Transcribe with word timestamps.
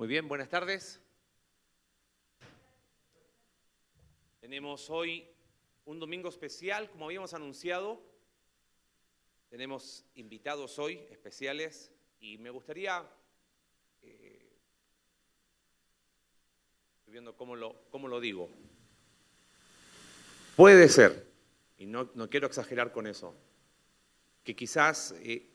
Muy 0.00 0.08
bien, 0.08 0.26
buenas 0.28 0.48
tardes. 0.48 0.98
Tenemos 4.40 4.88
hoy 4.88 5.28
un 5.84 6.00
domingo 6.00 6.30
especial, 6.30 6.88
como 6.88 7.04
habíamos 7.04 7.34
anunciado. 7.34 8.00
Tenemos 9.50 10.06
invitados 10.14 10.78
hoy 10.78 11.06
especiales 11.10 11.92
y 12.18 12.38
me 12.38 12.48
gustaría, 12.48 13.06
eh, 14.00 14.56
viendo 17.06 17.36
cómo 17.36 17.54
lo, 17.54 17.84
cómo 17.90 18.08
lo 18.08 18.20
digo, 18.20 18.48
puede 20.56 20.88
ser, 20.88 21.30
y 21.76 21.84
no, 21.84 22.10
no 22.14 22.30
quiero 22.30 22.46
exagerar 22.46 22.90
con 22.90 23.06
eso, 23.06 23.34
que 24.44 24.56
quizás 24.56 25.14
eh, 25.18 25.46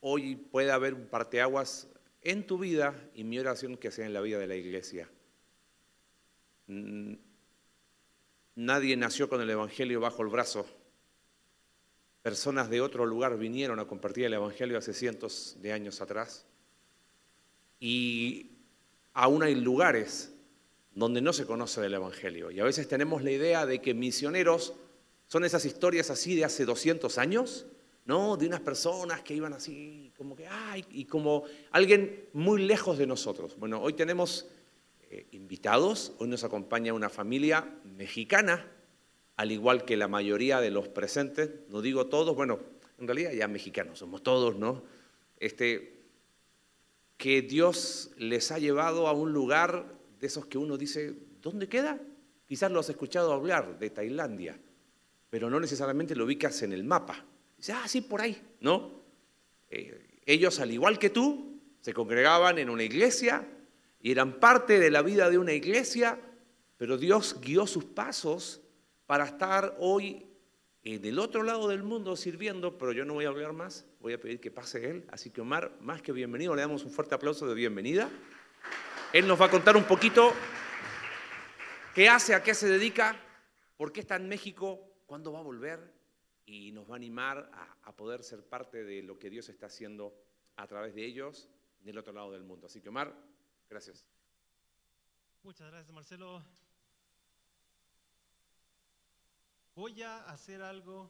hoy 0.00 0.36
pueda 0.36 0.72
haber 0.72 0.94
un 0.94 1.06
parteaguas 1.06 1.86
en 2.22 2.46
tu 2.46 2.58
vida 2.58 2.94
y 3.14 3.24
mi 3.24 3.38
oración 3.38 3.76
que 3.76 3.90
sea 3.90 4.06
en 4.06 4.12
la 4.12 4.20
vida 4.20 4.38
de 4.38 4.46
la 4.46 4.56
iglesia. 4.56 5.08
Mm, 6.66 7.14
nadie 8.56 8.96
nació 8.96 9.28
con 9.28 9.40
el 9.40 9.50
Evangelio 9.50 10.00
bajo 10.00 10.22
el 10.22 10.28
brazo. 10.28 10.66
Personas 12.22 12.68
de 12.68 12.80
otro 12.80 13.06
lugar 13.06 13.38
vinieron 13.38 13.78
a 13.78 13.86
compartir 13.86 14.26
el 14.26 14.34
Evangelio 14.34 14.78
hace 14.78 14.92
cientos 14.92 15.56
de 15.60 15.72
años 15.72 16.00
atrás. 16.00 16.46
Y 17.78 18.50
aún 19.14 19.42
hay 19.42 19.54
lugares 19.54 20.32
donde 20.94 21.22
no 21.22 21.32
se 21.32 21.46
conoce 21.46 21.80
del 21.80 21.94
Evangelio. 21.94 22.50
Y 22.50 22.60
a 22.60 22.64
veces 22.64 22.88
tenemos 22.88 23.22
la 23.22 23.30
idea 23.30 23.64
de 23.64 23.80
que 23.80 23.94
misioneros 23.94 24.74
son 25.26 25.44
esas 25.44 25.64
historias 25.64 26.10
así 26.10 26.34
de 26.34 26.44
hace 26.44 26.64
200 26.64 27.16
años, 27.16 27.66
¿no? 28.10 28.36
De 28.36 28.48
unas 28.48 28.58
personas 28.58 29.22
que 29.22 29.34
iban 29.34 29.52
así, 29.52 30.10
como 30.18 30.34
que, 30.34 30.44
ay, 30.44 30.84
y 30.90 31.04
como 31.04 31.44
alguien 31.70 32.28
muy 32.32 32.60
lejos 32.60 32.98
de 32.98 33.06
nosotros. 33.06 33.56
Bueno, 33.56 33.80
hoy 33.80 33.92
tenemos 33.92 34.48
eh, 35.10 35.28
invitados, 35.30 36.12
hoy 36.18 36.26
nos 36.26 36.42
acompaña 36.42 36.92
una 36.92 37.08
familia 37.08 37.72
mexicana, 37.84 38.66
al 39.36 39.52
igual 39.52 39.84
que 39.84 39.96
la 39.96 40.08
mayoría 40.08 40.60
de 40.60 40.72
los 40.72 40.88
presentes, 40.88 41.50
no 41.68 41.82
digo 41.82 42.06
todos, 42.06 42.34
bueno, 42.34 42.58
en 42.98 43.06
realidad 43.06 43.30
ya 43.30 43.46
mexicanos 43.46 44.00
somos 44.00 44.24
todos, 44.24 44.56
¿no? 44.56 44.82
Este, 45.38 46.00
que 47.16 47.42
Dios 47.42 48.10
les 48.16 48.50
ha 48.50 48.58
llevado 48.58 49.06
a 49.06 49.12
un 49.12 49.32
lugar 49.32 49.86
de 50.18 50.26
esos 50.26 50.46
que 50.46 50.58
uno 50.58 50.76
dice, 50.76 51.14
¿dónde 51.40 51.68
queda? 51.68 52.00
Quizás 52.48 52.72
lo 52.72 52.80
has 52.80 52.90
escuchado 52.90 53.32
hablar 53.32 53.78
de 53.78 53.90
Tailandia, 53.90 54.58
pero 55.30 55.48
no 55.48 55.60
necesariamente 55.60 56.16
lo 56.16 56.24
ubicas 56.24 56.60
en 56.62 56.72
el 56.72 56.82
mapa. 56.82 57.24
Dice, 57.60 57.74
ah, 57.74 57.86
sí, 57.86 58.00
por 58.00 58.22
ahí, 58.22 58.42
¿no? 58.60 58.90
Eh, 59.68 60.22
ellos, 60.24 60.60
al 60.60 60.70
igual 60.70 60.98
que 60.98 61.10
tú, 61.10 61.60
se 61.82 61.92
congregaban 61.92 62.56
en 62.56 62.70
una 62.70 62.84
iglesia 62.84 63.46
y 64.00 64.12
eran 64.12 64.40
parte 64.40 64.78
de 64.78 64.90
la 64.90 65.02
vida 65.02 65.28
de 65.28 65.36
una 65.36 65.52
iglesia, 65.52 66.18
pero 66.78 66.96
Dios 66.96 67.38
guió 67.38 67.66
sus 67.66 67.84
pasos 67.84 68.62
para 69.04 69.26
estar 69.26 69.76
hoy 69.78 70.26
en 70.84 71.04
el 71.04 71.18
otro 71.18 71.42
lado 71.42 71.68
del 71.68 71.82
mundo 71.82 72.16
sirviendo, 72.16 72.78
pero 72.78 72.92
yo 72.92 73.04
no 73.04 73.12
voy 73.12 73.26
a 73.26 73.28
hablar 73.28 73.52
más, 73.52 73.84
voy 74.00 74.14
a 74.14 74.18
pedir 74.18 74.40
que 74.40 74.50
pase 74.50 74.88
él. 74.88 75.04
Así 75.10 75.28
que 75.28 75.42
Omar, 75.42 75.76
más 75.82 76.00
que 76.00 76.12
bienvenido, 76.12 76.54
le 76.54 76.62
damos 76.62 76.82
un 76.84 76.90
fuerte 76.90 77.14
aplauso 77.14 77.46
de 77.46 77.54
bienvenida. 77.54 78.08
Él 79.12 79.28
nos 79.28 79.38
va 79.38 79.44
a 79.44 79.50
contar 79.50 79.76
un 79.76 79.84
poquito 79.84 80.32
qué 81.94 82.08
hace, 82.08 82.34
a 82.34 82.42
qué 82.42 82.54
se 82.54 82.70
dedica, 82.70 83.20
por 83.76 83.92
qué 83.92 84.00
está 84.00 84.16
en 84.16 84.30
México, 84.30 84.80
cuándo 85.04 85.30
va 85.30 85.40
a 85.40 85.42
volver 85.42 85.99
y 86.50 86.72
nos 86.72 86.90
va 86.90 86.94
a 86.94 86.96
animar 86.96 87.48
a, 87.84 87.92
poder 87.92 88.24
ser 88.24 88.44
parte 88.44 88.82
de 88.82 89.02
lo 89.02 89.18
que 89.18 89.30
Dios 89.30 89.48
está 89.48 89.66
haciendo 89.66 90.12
a 90.56 90.66
través 90.66 90.94
de 90.96 91.04
ellos 91.04 91.48
del 91.80 91.96
otro 91.96 92.12
lado 92.12 92.32
del 92.32 92.42
mundo. 92.42 92.66
Así 92.66 92.80
que 92.80 92.88
Omar, 92.88 93.14
gracias. 93.68 94.04
Muchas 95.44 95.70
gracias, 95.70 95.94
Marcelo. 95.94 96.42
Voy 99.76 100.02
a 100.02 100.24
hacer 100.24 100.60
algo 100.60 101.08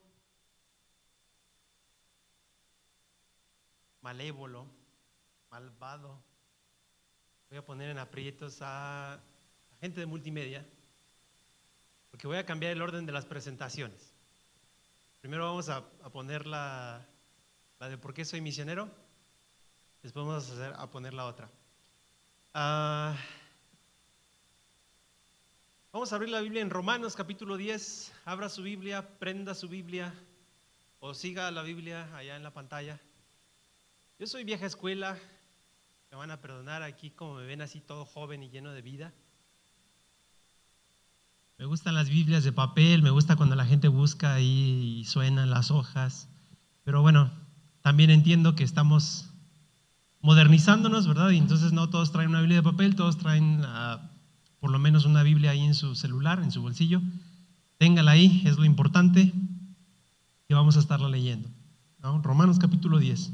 malévolo, 4.01 4.67
malvado. 5.49 6.23
Voy 7.49 7.57
a 7.57 7.65
poner 7.65 7.89
en 7.89 7.97
aprietos 7.97 8.59
a 8.61 9.19
gente 9.79 10.01
de 10.01 10.05
multimedia, 10.05 10.63
porque 12.11 12.27
voy 12.27 12.37
a 12.37 12.45
cambiar 12.45 12.73
el 12.73 12.81
orden 12.81 13.07
de 13.07 13.11
las 13.11 13.25
presentaciones. 13.25 14.20
Primero 15.21 15.45
vamos 15.45 15.69
a, 15.69 15.87
poner 16.11 16.47
la, 16.47 17.05
de 17.79 17.95
por 17.99 18.11
qué 18.11 18.25
soy 18.25 18.41
misionero. 18.41 18.89
Después 20.01 20.25
vamos 20.25 20.49
a, 20.49 20.53
hacer, 20.53 20.73
a 20.75 20.89
poner 20.89 21.13
la 21.13 21.27
otra. 21.27 21.47
Ah, 22.55 23.15
vamos 25.91 26.11
a 26.11 26.15
abrir 26.15 26.31
la 26.31 26.41
Biblia 26.41 26.63
en 26.63 26.71
Romanos 26.71 27.15
capítulo 27.15 27.55
10. 27.55 28.11
Abra 28.25 28.49
su 28.49 28.63
Biblia, 28.63 29.07
prenda 29.19 29.53
su 29.53 29.69
Biblia 29.69 30.11
o 30.99 31.13
siga 31.13 31.51
la 31.51 31.61
Biblia 31.61 32.09
allá 32.17 32.35
en 32.35 32.41
la 32.41 32.51
pantalla. 32.51 32.99
Yo 34.17 34.25
soy 34.25 34.43
vieja 34.43 34.65
escuela. 34.65 35.19
Me 36.09 36.17
van 36.17 36.31
a 36.31 36.41
perdonar 36.41 36.81
aquí 36.81 37.11
como 37.11 37.35
me 37.35 37.45
ven 37.45 37.61
así 37.61 37.79
todo 37.79 38.05
joven 38.05 38.41
y 38.41 38.49
lleno 38.49 38.71
de 38.71 38.81
vida. 38.81 39.13
Me 41.61 41.67
gustan 41.67 41.93
las 41.93 42.09
Biblias 42.09 42.43
de 42.43 42.51
papel, 42.51 43.03
me 43.03 43.11
gusta 43.11 43.35
cuando 43.35 43.55
la 43.55 43.67
gente 43.67 43.87
busca 43.87 44.33
ahí 44.33 44.97
y 44.97 45.05
suenan 45.05 45.51
las 45.51 45.69
hojas. 45.69 46.27
Pero 46.83 47.03
bueno, 47.03 47.29
también 47.83 48.09
entiendo 48.09 48.55
que 48.55 48.63
estamos 48.63 49.29
modernizándonos, 50.21 51.07
¿verdad? 51.07 51.29
Y 51.29 51.37
entonces 51.37 51.71
no 51.71 51.87
todos 51.87 52.11
traen 52.11 52.29
una 52.29 52.39
Biblia 52.39 52.57
de 52.57 52.63
papel, 52.63 52.95
todos 52.95 53.19
traen 53.19 53.61
ah, 53.63 54.09
por 54.59 54.71
lo 54.71 54.79
menos 54.79 55.05
una 55.05 55.21
Biblia 55.21 55.51
ahí 55.51 55.59
en 55.59 55.75
su 55.75 55.93
celular, 55.93 56.41
en 56.41 56.51
su 56.51 56.63
bolsillo. 56.63 56.99
Téngala 57.77 58.13
ahí, 58.13 58.41
es 58.43 58.57
lo 58.57 58.65
importante 58.65 59.31
que 60.47 60.55
vamos 60.55 60.77
a 60.77 60.79
estarla 60.79 61.09
leyendo. 61.09 61.47
Romanos 62.23 62.57
capítulo 62.57 62.97
10. 62.97 63.33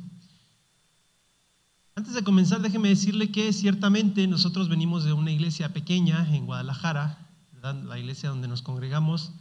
Antes 1.95 2.13
de 2.13 2.25
comenzar, 2.25 2.59
déjeme 2.59 2.89
decirle 2.89 3.31
que 3.31 3.53
ciertamente 3.53 4.27
nosotros 4.27 4.67
venimos 4.67 5.05
de 5.05 5.13
una 5.13 5.31
iglesia 5.31 5.71
pequeña 5.71 6.27
en 6.35 6.45
Guadalajara, 6.45 7.26
la 7.73 7.97
iglesia 7.97 8.29
donde 8.29 8.47
nos 8.47 8.61
congregamos, 8.61 9.33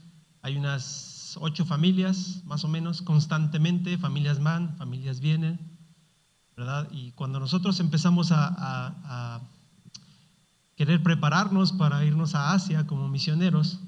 hay 0.43 0.57
unas 0.57 1.37
ocho 1.41 1.65
familias, 1.65 2.43
más 2.45 2.65
o 2.65 2.69
menos, 2.69 3.03
constantemente, 3.03 3.99
familias 3.99 4.43
van, 4.43 4.77
familias 4.77 5.21
vienen, 5.21 5.59
¿verdad? 6.57 6.89
Y 6.91 7.13
cuando 7.13 7.41
nosotros 7.41 7.79
empezamos 7.81 8.33
a, 8.33 9.41
querer 10.77 11.03
prepararnos 11.03 11.73
para 11.73 12.05
irnos 12.05 12.35
a 12.35 12.53
Asia 12.53 12.87
como 12.87 13.09
misioneros, 13.09 13.81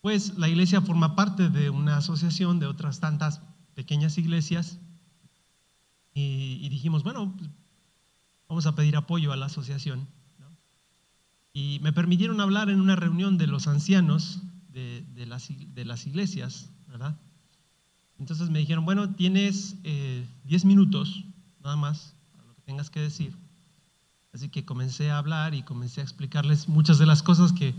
pues 0.00 0.38
la 0.38 0.48
iglesia 0.48 0.80
forma 0.80 1.14
parte 1.14 1.50
de 1.50 1.68
una 1.68 1.98
asociación 1.98 2.58
de 2.58 2.66
otras 2.66 2.98
tantas 3.00 3.42
pequeñas 3.74 4.16
iglesias. 4.16 4.78
Y, 6.14 6.66
dijimos, 6.70 7.04
bueno, 7.04 7.36
vamos 8.48 8.64
a 8.64 8.74
pedir 8.74 8.96
apoyo 8.96 9.32
a 9.32 9.36
la 9.36 9.46
asociación 9.46 10.08
y 11.58 11.80
me 11.80 11.92
permitieron 11.92 12.40
hablar 12.40 12.70
en 12.70 12.80
una 12.80 12.94
reunión 12.94 13.36
de 13.36 13.48
los 13.48 13.66
ancianos 13.66 14.42
de, 14.72 15.26
las, 15.26 15.48
de 15.74 15.84
las, 15.84 16.06
iglesias, 16.06 16.70
¿verdad? 16.86 17.18
Entonces 18.20 18.48
me 18.48 18.60
dijeron, 18.60 18.84
bueno, 18.84 19.10
tienes 19.10 19.74
10 19.82 19.84
eh, 19.84 20.66
minutos 20.66 21.24
nada 21.64 21.74
más 21.74 22.14
para 22.30 22.46
lo 22.46 22.54
que 22.54 22.62
tengas 22.62 22.90
que 22.90 23.00
decir. 23.00 23.34
Así 24.32 24.50
que 24.50 24.64
comencé 24.64 25.10
a 25.10 25.18
hablar 25.18 25.52
y 25.56 25.64
comencé 25.64 26.00
a 26.00 26.04
explicarles 26.04 26.68
muchas 26.68 27.00
de 27.00 27.06
las 27.06 27.24
cosas 27.24 27.52
que 27.52 27.74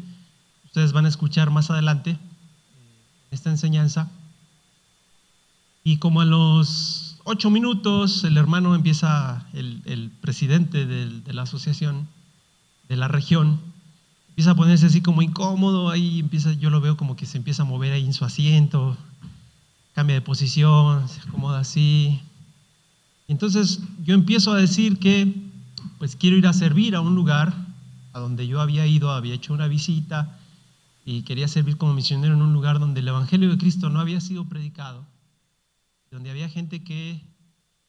ustedes 0.65 0.91
van 0.91 1.05
a 1.05 1.09
escuchar 1.09 1.49
más 1.49 1.71
adelante 1.71 2.09
en 2.09 2.17
esta 3.31 3.49
enseñanza. 3.49 4.11
Y 5.85 5.99
como 5.99 6.19
a 6.19 6.25
los 6.25 7.17
ocho 7.23 7.49
minutos, 7.49 8.25
el 8.25 8.35
hermano 8.35 8.75
empieza, 8.75 9.47
el, 9.53 9.83
el 9.85 10.11
presidente 10.19 10.85
de 10.85 11.33
la 11.33 11.43
asociación, 11.43 12.09
de 12.89 12.97
la 12.97 13.07
región, 13.07 13.68
empieza 14.39 14.51
a 14.51 14.55
ponerse 14.55 14.85
así 14.85 15.01
como 15.01 15.21
incómodo, 15.21 15.89
ahí 15.89 16.21
empieza, 16.21 16.53
yo 16.53 16.69
lo 16.69 16.79
veo 16.79 16.95
como 16.95 17.17
que 17.17 17.25
se 17.25 17.37
empieza 17.37 17.63
a 17.63 17.65
mover 17.65 17.91
ahí 17.91 18.05
en 18.05 18.13
su 18.13 18.23
asiento, 18.23 18.95
cambia 19.93 20.15
de 20.15 20.21
posición, 20.21 21.09
se 21.09 21.19
acomoda 21.19 21.59
así. 21.59 22.21
Entonces 23.27 23.81
yo 24.01 24.13
empiezo 24.13 24.53
a 24.53 24.55
decir 24.55 24.97
que 24.97 25.35
pues 25.97 26.15
quiero 26.15 26.37
ir 26.37 26.47
a 26.47 26.53
servir 26.53 26.95
a 26.95 27.01
un 27.01 27.15
lugar 27.15 27.53
a 28.13 28.19
donde 28.19 28.47
yo 28.47 28.61
había 28.61 28.87
ido, 28.87 29.11
había 29.11 29.33
hecho 29.33 29.53
una 29.53 29.67
visita 29.67 30.39
y 31.03 31.23
quería 31.23 31.49
servir 31.49 31.75
como 31.75 31.93
misionero 31.93 32.33
en 32.33 32.41
un 32.41 32.53
lugar 32.53 32.79
donde 32.79 33.01
el 33.01 33.09
Evangelio 33.09 33.49
de 33.49 33.57
Cristo 33.57 33.89
no 33.89 33.99
había 33.99 34.21
sido 34.21 34.45
predicado, 34.45 35.05
donde 36.11 36.31
había 36.31 36.47
gente 36.47 36.81
que 36.81 37.19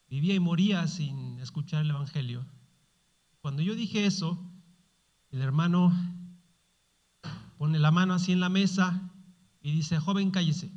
vivía 0.09 0.35
y 0.35 0.41
moría 0.41 0.85
sin 0.87 1.39
escuchar 1.39 1.85
el 1.85 1.91
Evangelio. 1.91 2.43
Cuando 3.39 3.61
yo 3.61 3.73
dije 3.73 4.05
eso, 4.05 4.37
el 5.31 5.41
hermano 5.41 5.93
pone 7.61 7.77
la 7.77 7.91
mano 7.91 8.15
así 8.15 8.31
en 8.31 8.39
la 8.39 8.49
mesa 8.49 9.13
y 9.61 9.71
dice, 9.71 9.99
joven, 9.99 10.31
cállese. 10.31 10.71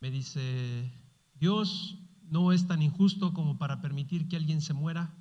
Me 0.00 0.10
dice, 0.10 0.92
Dios 1.34 1.96
no 2.22 2.50
es 2.50 2.66
tan 2.66 2.82
injusto 2.82 3.32
como 3.32 3.58
para 3.58 3.80
permitir 3.80 4.26
que 4.26 4.34
alguien 4.34 4.60
se 4.60 4.74
muera 4.74 5.14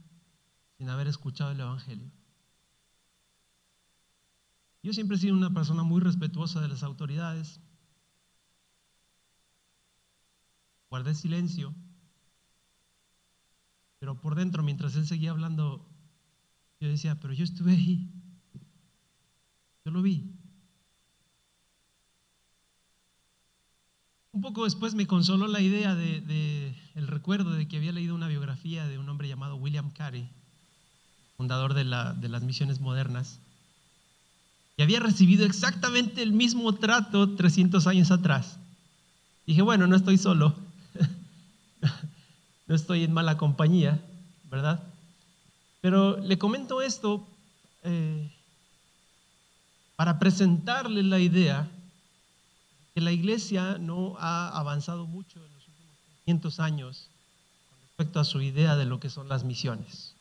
sin 0.80 0.90
haber 0.90 1.08
escuchado 1.08 1.52
el 1.52 1.60
Evangelio. 1.60 2.12
Yo 4.82 4.94
siempre 4.94 5.18
he 5.18 5.20
sido 5.20 5.36
una 5.36 5.54
persona 5.54 5.84
muy 5.84 6.02
respetuosa 6.02 6.60
de 6.60 6.70
las 6.70 6.82
autoridades. 6.82 7.62
Guardé 10.90 11.14
silencio, 11.14 11.76
pero 14.00 14.20
por 14.20 14.34
dentro, 14.34 14.64
mientras 14.64 14.96
él 14.96 15.06
seguía 15.06 15.30
hablando, 15.30 15.88
yo 16.80 16.88
decía, 16.88 17.20
pero 17.20 17.32
yo 17.32 17.44
estuve 17.44 17.74
ahí, 17.74 18.15
yo 19.86 19.92
lo 19.92 20.02
vi. 20.02 20.24
Un 24.32 24.42
poco 24.42 24.66
después 24.66 24.96
me 24.96 25.08
consoló 25.08 25.48
la 25.48 25.62
idea 25.62 25.96
de, 25.96 26.76
el 26.96 27.08
recuerdo 27.08 27.52
de 27.52 27.68
que 27.68 27.78
había 27.78 27.94
leído 27.94 28.16
una 28.16 28.28
biografía 28.28 28.88
de 28.88 28.98
un 28.98 29.08
hombre 29.08 29.28
llamado 29.28 29.56
William 29.56 29.92
Carey, 29.92 30.28
fundador 31.38 31.74
de, 31.76 31.84
de 31.84 32.30
las 32.30 32.42
misiones 32.42 32.82
modernas, 32.82 33.40
y 34.76 34.82
había 34.82 35.00
recibido 35.00 35.46
exactamente 35.46 36.22
el 36.22 36.34
mismo 36.34 36.74
trato 36.74 37.36
300 37.36 37.88
años 37.88 38.12
atrás. 38.12 38.58
Dije, 39.46 39.62
bueno, 39.62 39.88
no 39.88 39.96
estoy 39.96 40.18
solo, 40.18 40.56
no 42.68 42.76
estoy 42.76 43.04
en 43.04 43.14
mala 43.14 43.38
compañía, 43.38 44.04
¿verdad? 44.50 44.84
Pero 45.80 46.18
le 46.18 46.38
comento 46.38 46.82
esto 46.82 47.26
eh, 47.84 48.35
para 49.96 50.20
presentarle 50.20 51.04
la 51.04 51.20
idea 51.20 51.70
que 52.94 53.02
la 53.02 53.12
iglesia 53.12 53.78
no 53.78 54.16
ha 54.20 54.50
avanzado 54.58 55.06
mucho 55.06 55.40
en 55.46 55.54
los 55.54 55.68
últimos 55.68 55.96
500 56.26 56.60
años 56.60 57.10
con 57.70 57.80
respecto 57.82 58.20
a 58.20 58.24
su 58.24 58.42
idea 58.42 58.76
de 58.76 58.86
lo 58.86 59.00
que 59.00 59.10
son 59.10 59.28
las 59.30 59.44
misiones. 59.44 60.16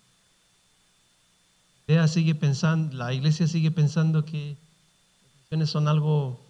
La, 1.87 1.95
idea 1.95 2.09
sigue 2.09 2.35
pensando, 2.35 2.97
la 2.97 3.13
iglesia 3.13 3.47
sigue 3.47 3.71
pensando 3.71 4.25
que 4.25 4.57
las 5.23 5.43
misiones 5.43 5.71
son 5.71 5.89
algo, 5.89 6.41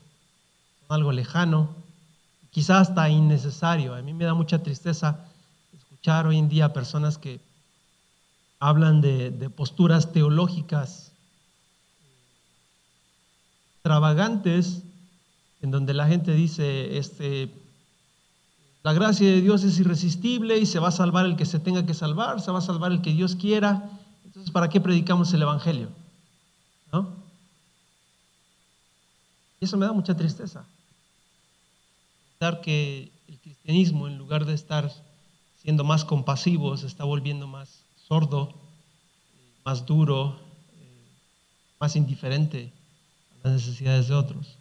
son 0.87 0.95
algo 0.95 1.13
lejano, 1.13 1.75
quizás 2.51 2.89
hasta 2.89 3.09
innecesario. 3.09 3.95
A 3.95 4.03
mí 4.03 4.15
me 4.15 4.25
da 4.25 4.35
mucha 4.35 4.63
tristeza 4.63 5.27
escuchar 5.77 6.27
hoy 6.27 6.39
en 6.39 6.49
día 6.49 6.73
personas 6.73 7.19
que 7.19 7.41
hablan 8.61 9.01
de, 9.01 9.31
de 9.31 9.51
posturas 9.51 10.13
teológicas 10.13 11.04
extravagantes 13.85 14.83
en 15.61 15.71
donde 15.71 15.93
la 15.93 16.07
gente 16.07 16.33
dice, 16.33 16.97
este, 16.97 17.53
la 18.83 18.95
gracia 18.95 19.29
de 19.29 19.43
Dios 19.43 19.63
es 19.63 19.79
irresistible 19.79 20.57
y 20.57 20.65
se 20.65 20.79
va 20.79 20.89
a 20.89 20.91
salvar 20.91 21.27
el 21.27 21.37
que 21.37 21.45
se 21.45 21.59
tenga 21.59 21.85
que 21.85 21.93
salvar, 21.93 22.41
se 22.41 22.51
va 22.51 22.61
a 22.61 22.63
salvar 22.63 22.93
el 22.93 23.03
que 23.03 23.13
Dios 23.13 23.37
quiera. 23.37 23.91
Entonces, 24.25 24.51
¿para 24.51 24.71
qué 24.71 24.81
predicamos 24.81 25.35
el 25.35 25.43
Evangelio? 25.43 25.91
¿No? 26.95 27.11
Y 29.61 29.67
eso 29.67 29.77
me 29.77 29.85
da 29.85 29.93
mucha 29.93 30.17
tristeza. 30.17 30.65
Pensar 32.39 32.63
que 32.63 33.13
el 33.29 33.39
cristianismo, 33.39 34.09
en 34.09 34.17
lugar 34.17 34.47
de 34.47 34.55
estar 34.55 34.91
siendo 35.61 35.85
más 35.85 36.07
compasivo, 36.07 36.75
se 36.79 36.87
está 36.87 37.05
volviendo 37.05 37.47
más 37.47 37.85
sordo, 38.09 38.55
más 39.63 39.85
duro, 39.85 40.41
eh, 40.73 41.05
más 41.79 41.97
indiferente 41.97 42.73
las 43.45 43.53
necesidades 43.53 44.09
de 44.09 44.15
otros. 44.15 44.57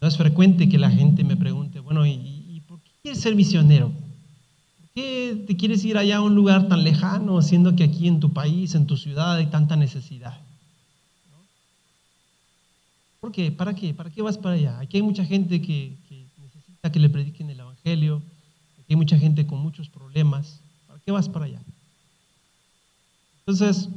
No 0.00 0.08
es 0.08 0.16
frecuente 0.16 0.68
que 0.68 0.78
la 0.78 0.90
gente 0.90 1.24
me 1.24 1.36
pregunte, 1.36 1.78
bueno, 1.78 2.04
¿y, 2.04 2.62
por 2.66 2.80
qué 2.80 2.90
quieres 3.02 3.20
ser 3.20 3.36
misionero? 3.36 3.90
¿Por 3.90 4.88
qué 4.94 5.44
te 5.46 5.56
quieres 5.56 5.84
ir 5.84 5.96
allá 5.96 6.16
a 6.16 6.22
un 6.22 6.34
lugar 6.34 6.68
tan 6.68 6.82
lejano, 6.82 7.40
siendo 7.42 7.76
que 7.76 7.84
aquí 7.84 8.08
en 8.08 8.18
tu 8.18 8.32
país, 8.32 8.74
en 8.74 8.86
tu 8.86 8.96
ciudad 8.96 9.36
hay 9.36 9.46
tanta 9.46 9.76
necesidad? 9.76 10.38
¿Por 13.20 13.30
qué? 13.30 13.52
¿Para 13.52 13.74
qué? 13.74 13.94
¿Para 13.94 14.10
qué 14.10 14.20
vas 14.20 14.36
para 14.36 14.56
allá? 14.56 14.80
Aquí 14.80 14.96
hay 14.96 15.02
mucha 15.02 15.24
gente 15.24 15.62
que, 15.62 15.96
necesita 16.42 16.90
que 16.90 16.98
le 16.98 17.08
prediquen 17.08 17.50
el 17.50 17.60
Evangelio, 17.60 18.22
aquí 18.78 18.86
hay 18.88 18.96
mucha 18.96 19.18
gente 19.18 19.46
con 19.46 19.60
muchos 19.60 19.88
problemas. 19.88 20.60
¿Para 20.88 20.98
qué 21.00 21.12
vas 21.12 21.28
para 21.28 21.44
allá? 21.44 21.62
Entonces, 23.40 23.88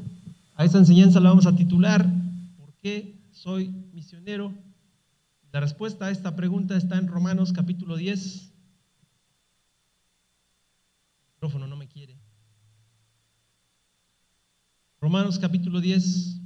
a 0.55 0.65
esta 0.65 0.77
enseñanza 0.77 1.19
la 1.19 1.29
vamos 1.29 1.47
a 1.47 1.55
titular, 1.55 2.05
¿por 2.59 2.73
qué 2.83 3.22
soy 3.33 3.69
misionero? 3.93 4.53
La 5.51 5.59
respuesta 5.59 6.05
a 6.05 6.11
esta 6.11 6.35
pregunta 6.35 6.77
está 6.77 6.97
en 6.97 7.07
Romanos 7.07 7.51
capítulo 7.53 7.95
10. 7.97 8.51
El 11.21 11.33
micrófono 11.33 11.67
no 11.67 11.75
me 11.75 11.87
quiere. 11.87 12.17
Romanos 14.99 15.37
capítulo 15.37 15.81
10. 15.81 16.39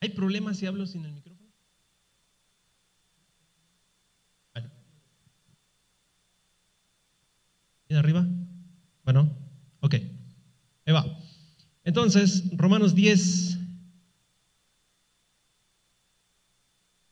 ¿Hay 0.00 0.10
problemas 0.10 0.58
si 0.58 0.66
hablo 0.66 0.86
sin 0.86 1.04
el 1.04 1.12
micrófono? 1.12 1.50
Bueno. 4.54 4.70
¿Bien 7.88 7.98
arriba? 7.98 8.24
Bueno, 9.04 9.36
ok. 9.80 9.94
Ahí 10.86 10.92
va. 10.92 11.27
Entonces, 11.88 12.44
Romanos 12.52 12.94
10, 12.94 13.58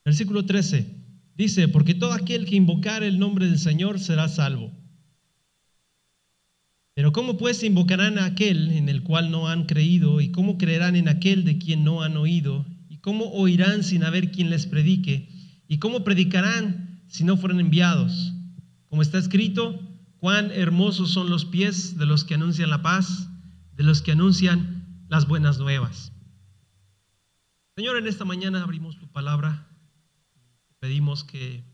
Versículo 0.05 0.44
13. 0.44 0.87
Dice, 1.34 1.67
porque 1.67 1.94
todo 1.94 2.12
aquel 2.12 2.44
que 2.44 2.56
invocar 2.56 3.02
el 3.02 3.19
nombre 3.19 3.46
del 3.46 3.58
Señor 3.58 3.99
será 3.99 4.28
salvo. 4.28 4.70
Pero 6.94 7.11
¿cómo 7.11 7.38
pues 7.38 7.62
invocarán 7.64 8.19
a 8.19 8.26
aquel 8.26 8.70
en 8.70 8.90
el 8.90 9.02
cual 9.02 9.31
no 9.31 9.49
han 9.49 9.64
creído? 9.64 10.20
¿Y 10.20 10.31
cómo 10.31 10.58
creerán 10.58 10.94
en 10.94 11.08
aquel 11.08 11.44
de 11.44 11.56
quien 11.56 11.82
no 11.82 12.02
han 12.02 12.19
oído? 12.19 12.67
¿Y 12.90 12.99
cómo 12.99 13.32
oirán 13.32 13.82
sin 13.82 14.05
haber 14.05 14.31
quien 14.31 14.50
les 14.50 14.67
predique? 14.67 15.31
¿Y 15.67 15.79
cómo 15.79 16.05
predicarán 16.05 17.00
si 17.08 17.25
no 17.25 17.38
fueron 17.38 17.61
enviados? 17.61 18.34
Como 18.90 19.00
está 19.00 19.17
escrito, 19.17 19.81
cuán 20.19 20.52
hermosos 20.52 21.11
son 21.11 21.31
los 21.31 21.46
pies 21.46 21.96
de 21.96 22.05
los 22.05 22.25
que 22.25 22.34
anuncian 22.34 22.69
la 22.69 22.82
paz, 22.82 23.29
de 23.76 23.84
los 23.84 24.02
que 24.02 24.12
anuncian 24.12 25.06
las 25.08 25.28
buenas 25.28 25.58
nuevas. 25.58 26.12
Señor, 27.76 27.96
en 27.96 28.06
esta 28.06 28.25
mañana 28.25 28.62
abrimos 28.62 28.99
tu 28.99 29.11
palabra 29.12 29.67
pedimos 30.78 31.25
que 31.25 31.64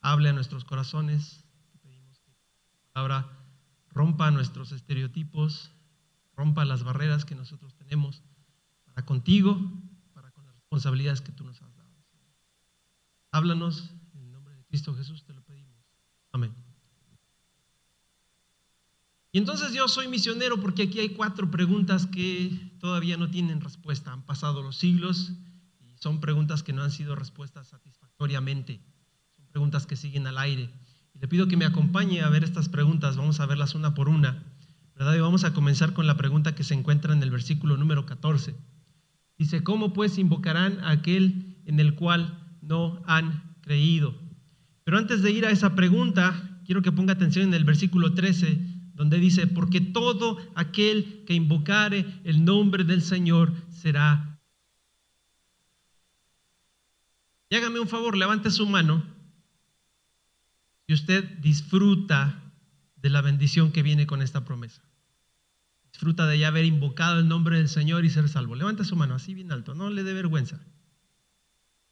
hable 0.00 0.28
a 0.28 0.32
nuestros 0.32 0.64
corazones, 0.64 1.44
pedimos 1.82 2.18
que 2.20 2.30
tu 2.32 2.78
palabra 2.92 3.26
rompa 3.88 4.30
nuestros 4.30 4.72
estereotipos, 4.72 5.72
rompa 6.36 6.64
las 6.64 6.82
barreras 6.82 7.24
que 7.24 7.34
nosotros 7.34 7.74
tenemos 7.76 8.22
para 8.84 9.06
contigo, 9.06 9.58
para 10.12 10.30
con 10.32 10.44
las 10.44 10.54
responsabilidades 10.56 11.20
que 11.20 11.32
tú 11.32 11.44
nos 11.44 11.62
has 11.62 11.74
dado. 11.74 11.94
Háblanos, 13.30 13.94
en 14.12 14.24
el 14.24 14.32
nombre 14.32 14.54
de 14.56 14.64
Cristo 14.66 14.94
Jesús 14.94 15.24
te 15.24 15.32
lo 15.32 15.42
pedimos. 15.42 15.74
Amén. 16.32 16.63
Y 19.34 19.38
entonces 19.38 19.72
yo 19.72 19.88
soy 19.88 20.06
misionero 20.06 20.60
porque 20.60 20.84
aquí 20.84 21.00
hay 21.00 21.08
cuatro 21.08 21.50
preguntas 21.50 22.06
que 22.06 22.70
todavía 22.78 23.16
no 23.16 23.28
tienen 23.30 23.60
respuesta. 23.60 24.12
Han 24.12 24.24
pasado 24.24 24.62
los 24.62 24.76
siglos 24.76 25.32
y 25.80 25.96
son 25.98 26.20
preguntas 26.20 26.62
que 26.62 26.72
no 26.72 26.84
han 26.84 26.92
sido 26.92 27.16
respuestas 27.16 27.66
satisfactorias 27.66 28.44
son 28.44 29.46
preguntas 29.50 29.88
que 29.88 29.96
siguen 29.96 30.28
al 30.28 30.38
aire. 30.38 30.70
Y 31.14 31.18
le 31.18 31.26
pido 31.26 31.48
que 31.48 31.56
me 31.56 31.64
acompañe 31.64 32.20
a 32.20 32.28
ver 32.28 32.44
estas 32.44 32.68
preguntas. 32.68 33.16
Vamos 33.16 33.40
a 33.40 33.46
verlas 33.46 33.74
una 33.74 33.92
por 33.92 34.08
una. 34.08 34.40
¿verdad? 34.94 35.16
Y 35.16 35.18
vamos 35.18 35.42
a 35.42 35.52
comenzar 35.52 35.94
con 35.94 36.06
la 36.06 36.16
pregunta 36.16 36.54
que 36.54 36.62
se 36.62 36.74
encuentra 36.74 37.12
en 37.12 37.20
el 37.20 37.32
versículo 37.32 37.76
número 37.76 38.06
14. 38.06 38.54
Dice, 39.36 39.64
¿cómo 39.64 39.92
pues 39.92 40.16
invocarán 40.16 40.78
a 40.84 40.90
aquel 40.90 41.58
en 41.66 41.80
el 41.80 41.96
cual 41.96 42.56
no 42.62 43.02
han 43.06 43.56
creído? 43.62 44.14
Pero 44.84 44.96
antes 44.96 45.22
de 45.22 45.32
ir 45.32 45.44
a 45.44 45.50
esa 45.50 45.74
pregunta, 45.74 46.60
quiero 46.64 46.82
que 46.82 46.92
ponga 46.92 47.14
atención 47.14 47.48
en 47.48 47.54
el 47.54 47.64
versículo 47.64 48.14
13, 48.14 48.73
donde 48.94 49.18
dice, 49.18 49.46
porque 49.46 49.80
todo 49.80 50.38
aquel 50.54 51.24
que 51.26 51.34
invocare 51.34 52.06
el 52.24 52.44
nombre 52.44 52.84
del 52.84 53.02
Señor 53.02 53.52
será 53.70 54.34
Y 57.54 57.56
hágame 57.56 57.78
un 57.78 57.86
favor, 57.86 58.16
levante 58.16 58.50
su 58.50 58.66
mano 58.66 59.04
y 60.88 60.92
usted 60.92 61.38
disfruta 61.38 62.52
de 62.96 63.10
la 63.10 63.20
bendición 63.20 63.70
que 63.70 63.84
viene 63.84 64.08
con 64.08 64.22
esta 64.22 64.44
promesa. 64.44 64.82
Disfruta 65.92 66.26
de 66.26 66.38
ya 66.38 66.48
haber 66.48 66.64
invocado 66.64 67.20
el 67.20 67.28
nombre 67.28 67.56
del 67.56 67.68
Señor 67.68 68.04
y 68.04 68.10
ser 68.10 68.28
salvo. 68.28 68.56
Levante 68.56 68.84
su 68.84 68.96
mano 68.96 69.14
así 69.14 69.34
bien 69.34 69.52
alto, 69.52 69.74
no 69.76 69.88
le 69.88 70.02
dé 70.02 70.12
vergüenza. 70.12 70.60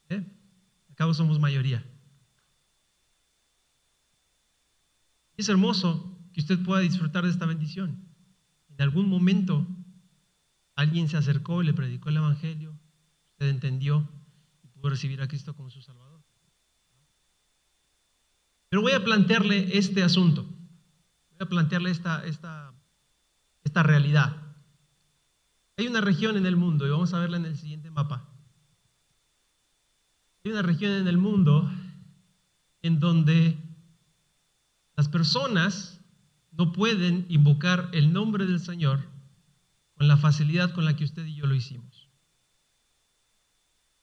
¿Eh? 0.08 0.26
Acabo 0.90 1.14
somos 1.14 1.38
mayoría. 1.38 1.84
Es 5.36 5.48
hermoso 5.48 6.11
que 6.32 6.40
usted 6.40 6.62
pueda 6.64 6.80
disfrutar 6.80 7.24
de 7.24 7.30
esta 7.30 7.46
bendición. 7.46 8.08
En 8.70 8.82
algún 8.82 9.08
momento 9.08 9.66
alguien 10.74 11.08
se 11.08 11.16
acercó 11.16 11.62
y 11.62 11.66
le 11.66 11.74
predicó 11.74 12.08
el 12.08 12.16
Evangelio, 12.16 12.78
usted 13.32 13.48
entendió, 13.48 14.08
recibir 14.90 15.22
a 15.22 15.28
Cristo 15.28 15.54
como 15.54 15.70
su 15.70 15.80
Salvador. 15.80 16.24
Pero 18.68 18.82
voy 18.82 18.92
a 18.92 19.04
plantearle 19.04 19.76
este 19.76 20.02
asunto. 20.02 20.42
Voy 20.42 21.38
a 21.40 21.46
plantearle 21.46 21.90
esta, 21.90 22.24
esta, 22.26 22.74
esta 23.62 23.82
realidad. 23.82 24.36
Hay 25.76 25.86
una 25.86 26.00
región 26.00 26.36
en 26.36 26.46
el 26.46 26.56
mundo, 26.56 26.86
y 26.86 26.90
vamos 26.90 27.14
a 27.14 27.20
verla 27.20 27.36
en 27.36 27.46
el 27.46 27.56
siguiente 27.56 27.90
mapa. 27.90 28.28
Hay 30.44 30.50
una 30.50 30.62
región 30.62 30.92
en 30.92 31.06
el 31.06 31.18
mundo 31.18 31.70
en 32.82 32.98
donde 32.98 33.56
las 34.96 35.08
personas 35.08 36.01
no 36.52 36.72
pueden 36.72 37.26
invocar 37.28 37.90
el 37.92 38.12
nombre 38.12 38.46
del 38.46 38.60
Señor 38.60 39.00
con 39.94 40.08
la 40.08 40.16
facilidad 40.16 40.72
con 40.72 40.84
la 40.84 40.96
que 40.96 41.04
usted 41.04 41.24
y 41.26 41.34
yo 41.34 41.46
lo 41.46 41.54
hicimos. 41.54 42.08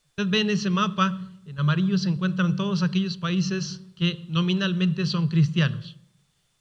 Usted 0.09 0.29
ve 0.29 0.41
en 0.41 0.49
ese 0.49 0.69
mapa, 0.69 1.41
en 1.45 1.59
amarillo 1.59 1.97
se 1.97 2.09
encuentran 2.09 2.55
todos 2.55 2.83
aquellos 2.83 3.17
países 3.17 3.81
que 3.95 4.25
nominalmente 4.29 5.05
son 5.05 5.27
cristianos. 5.27 5.95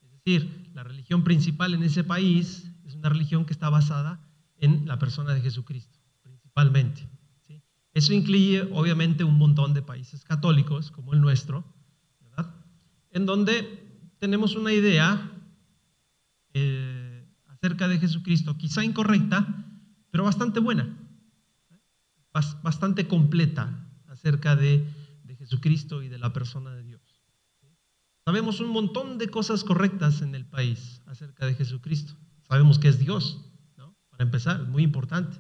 Es 0.00 0.10
decir, 0.10 0.70
la 0.74 0.84
religión 0.84 1.24
principal 1.24 1.74
en 1.74 1.82
ese 1.82 2.04
país 2.04 2.70
es 2.84 2.94
una 2.94 3.08
religión 3.08 3.44
que 3.44 3.52
está 3.52 3.68
basada 3.68 4.20
en 4.58 4.86
la 4.86 4.98
persona 4.98 5.34
de 5.34 5.40
Jesucristo, 5.40 5.98
principalmente. 6.22 7.08
Eso 7.94 8.12
incluye 8.12 8.62
obviamente 8.72 9.24
un 9.24 9.36
montón 9.36 9.74
de 9.74 9.82
países 9.82 10.22
católicos 10.22 10.90
como 10.90 11.14
el 11.14 11.20
nuestro, 11.20 11.64
¿verdad? 12.20 12.54
en 13.10 13.26
donde 13.26 14.14
tenemos 14.18 14.54
una 14.54 14.72
idea 14.72 15.32
eh, 16.60 17.28
acerca 17.46 17.88
de 17.88 17.98
Jesucristo, 17.98 18.56
quizá 18.56 18.84
incorrecta, 18.84 19.46
pero 20.10 20.24
bastante 20.24 20.60
buena, 20.60 20.96
bastante 22.62 23.06
completa 23.06 23.88
acerca 24.08 24.56
de, 24.56 24.86
Jesucristo 25.38 26.02
y 26.02 26.08
de 26.08 26.18
la 26.18 26.32
persona 26.32 26.74
de 26.74 26.82
Dios. 26.82 27.22
Sabemos 28.24 28.58
un 28.58 28.70
montón 28.70 29.18
de 29.18 29.28
cosas 29.28 29.62
correctas 29.62 30.20
en 30.20 30.34
el 30.34 30.44
país 30.44 31.00
acerca 31.06 31.46
de 31.46 31.54
Jesucristo. 31.54 32.14
Sabemos 32.42 32.80
que 32.80 32.88
es 32.88 32.98
Dios, 32.98 33.48
para 34.10 34.24
empezar, 34.24 34.66
muy 34.66 34.82
importante. 34.82 35.38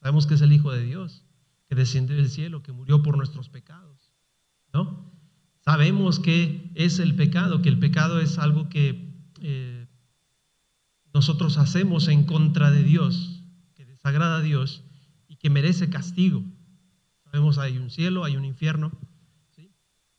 Sabemos 0.00 0.28
que 0.28 0.34
es 0.34 0.40
el 0.42 0.52
Hijo 0.52 0.70
de 0.70 0.84
Dios, 0.84 1.24
que 1.68 1.74
descendió 1.74 2.14
del 2.14 2.30
cielo, 2.30 2.62
que 2.62 2.70
murió 2.70 3.02
por 3.02 3.16
nuestros 3.16 3.48
pecados. 3.48 4.12
¿no? 4.72 5.12
Sabemos 5.64 6.20
que 6.20 6.70
es 6.74 6.98
el 6.98 7.16
pecado, 7.16 7.62
que 7.62 7.68
el 7.68 7.78
pecado 7.78 8.20
es 8.20 8.38
algo 8.38 8.68
que 8.68 9.12
eh, 9.40 9.71
nosotros 11.14 11.58
hacemos 11.58 12.08
en 12.08 12.24
contra 12.24 12.70
de 12.70 12.82
Dios, 12.82 13.42
que 13.74 13.84
desagrada 13.84 14.38
a 14.38 14.42
Dios 14.42 14.84
y 15.28 15.36
que 15.36 15.50
merece 15.50 15.90
castigo. 15.90 16.42
Sabemos 17.24 17.58
hay 17.58 17.78
un 17.78 17.90
cielo, 17.90 18.24
hay 18.24 18.36
un 18.36 18.44
infierno. 18.44 18.92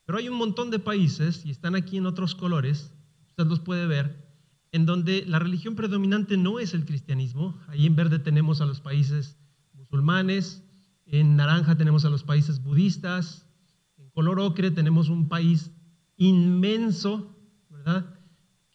Pero 0.05 0.17
hay 0.17 0.27
un 0.27 0.37
montón 0.37 0.69
de 0.69 0.79
países, 0.79 1.45
y 1.45 1.51
están 1.51 1.75
aquí 1.75 1.95
en 1.95 2.05
otros 2.05 2.35
colores, 2.35 2.91
usted 3.27 3.45
los 3.45 3.61
puede 3.61 3.87
ver, 3.87 4.27
en 4.73 4.85
donde 4.85 5.23
la 5.25 5.39
religión 5.39 5.75
predominante 5.75 6.35
no 6.35 6.59
es 6.59 6.73
el 6.73 6.83
cristianismo. 6.85 7.57
Ahí 7.67 7.85
en 7.85 7.95
verde 7.95 8.19
tenemos 8.19 8.59
a 8.59 8.65
los 8.65 8.81
países 8.81 9.37
musulmanes, 9.71 10.61
en 11.05 11.37
naranja 11.37 11.77
tenemos 11.77 12.03
a 12.03 12.09
los 12.09 12.23
países 12.23 12.61
budistas, 12.61 13.47
color 14.13 14.39
ocre 14.39 14.71
tenemos 14.71 15.09
un 15.09 15.27
país 15.27 15.71
inmenso, 16.17 17.35
¿verdad? 17.69 18.05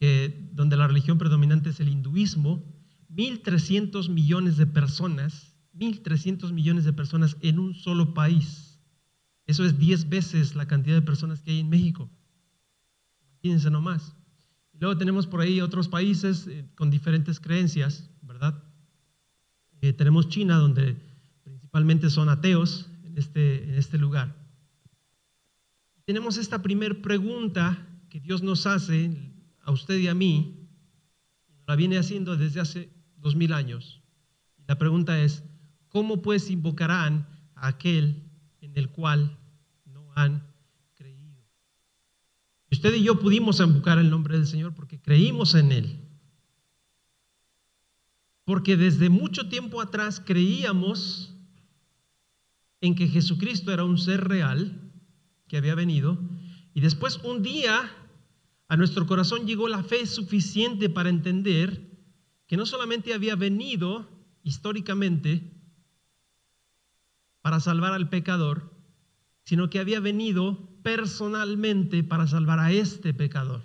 Donde 0.00 0.76
la 0.76 0.86
religión 0.86 1.18
predominante 1.18 1.70
es 1.70 1.80
el 1.80 1.88
hinduismo, 1.88 2.64
1.300 3.10 4.08
millones 4.08 4.56
de 4.56 4.66
personas, 4.66 5.56
1.300 5.74 6.52
millones 6.52 6.84
de 6.84 6.92
personas 6.92 7.36
en 7.40 7.58
un 7.58 7.74
solo 7.74 8.14
país. 8.14 8.80
Eso 9.46 9.64
es 9.64 9.78
10 9.78 10.08
veces 10.08 10.54
la 10.54 10.68
cantidad 10.68 10.94
de 10.94 11.02
personas 11.02 11.40
que 11.40 11.50
hay 11.50 11.60
en 11.60 11.68
México. 11.68 12.10
Imagínense 13.30 13.70
nomás. 13.70 14.14
Y 14.72 14.78
luego 14.78 14.98
tenemos 14.98 15.26
por 15.26 15.40
ahí 15.40 15.60
otros 15.60 15.88
países 15.88 16.46
eh, 16.46 16.68
con 16.74 16.90
diferentes 16.90 17.40
creencias, 17.40 18.10
¿verdad? 18.22 18.62
Eh, 19.80 19.92
tenemos 19.92 20.28
China, 20.28 20.56
donde 20.56 20.96
principalmente 21.42 22.10
son 22.10 22.28
ateos 22.28 22.90
en 23.04 23.16
este, 23.16 23.78
este 23.78 23.98
lugar 23.98 24.38
tenemos 26.08 26.38
esta 26.38 26.62
primer 26.62 27.02
pregunta 27.02 27.86
que 28.08 28.18
Dios 28.18 28.42
nos 28.42 28.66
hace 28.66 29.14
a 29.68 29.70
usted 29.70 29.98
y 29.98 30.08
a 30.08 30.14
mí, 30.14 30.66
la 31.66 31.76
viene 31.76 31.98
haciendo 31.98 32.38
desde 32.38 32.58
hace 32.58 32.90
dos 33.18 33.36
mil 33.36 33.52
años. 33.52 34.00
La 34.66 34.78
pregunta 34.78 35.20
es, 35.20 35.44
¿cómo 35.90 36.22
pues 36.22 36.50
invocarán 36.50 37.28
a 37.54 37.68
aquel 37.68 38.24
en 38.62 38.72
el 38.78 38.88
cual 38.88 39.38
no 39.84 40.10
han 40.14 40.42
creído? 40.94 41.44
usted 42.72 42.94
y 42.94 43.02
yo 43.02 43.20
pudimos 43.20 43.60
invocar 43.60 43.98
el 43.98 44.08
nombre 44.08 44.38
del 44.38 44.46
Señor 44.46 44.74
porque 44.74 45.02
creímos 45.02 45.54
en 45.54 45.70
Él. 45.72 46.00
Porque 48.46 48.78
desde 48.78 49.10
mucho 49.10 49.50
tiempo 49.50 49.82
atrás 49.82 50.22
creíamos 50.24 51.36
en 52.80 52.94
que 52.94 53.06
Jesucristo 53.06 53.70
era 53.70 53.84
un 53.84 53.98
ser 53.98 54.26
real 54.26 54.90
que 55.46 55.58
había 55.58 55.74
venido. 55.74 56.18
Y 56.72 56.80
después 56.80 57.18
un 57.22 57.42
día 57.42 57.92
a 58.68 58.76
nuestro 58.76 59.06
corazón 59.06 59.46
llegó 59.46 59.66
la 59.68 59.82
fe 59.82 60.06
suficiente 60.06 60.90
para 60.90 61.08
entender 61.08 61.88
que 62.46 62.56
no 62.56 62.66
solamente 62.66 63.14
había 63.14 63.34
venido 63.34 64.08
históricamente 64.42 65.54
para 67.40 67.60
salvar 67.60 67.92
al 67.94 68.10
pecador, 68.10 68.74
sino 69.44 69.70
que 69.70 69.78
había 69.78 70.00
venido 70.00 70.68
personalmente 70.82 72.04
para 72.04 72.26
salvar 72.26 72.58
a 72.58 72.70
este 72.72 73.14
pecador. 73.14 73.62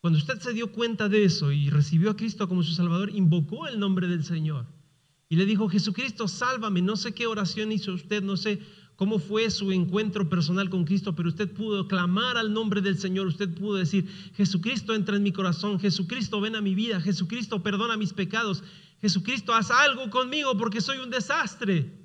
Cuando 0.00 0.18
usted 0.18 0.38
se 0.40 0.52
dio 0.52 0.70
cuenta 0.72 1.08
de 1.08 1.24
eso 1.24 1.50
y 1.50 1.70
recibió 1.70 2.10
a 2.10 2.16
Cristo 2.16 2.48
como 2.48 2.62
su 2.62 2.72
Salvador, 2.72 3.10
invocó 3.14 3.66
el 3.66 3.80
nombre 3.80 4.06
del 4.06 4.24
Señor 4.24 4.66
y 5.28 5.36
le 5.36 5.44
dijo, 5.44 5.68
Jesucristo, 5.68 6.28
sálvame. 6.28 6.82
No 6.82 6.96
sé 6.96 7.12
qué 7.12 7.26
oración 7.26 7.72
hizo 7.72 7.92
usted, 7.92 8.22
no 8.22 8.36
sé 8.36 8.60
cómo 8.98 9.20
fue 9.20 9.48
su 9.52 9.70
encuentro 9.70 10.28
personal 10.28 10.70
con 10.70 10.84
Cristo, 10.84 11.14
pero 11.14 11.28
usted 11.28 11.48
pudo 11.54 11.86
clamar 11.86 12.36
al 12.36 12.52
nombre 12.52 12.80
del 12.80 12.98
Señor, 12.98 13.28
usted 13.28 13.48
pudo 13.54 13.76
decir, 13.76 14.08
Jesucristo 14.34 14.92
entra 14.92 15.14
en 15.14 15.22
mi 15.22 15.32
corazón, 15.32 15.78
Jesucristo 15.78 16.40
ven 16.40 16.56
a 16.56 16.60
mi 16.60 16.74
vida, 16.74 17.00
Jesucristo 17.00 17.62
perdona 17.62 17.96
mis 17.96 18.12
pecados, 18.12 18.64
Jesucristo 19.00 19.54
haz 19.54 19.70
algo 19.70 20.10
conmigo 20.10 20.56
porque 20.58 20.80
soy 20.80 20.98
un 20.98 21.10
desastre. 21.10 21.96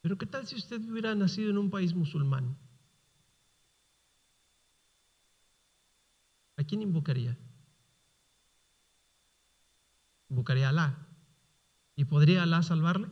Pero 0.00 0.18
¿qué 0.18 0.26
tal 0.26 0.44
si 0.44 0.56
usted 0.56 0.80
hubiera 0.90 1.14
nacido 1.14 1.50
en 1.50 1.58
un 1.58 1.70
país 1.70 1.94
musulmán? 1.94 2.58
¿A 6.56 6.64
quién 6.64 6.82
invocaría? 6.82 7.38
Buscaría 10.28 10.66
a 10.66 10.70
Alá. 10.70 11.06
¿Y 11.94 12.04
podría 12.04 12.42
Alá 12.42 12.62
salvarle? 12.62 13.08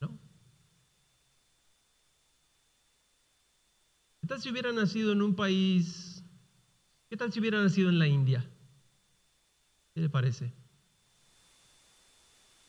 No. 0.00 0.18
¿Qué 4.20 4.26
tal 4.26 4.40
si 4.40 4.50
hubiera 4.50 4.72
nacido 4.72 5.12
en 5.12 5.22
un 5.22 5.34
país? 5.34 6.22
¿Qué 7.08 7.16
tal 7.16 7.32
si 7.32 7.40
hubiera 7.40 7.62
nacido 7.62 7.88
en 7.88 7.98
la 7.98 8.06
India? 8.06 8.48
¿Qué 9.94 10.00
le 10.00 10.08
parece? 10.08 10.52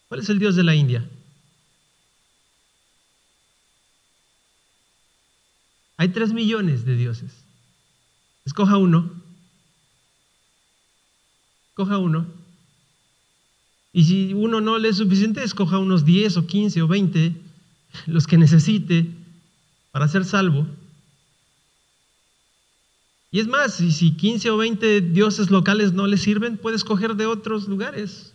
¿Cuál 0.08 0.22
es 0.22 0.30
el 0.30 0.40
Dios 0.40 0.56
de 0.56 0.64
la 0.64 0.76
India? 0.76 1.10
Hay 5.98 6.10
tres 6.10 6.34
millones 6.34 6.84
de 6.84 6.96
dioses. 6.96 7.46
Escoja 8.44 8.78
uno 8.78 9.21
escoja 11.72 11.98
uno. 11.98 12.28
Y 13.94 14.04
si 14.04 14.34
uno 14.34 14.60
no 14.60 14.78
le 14.78 14.90
es 14.90 14.98
suficiente, 14.98 15.44
escoja 15.44 15.78
unos 15.78 16.04
10 16.04 16.38
o 16.38 16.46
15 16.46 16.82
o 16.82 16.88
20, 16.88 17.34
los 18.08 18.28
que 18.28 18.38
necesite 18.38 19.08
para 19.92 20.08
ser 20.08 20.26
salvo. 20.26 20.68
Y 23.32 23.40
es 23.40 23.48
más, 23.48 23.76
si, 23.76 23.92
si 23.92 24.12
15 24.12 24.50
o 24.52 24.58
20 24.58 25.02
dioses 25.02 25.50
locales 25.50 25.94
no 25.94 26.08
le 26.08 26.18
sirven, 26.18 26.58
puede 26.58 26.76
escoger 26.76 27.16
de 27.16 27.26
otros 27.26 27.70
lugares. 27.70 28.34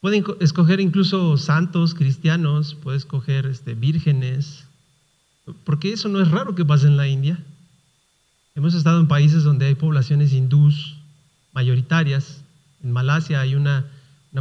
Pueden 0.00 0.24
escoger 0.40 0.80
incluso 0.80 1.36
santos, 1.36 1.94
cristianos, 1.94 2.74
puede 2.74 2.96
escoger 2.96 3.44
este, 3.44 3.74
vírgenes, 3.74 4.64
porque 5.64 5.92
eso 5.92 6.08
no 6.08 6.22
es 6.22 6.30
raro 6.30 6.54
que 6.54 6.64
pase 6.64 6.86
en 6.86 6.96
la 6.96 7.08
India. 7.08 7.44
Hemos 8.54 8.72
estado 8.72 8.98
en 8.98 9.08
países 9.08 9.44
donde 9.44 9.66
hay 9.66 9.74
poblaciones 9.74 10.32
hindús, 10.32 10.95
mayoritarias. 11.56 12.44
En 12.84 12.92
Malasia 12.92 13.40
hay 13.40 13.54
una, 13.54 13.90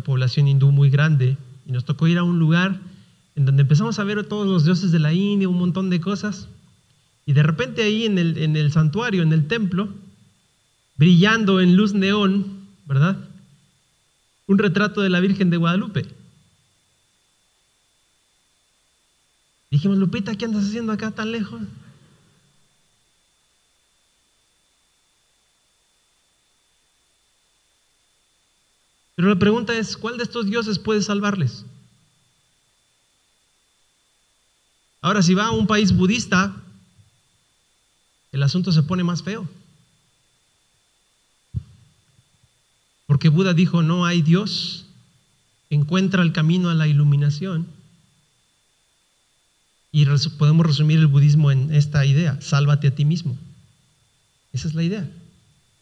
población 0.03 0.49
hindú 0.49 0.71
muy 0.71 0.89
grande 0.89 1.37
y 1.65 1.71
nos 1.71 1.85
tocó 1.85 2.07
ir 2.07 2.17
a 2.17 2.23
un 2.23 2.37
lugar 2.37 2.81
en 3.35 3.45
donde 3.45 3.61
empezamos 3.61 3.97
a 3.97 4.03
ver 4.03 4.25
todos 4.25 4.45
los 4.45 4.65
dioses 4.65 4.91
de 4.91 4.99
la 4.99 5.13
India, 5.13 5.47
un 5.47 5.57
montón 5.57 5.89
de 5.89 6.01
cosas. 6.01 6.49
Y 7.25 7.31
de 7.31 7.41
repente 7.41 7.83
ahí 7.83 8.05
en 8.05 8.17
el, 8.17 8.37
en 8.37 8.57
el 8.57 8.73
santuario, 8.73 9.23
en 9.23 9.31
el 9.31 9.47
templo, 9.47 9.87
brillando 10.97 11.61
en 11.61 11.77
luz 11.77 11.93
neón, 11.93 12.67
¿verdad? 12.85 13.17
Un 14.47 14.57
retrato 14.57 15.01
de 15.01 15.09
la 15.09 15.21
Virgen 15.21 15.49
de 15.49 15.57
Guadalupe. 15.57 16.05
Dijimos, 19.71 19.97
Lupita, 19.97 20.35
¿qué 20.35 20.45
andas 20.45 20.65
haciendo 20.65 20.91
acá 20.91 21.11
tan 21.11 21.31
lejos? 21.31 21.61
Pero 29.15 29.29
la 29.29 29.39
pregunta 29.39 29.77
es, 29.77 29.95
¿cuál 29.95 30.17
de 30.17 30.23
estos 30.23 30.45
dioses 30.45 30.77
puede 30.77 31.01
salvarles? 31.01 31.65
Ahora, 35.01 35.21
si 35.21 35.33
va 35.33 35.47
a 35.47 35.51
un 35.51 35.67
país 35.67 35.95
budista, 35.95 36.55
el 38.31 38.43
asunto 38.43 38.71
se 38.71 38.83
pone 38.83 39.03
más 39.03 39.23
feo. 39.23 39.47
Porque 43.05 43.29
Buda 43.29 43.53
dijo, 43.53 43.83
no 43.83 44.05
hay 44.05 44.21
Dios, 44.21 44.87
encuentra 45.69 46.23
el 46.23 46.33
camino 46.33 46.69
a 46.69 46.73
la 46.73 46.87
iluminación. 46.87 47.67
Y 49.91 50.05
podemos 50.37 50.65
resumir 50.65 50.99
el 50.99 51.07
budismo 51.07 51.51
en 51.51 51.73
esta 51.73 52.05
idea, 52.05 52.41
sálvate 52.41 52.87
a 52.87 52.95
ti 52.95 53.05
mismo. 53.05 53.37
Esa 54.51 54.67
es 54.67 54.73
la 54.73 54.83
idea, 54.83 55.09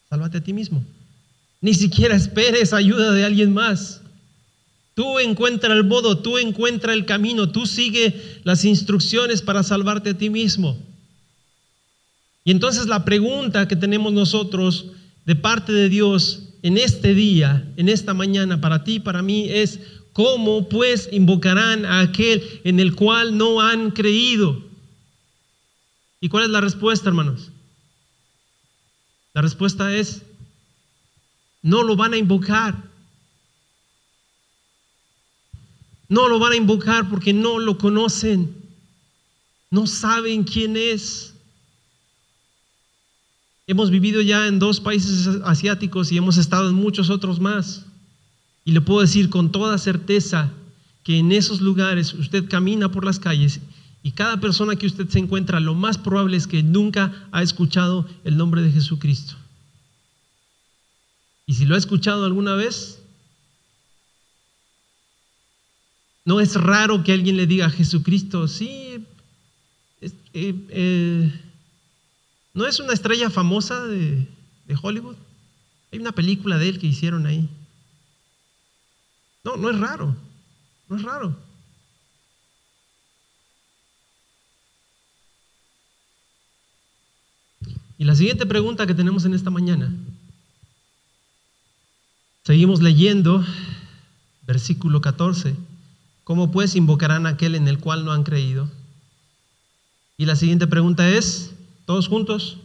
sálvate 0.08 0.38
a 0.38 0.44
ti 0.44 0.52
mismo. 0.52 0.84
Ni 1.64 1.72
siquiera 1.72 2.14
esperes 2.14 2.74
ayuda 2.74 3.12
de 3.12 3.24
alguien 3.24 3.54
más. 3.54 4.02
Tú 4.92 5.18
encuentra 5.18 5.72
el 5.72 5.84
modo, 5.84 6.18
tú 6.18 6.36
encuentra 6.36 6.92
el 6.92 7.06
camino, 7.06 7.52
tú 7.52 7.64
sigue 7.64 8.42
las 8.44 8.66
instrucciones 8.66 9.40
para 9.40 9.62
salvarte 9.62 10.10
a 10.10 10.18
ti 10.18 10.28
mismo. 10.28 10.78
Y 12.44 12.50
entonces 12.50 12.84
la 12.84 13.06
pregunta 13.06 13.66
que 13.66 13.76
tenemos 13.76 14.12
nosotros 14.12 14.88
de 15.24 15.36
parte 15.36 15.72
de 15.72 15.88
Dios 15.88 16.50
en 16.60 16.76
este 16.76 17.14
día, 17.14 17.66
en 17.78 17.88
esta 17.88 18.12
mañana, 18.12 18.60
para 18.60 18.84
ti 18.84 19.00
para 19.00 19.22
mí, 19.22 19.46
es 19.48 19.80
cómo 20.12 20.68
pues 20.68 21.08
invocarán 21.12 21.86
a 21.86 22.00
aquel 22.00 22.60
en 22.64 22.78
el 22.78 22.94
cual 22.94 23.38
no 23.38 23.62
han 23.62 23.92
creído. 23.92 24.62
¿Y 26.20 26.28
cuál 26.28 26.44
es 26.44 26.50
la 26.50 26.60
respuesta, 26.60 27.08
hermanos? 27.08 27.52
La 29.32 29.40
respuesta 29.40 29.96
es 29.96 30.24
no 31.64 31.82
lo 31.82 31.96
van 31.96 32.12
a 32.12 32.18
invocar. 32.18 32.76
No 36.10 36.28
lo 36.28 36.38
van 36.38 36.52
a 36.52 36.56
invocar 36.56 37.08
porque 37.08 37.32
no 37.32 37.58
lo 37.58 37.78
conocen. 37.78 38.54
No 39.70 39.86
saben 39.86 40.44
quién 40.44 40.76
es. 40.76 41.34
Hemos 43.66 43.90
vivido 43.90 44.20
ya 44.20 44.46
en 44.46 44.58
dos 44.58 44.78
países 44.78 45.26
asiáticos 45.42 46.12
y 46.12 46.18
hemos 46.18 46.36
estado 46.36 46.68
en 46.68 46.74
muchos 46.74 47.08
otros 47.08 47.40
más. 47.40 47.86
Y 48.66 48.72
le 48.72 48.82
puedo 48.82 49.00
decir 49.00 49.30
con 49.30 49.50
toda 49.50 49.78
certeza 49.78 50.52
que 51.02 51.16
en 51.16 51.32
esos 51.32 51.62
lugares 51.62 52.12
usted 52.12 52.46
camina 52.46 52.92
por 52.92 53.06
las 53.06 53.18
calles 53.18 53.60
y 54.02 54.12
cada 54.12 54.38
persona 54.38 54.76
que 54.76 54.86
usted 54.86 55.08
se 55.08 55.18
encuentra, 55.18 55.60
lo 55.60 55.74
más 55.74 55.96
probable 55.96 56.36
es 56.36 56.46
que 56.46 56.62
nunca 56.62 57.26
ha 57.32 57.42
escuchado 57.42 58.06
el 58.24 58.36
nombre 58.36 58.60
de 58.60 58.70
Jesucristo. 58.70 59.36
Y 61.46 61.54
si 61.54 61.66
lo 61.66 61.74
ha 61.74 61.78
escuchado 61.78 62.24
alguna 62.24 62.54
vez, 62.54 63.02
no 66.24 66.40
es 66.40 66.54
raro 66.54 67.04
que 67.04 67.12
alguien 67.12 67.36
le 67.36 67.46
diga 67.46 67.66
a 67.66 67.70
Jesucristo, 67.70 68.48
sí, 68.48 69.04
eh, 70.00 70.12
eh, 70.32 71.40
no 72.54 72.66
es 72.66 72.80
una 72.80 72.94
estrella 72.94 73.28
famosa 73.28 73.84
de, 73.84 74.26
de 74.66 74.78
Hollywood. 74.80 75.16
Hay 75.92 75.98
una 75.98 76.12
película 76.12 76.56
de 76.56 76.70
él 76.70 76.78
que 76.78 76.86
hicieron 76.86 77.26
ahí. 77.26 77.48
No, 79.44 79.56
no 79.56 79.70
es 79.70 79.78
raro, 79.78 80.16
no 80.88 80.96
es 80.96 81.02
raro. 81.02 81.36
Y 87.98 88.04
la 88.04 88.14
siguiente 88.14 88.46
pregunta 88.46 88.86
que 88.86 88.94
tenemos 88.94 89.24
en 89.24 89.34
esta 89.34 89.50
mañana 89.50 89.92
Seguimos 92.44 92.82
leyendo, 92.82 93.42
versículo 94.42 95.00
14. 95.00 95.56
¿Cómo 96.24 96.52
pues 96.52 96.76
invocarán 96.76 97.24
a 97.24 97.30
aquel 97.30 97.54
en 97.54 97.68
el 97.68 97.78
cual 97.78 98.04
no 98.04 98.12
han 98.12 98.22
creído? 98.22 98.70
Y 100.18 100.26
la 100.26 100.36
siguiente 100.36 100.66
pregunta 100.66 101.08
es, 101.08 101.54
¿todos 101.86 102.06
juntos? 102.06 102.58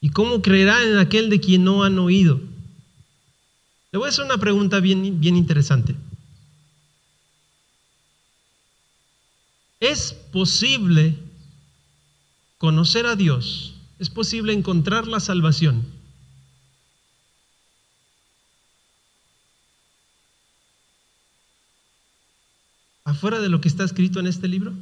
¿Y 0.00 0.10
cómo 0.10 0.42
creerán 0.42 0.86
en 0.86 0.98
aquel 0.98 1.28
de 1.28 1.40
quien 1.40 1.64
no 1.64 1.82
han 1.82 1.98
oído? 1.98 2.40
Le 3.90 3.98
voy 3.98 4.06
a 4.06 4.10
hacer 4.10 4.24
una 4.24 4.38
pregunta 4.38 4.78
bien, 4.78 5.18
bien 5.20 5.34
interesante. 5.34 5.96
¿Es 9.80 10.12
posible 10.12 11.18
conocer 12.58 13.06
a 13.06 13.16
Dios 13.16 13.69
es 14.00 14.08
posible 14.08 14.54
encontrar 14.54 15.06
la 15.06 15.20
salvación. 15.20 16.00
afuera 23.04 23.40
de 23.40 23.48
lo 23.50 23.60
que 23.60 23.68
está 23.68 23.84
escrito 23.84 24.20
en 24.20 24.28
este 24.28 24.48
libro? 24.48 24.72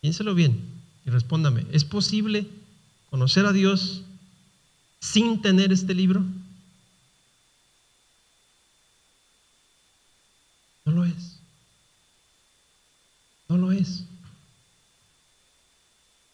Piénselo 0.00 0.34
bien 0.34 0.82
y 1.04 1.10
respóndame. 1.10 1.66
¿Es 1.70 1.84
posible 1.84 2.48
conocer 3.10 3.46
a 3.46 3.52
Dios 3.52 4.02
sin 5.00 5.42
tener 5.42 5.70
este 5.70 5.94
libro? 5.94 6.24
No 10.84 10.92
lo 10.92 11.04
es. 11.04 11.38
No 13.48 13.58
lo 13.58 13.70
es 13.70 14.08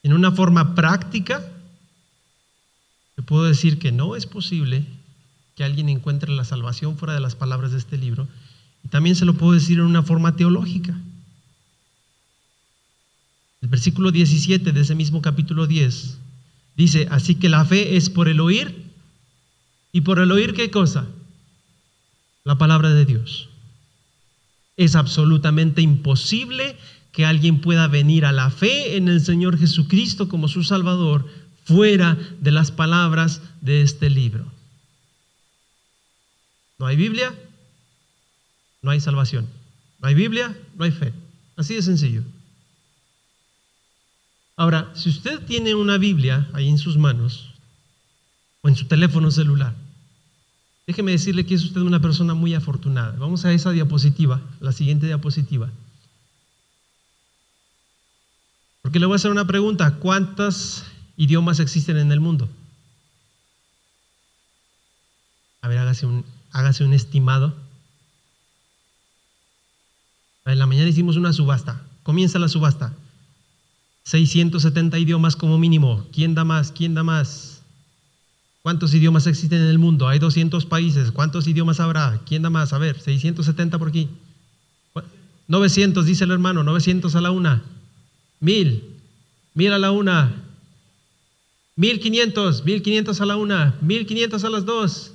en 0.04 0.12
una 0.12 0.30
forma 0.30 0.74
práctica, 0.74 1.42
le 3.16 3.22
puedo 3.22 3.44
decir 3.44 3.78
que 3.78 3.90
no 3.90 4.16
es 4.16 4.26
posible 4.26 4.84
que 5.56 5.64
alguien 5.64 5.88
encuentre 5.88 6.30
la 6.30 6.44
salvación 6.44 6.98
fuera 6.98 7.14
de 7.14 7.20
las 7.20 7.34
palabras 7.34 7.72
de 7.72 7.78
este 7.78 7.96
libro. 7.96 8.28
Y 8.84 8.88
también 8.88 9.16
se 9.16 9.24
lo 9.24 9.34
puedo 9.34 9.52
decir 9.52 9.78
en 9.78 9.86
una 9.86 10.02
forma 10.02 10.36
teológica. 10.36 10.94
El 13.62 13.68
versículo 13.68 14.10
17 14.10 14.72
de 14.72 14.80
ese 14.80 14.94
mismo 14.94 15.22
capítulo 15.22 15.66
10 15.66 16.18
dice, 16.76 17.08
así 17.10 17.36
que 17.36 17.48
la 17.48 17.64
fe 17.64 17.96
es 17.96 18.10
por 18.10 18.28
el 18.28 18.40
oír. 18.40 18.84
¿Y 19.90 20.02
por 20.02 20.18
el 20.18 20.30
oír 20.32 20.52
qué 20.52 20.70
cosa? 20.70 21.06
La 22.42 22.58
palabra 22.58 22.90
de 22.90 23.06
Dios. 23.06 23.48
Es 24.76 24.96
absolutamente 24.96 25.80
imposible 25.80 26.76
que 27.14 27.24
alguien 27.24 27.60
pueda 27.60 27.86
venir 27.86 28.26
a 28.26 28.32
la 28.32 28.50
fe 28.50 28.96
en 28.96 29.08
el 29.08 29.20
Señor 29.20 29.56
Jesucristo 29.56 30.28
como 30.28 30.48
su 30.48 30.64
Salvador 30.64 31.26
fuera 31.64 32.18
de 32.40 32.50
las 32.50 32.72
palabras 32.72 33.40
de 33.60 33.82
este 33.82 34.10
libro. 34.10 34.44
No 36.76 36.86
hay 36.86 36.96
Biblia, 36.96 37.32
no 38.82 38.90
hay 38.90 39.00
salvación. 39.00 39.48
No 40.00 40.08
hay 40.08 40.14
Biblia, 40.14 40.58
no 40.76 40.84
hay 40.84 40.90
fe. 40.90 41.14
Así 41.56 41.74
de 41.74 41.82
sencillo. 41.82 42.22
Ahora, 44.56 44.90
si 44.94 45.08
usted 45.08 45.40
tiene 45.46 45.74
una 45.76 45.98
Biblia 45.98 46.48
ahí 46.52 46.68
en 46.68 46.78
sus 46.78 46.98
manos 46.98 47.54
o 48.60 48.68
en 48.68 48.74
su 48.74 48.86
teléfono 48.86 49.30
celular, 49.30 49.74
déjeme 50.86 51.12
decirle 51.12 51.46
que 51.46 51.54
es 51.54 51.62
usted 51.62 51.80
una 51.80 52.00
persona 52.00 52.34
muy 52.34 52.54
afortunada. 52.54 53.16
Vamos 53.18 53.44
a 53.44 53.52
esa 53.52 53.70
diapositiva, 53.70 54.42
la 54.60 54.72
siguiente 54.72 55.06
diapositiva. 55.06 55.70
Le 59.00 59.06
voy 59.06 59.14
a 59.14 59.16
hacer 59.16 59.30
una 59.30 59.46
pregunta. 59.46 59.96
¿Cuántos 59.96 60.84
idiomas 61.16 61.58
existen 61.58 61.96
en 61.96 62.12
el 62.12 62.20
mundo? 62.20 62.48
A 65.62 65.68
ver, 65.68 65.78
hágase 65.78 66.06
un, 66.06 66.24
hágase 66.52 66.84
un 66.84 66.92
estimado. 66.92 67.54
En 70.46 70.58
la 70.58 70.66
mañana 70.66 70.88
hicimos 70.88 71.16
una 71.16 71.32
subasta. 71.32 71.82
Comienza 72.02 72.38
la 72.38 72.48
subasta. 72.48 72.92
670 74.04 74.98
idiomas 74.98 75.36
como 75.36 75.58
mínimo. 75.58 76.06
¿Quién 76.12 76.34
da 76.34 76.44
más? 76.44 76.70
¿Quién 76.70 76.94
da 76.94 77.02
más? 77.02 77.62
¿Cuántos 78.62 78.94
idiomas 78.94 79.26
existen 79.26 79.60
en 79.60 79.68
el 79.68 79.78
mundo? 79.78 80.06
Hay 80.06 80.18
200 80.18 80.66
países. 80.66 81.10
¿Cuántos 81.10 81.48
idiomas 81.48 81.80
habrá? 81.80 82.20
¿Quién 82.26 82.42
da 82.42 82.50
más? 82.50 82.72
A 82.72 82.78
ver, 82.78 83.00
670 83.00 83.78
por 83.78 83.88
aquí. 83.88 84.08
900, 85.48 86.06
dice 86.06 86.24
el 86.24 86.30
hermano, 86.30 86.62
900 86.62 87.14
a 87.16 87.20
la 87.20 87.30
una. 87.30 87.62
Mil. 88.44 88.84
Mil 89.54 89.72
a 89.72 89.78
la 89.78 89.90
una. 89.90 90.44
Mil 91.76 91.98
quinientos. 91.98 92.62
Mil 92.62 92.82
quinientos 92.82 93.22
a 93.22 93.24
la 93.24 93.36
una. 93.36 93.74
Mil 93.80 94.04
quinientos 94.04 94.44
a 94.44 94.50
las 94.50 94.66
dos. 94.66 95.12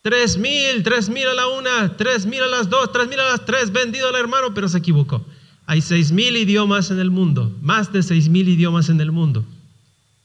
Tres 0.00 0.38
mil. 0.38 0.82
Tres 0.82 1.10
mil 1.10 1.28
a 1.28 1.34
la 1.34 1.48
una. 1.48 1.94
Tres 1.98 2.24
mil 2.24 2.42
a 2.42 2.46
las 2.46 2.70
dos. 2.70 2.90
Tres 2.92 3.08
mil 3.08 3.20
a 3.20 3.32
las 3.32 3.44
tres. 3.44 3.70
Vendido 3.70 4.08
al 4.08 4.16
hermano, 4.16 4.54
pero 4.54 4.70
se 4.70 4.78
equivocó. 4.78 5.22
Hay 5.66 5.82
seis 5.82 6.12
mil 6.12 6.34
idiomas 6.34 6.90
en 6.90 6.98
el 6.98 7.10
mundo. 7.10 7.54
Más 7.60 7.92
de 7.92 8.02
seis 8.02 8.30
mil 8.30 8.48
idiomas 8.48 8.88
en 8.88 8.98
el 9.02 9.12
mundo. 9.12 9.44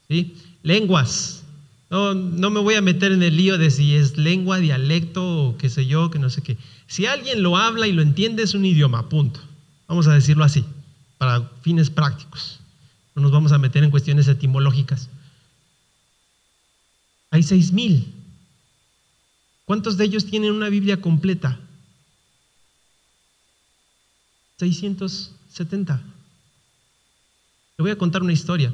¿Sí? 0.08 0.38
Lenguas. 0.63 1.43
No, 1.89 2.13
no 2.13 2.49
me 2.49 2.62
voy 2.62 2.75
a 2.75 2.82
meter 2.82 3.12
en 3.12 3.23
el 3.23 3.36
lío 3.36 3.58
de 3.58 3.71
si 3.71 3.93
es 3.95 4.17
lengua, 4.17 4.60
dialecto 4.60 5.49
o 5.49 5.58
qué 5.58 5.69
sé 5.69 5.86
yo, 5.86 6.12
que 6.12 6.19
no 6.19 6.30
sé 6.30 6.41
qué. 6.41 6.58
Si 6.88 7.06
alguien 7.06 7.43
lo 7.43 7.58
habla 7.58 7.88
y 7.88 7.91
lo 7.91 8.01
entiende, 8.01 8.43
es 8.43 8.53
un 8.53 8.65
idioma, 8.65 9.10
punto. 9.10 9.41
Vamos 9.88 10.08
a 10.08 10.13
decirlo 10.13 10.43
así, 10.43 10.65
para 11.17 11.49
fines 11.62 11.89
prácticos. 11.89 12.60
No 13.15 13.21
nos 13.21 13.32
vamos 13.32 13.51
a 13.51 13.58
meter 13.58 13.84
en 13.84 13.91
cuestiones 13.91 14.27
etimológicas. 14.27 15.10
Hay 17.32 17.43
seis 17.43 17.71
mil. 17.71 18.13
¿Cuántos 19.65 19.97
de 19.97 20.06
ellos 20.06 20.25
tienen 20.25 20.53
una 20.53 20.69
Biblia 20.69 21.01
completa? 21.01 21.60
670. 24.58 26.01
Le 27.77 27.82
voy 27.82 27.91
a 27.91 27.97
contar 27.97 28.23
una 28.23 28.34
historia. 28.34 28.73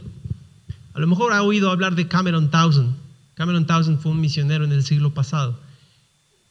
A 0.93 0.99
lo 0.99 1.07
mejor 1.07 1.33
ha 1.33 1.43
oído 1.43 1.71
hablar 1.71 1.95
de 1.95 2.07
Cameron 2.07 2.51
Townsend. 2.51 2.95
Cameron 3.33 3.65
Townsend 3.65 3.99
fue 3.99 4.11
un 4.11 4.21
misionero 4.21 4.63
en 4.63 4.71
el 4.71 4.83
siglo 4.83 5.13
pasado, 5.13 5.59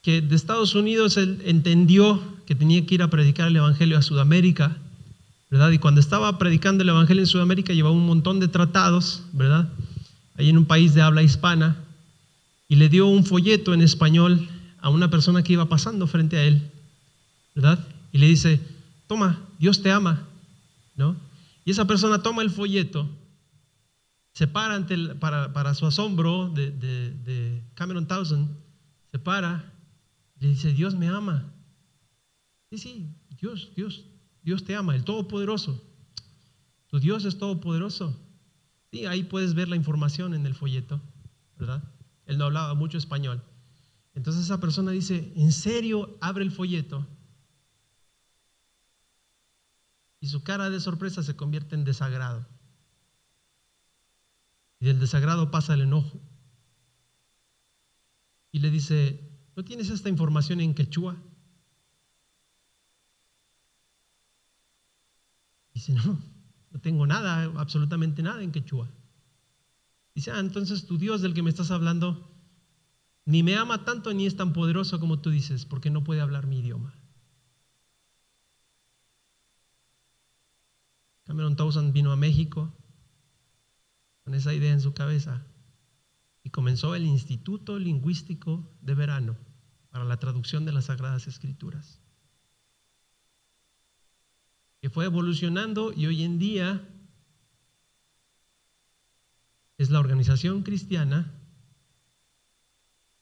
que 0.02 0.20
de 0.20 0.34
Estados 0.34 0.74
Unidos 0.74 1.16
él 1.16 1.40
entendió 1.44 2.20
que 2.44 2.54
tenía 2.54 2.84
que 2.84 2.96
ir 2.96 3.02
a 3.02 3.10
predicar 3.10 3.48
el 3.48 3.56
Evangelio 3.56 3.96
a 3.96 4.02
Sudamérica, 4.02 4.76
¿verdad? 5.52 5.70
Y 5.70 5.78
cuando 5.78 6.00
estaba 6.00 6.38
predicando 6.38 6.82
el 6.82 6.88
Evangelio 6.88 7.22
en 7.22 7.26
Sudamérica 7.26 7.74
llevaba 7.74 7.94
un 7.94 8.06
montón 8.06 8.40
de 8.40 8.48
tratados, 8.48 9.22
¿verdad? 9.34 9.70
Ahí 10.36 10.48
en 10.48 10.56
un 10.56 10.64
país 10.64 10.94
de 10.94 11.02
habla 11.02 11.22
hispana, 11.22 11.76
y 12.68 12.76
le 12.76 12.88
dio 12.88 13.06
un 13.06 13.26
folleto 13.26 13.74
en 13.74 13.82
español 13.82 14.48
a 14.80 14.88
una 14.88 15.10
persona 15.10 15.42
que 15.42 15.52
iba 15.52 15.68
pasando 15.68 16.06
frente 16.06 16.38
a 16.38 16.44
él, 16.44 16.72
¿verdad? 17.54 17.86
Y 18.12 18.18
le 18.18 18.28
dice, 18.28 18.62
toma, 19.06 19.40
Dios 19.58 19.82
te 19.82 19.92
ama, 19.92 20.26
¿no? 20.96 21.16
Y 21.66 21.70
esa 21.72 21.86
persona 21.86 22.22
toma 22.22 22.40
el 22.40 22.48
folleto 22.50 23.06
se 24.32 24.46
para 24.46 24.74
ante 24.74 24.96
para, 25.16 25.74
su 25.74 25.84
asombro 25.84 26.48
de, 26.48 27.62
Cameron 27.74 28.06
Townsend, 28.06 28.48
se 29.10 29.18
para 29.18 29.70
le 30.40 30.48
dice, 30.48 30.72
Dios 30.72 30.94
me 30.94 31.08
ama. 31.08 31.44
Sí, 32.70 32.78
sí, 32.78 33.06
Dios, 33.38 33.70
Dios, 33.76 34.02
Dios 34.42 34.64
te 34.64 34.74
ama, 34.74 34.94
el 34.94 35.04
Todopoderoso. 35.04 35.82
Tu 36.88 36.98
Dios 36.98 37.24
es 37.24 37.38
Todopoderoso. 37.38 38.18
Sí, 38.90 39.06
ahí 39.06 39.24
puedes 39.24 39.54
ver 39.54 39.68
la 39.68 39.76
información 39.76 40.34
en 40.34 40.44
el 40.44 40.54
folleto, 40.54 41.00
¿verdad? 41.56 41.82
Él 42.26 42.38
no 42.38 42.44
hablaba 42.44 42.74
mucho 42.74 42.98
español. 42.98 43.42
Entonces 44.14 44.44
esa 44.44 44.60
persona 44.60 44.90
dice, 44.90 45.32
¿en 45.36 45.52
serio 45.52 46.18
abre 46.20 46.44
el 46.44 46.50
folleto? 46.50 47.06
Y 50.20 50.28
su 50.28 50.42
cara 50.42 50.70
de 50.70 50.80
sorpresa 50.80 51.22
se 51.22 51.34
convierte 51.34 51.74
en 51.74 51.84
desagrado. 51.84 52.46
Y 54.78 54.86
del 54.86 55.00
desagrado 55.00 55.50
pasa 55.50 55.74
el 55.74 55.80
enojo. 55.80 56.20
Y 58.50 58.58
le 58.58 58.70
dice, 58.70 59.18
¿no 59.56 59.64
tienes 59.64 59.88
esta 59.88 60.08
información 60.08 60.60
en 60.60 60.74
quechua? 60.74 61.16
Dice, 65.74 65.92
no, 65.92 66.20
no 66.70 66.80
tengo 66.80 67.06
nada, 67.06 67.44
absolutamente 67.58 68.22
nada 68.22 68.42
en 68.42 68.52
quechua. 68.52 68.88
Dice, 70.14 70.30
ah, 70.30 70.40
entonces 70.40 70.86
tu 70.86 70.98
Dios 70.98 71.22
del 71.22 71.34
que 71.34 71.42
me 71.42 71.50
estás 71.50 71.70
hablando 71.70 72.28
ni 73.24 73.42
me 73.42 73.56
ama 73.56 73.84
tanto 73.84 74.12
ni 74.12 74.26
es 74.26 74.36
tan 74.36 74.52
poderoso 74.52 74.98
como 75.00 75.20
tú 75.20 75.30
dices, 75.30 75.64
porque 75.64 75.90
no 75.90 76.04
puede 76.04 76.20
hablar 76.20 76.46
mi 76.46 76.58
idioma. 76.58 76.94
Cameron 81.24 81.56
Townsend 81.56 81.92
vino 81.92 82.10
a 82.10 82.16
México, 82.16 82.74
con 84.24 84.34
esa 84.34 84.52
idea 84.52 84.72
en 84.72 84.80
su 84.80 84.92
cabeza 84.92 85.46
y 86.42 86.50
comenzó 86.50 86.94
el 86.94 87.06
Instituto 87.06 87.78
Lingüístico 87.78 88.70
de 88.80 88.94
Verano 88.94 89.36
para 89.90 90.04
la 90.04 90.18
traducción 90.18 90.64
de 90.64 90.72
las 90.72 90.86
Sagradas 90.86 91.26
Escrituras, 91.26 92.01
que 94.82 94.90
fue 94.90 95.04
evolucionando 95.04 95.92
y 95.92 96.06
hoy 96.06 96.24
en 96.24 96.40
día 96.40 96.84
es 99.78 99.90
la 99.90 100.00
organización 100.00 100.64
cristiana 100.64 101.32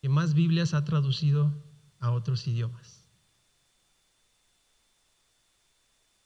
que 0.00 0.08
más 0.08 0.32
Biblias 0.32 0.72
ha 0.72 0.86
traducido 0.86 1.52
a 1.98 2.12
otros 2.12 2.46
idiomas. 2.46 3.04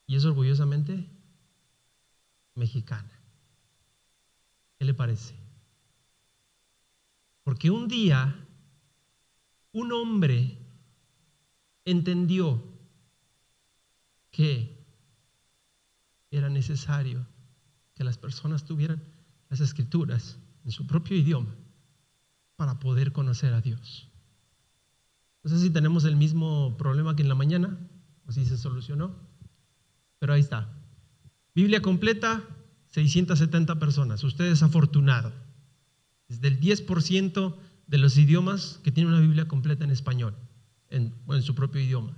Y 0.06 0.14
es 0.14 0.24
orgullosamente 0.24 1.10
mexicana. 2.54 3.10
¿Qué 4.78 4.84
le 4.84 4.94
parece? 4.94 5.34
Porque 7.42 7.70
un 7.70 7.88
día 7.88 8.46
un 9.72 9.90
hombre 9.90 10.56
entendió 11.84 12.62
que 14.30 14.83
era 16.36 16.48
necesario 16.48 17.26
que 17.94 18.04
las 18.04 18.18
personas 18.18 18.64
tuvieran 18.64 19.02
las 19.48 19.60
escrituras 19.60 20.38
en 20.64 20.70
su 20.70 20.86
propio 20.86 21.16
idioma 21.16 21.54
para 22.56 22.78
poder 22.78 23.12
conocer 23.12 23.52
a 23.52 23.60
Dios. 23.60 24.08
No 25.42 25.50
sé 25.50 25.58
si 25.58 25.70
tenemos 25.70 26.04
el 26.04 26.16
mismo 26.16 26.76
problema 26.78 27.14
que 27.14 27.22
en 27.22 27.28
la 27.28 27.34
mañana 27.34 27.78
o 28.26 28.32
si 28.32 28.46
se 28.46 28.56
solucionó, 28.56 29.14
pero 30.18 30.32
ahí 30.32 30.40
está. 30.40 30.72
Biblia 31.54 31.82
completa, 31.82 32.42
670 32.86 33.78
personas. 33.78 34.24
Usted 34.24 34.46
es 34.46 34.62
afortunado. 34.62 35.32
Es 36.28 36.40
del 36.40 36.58
10% 36.58 37.54
de 37.86 37.98
los 37.98 38.16
idiomas 38.16 38.80
que 38.82 38.90
tiene 38.90 39.10
una 39.10 39.20
Biblia 39.20 39.46
completa 39.46 39.84
en 39.84 39.90
español, 39.90 40.34
en, 40.88 41.14
en 41.28 41.42
su 41.42 41.54
propio 41.54 41.82
idioma. 41.82 42.16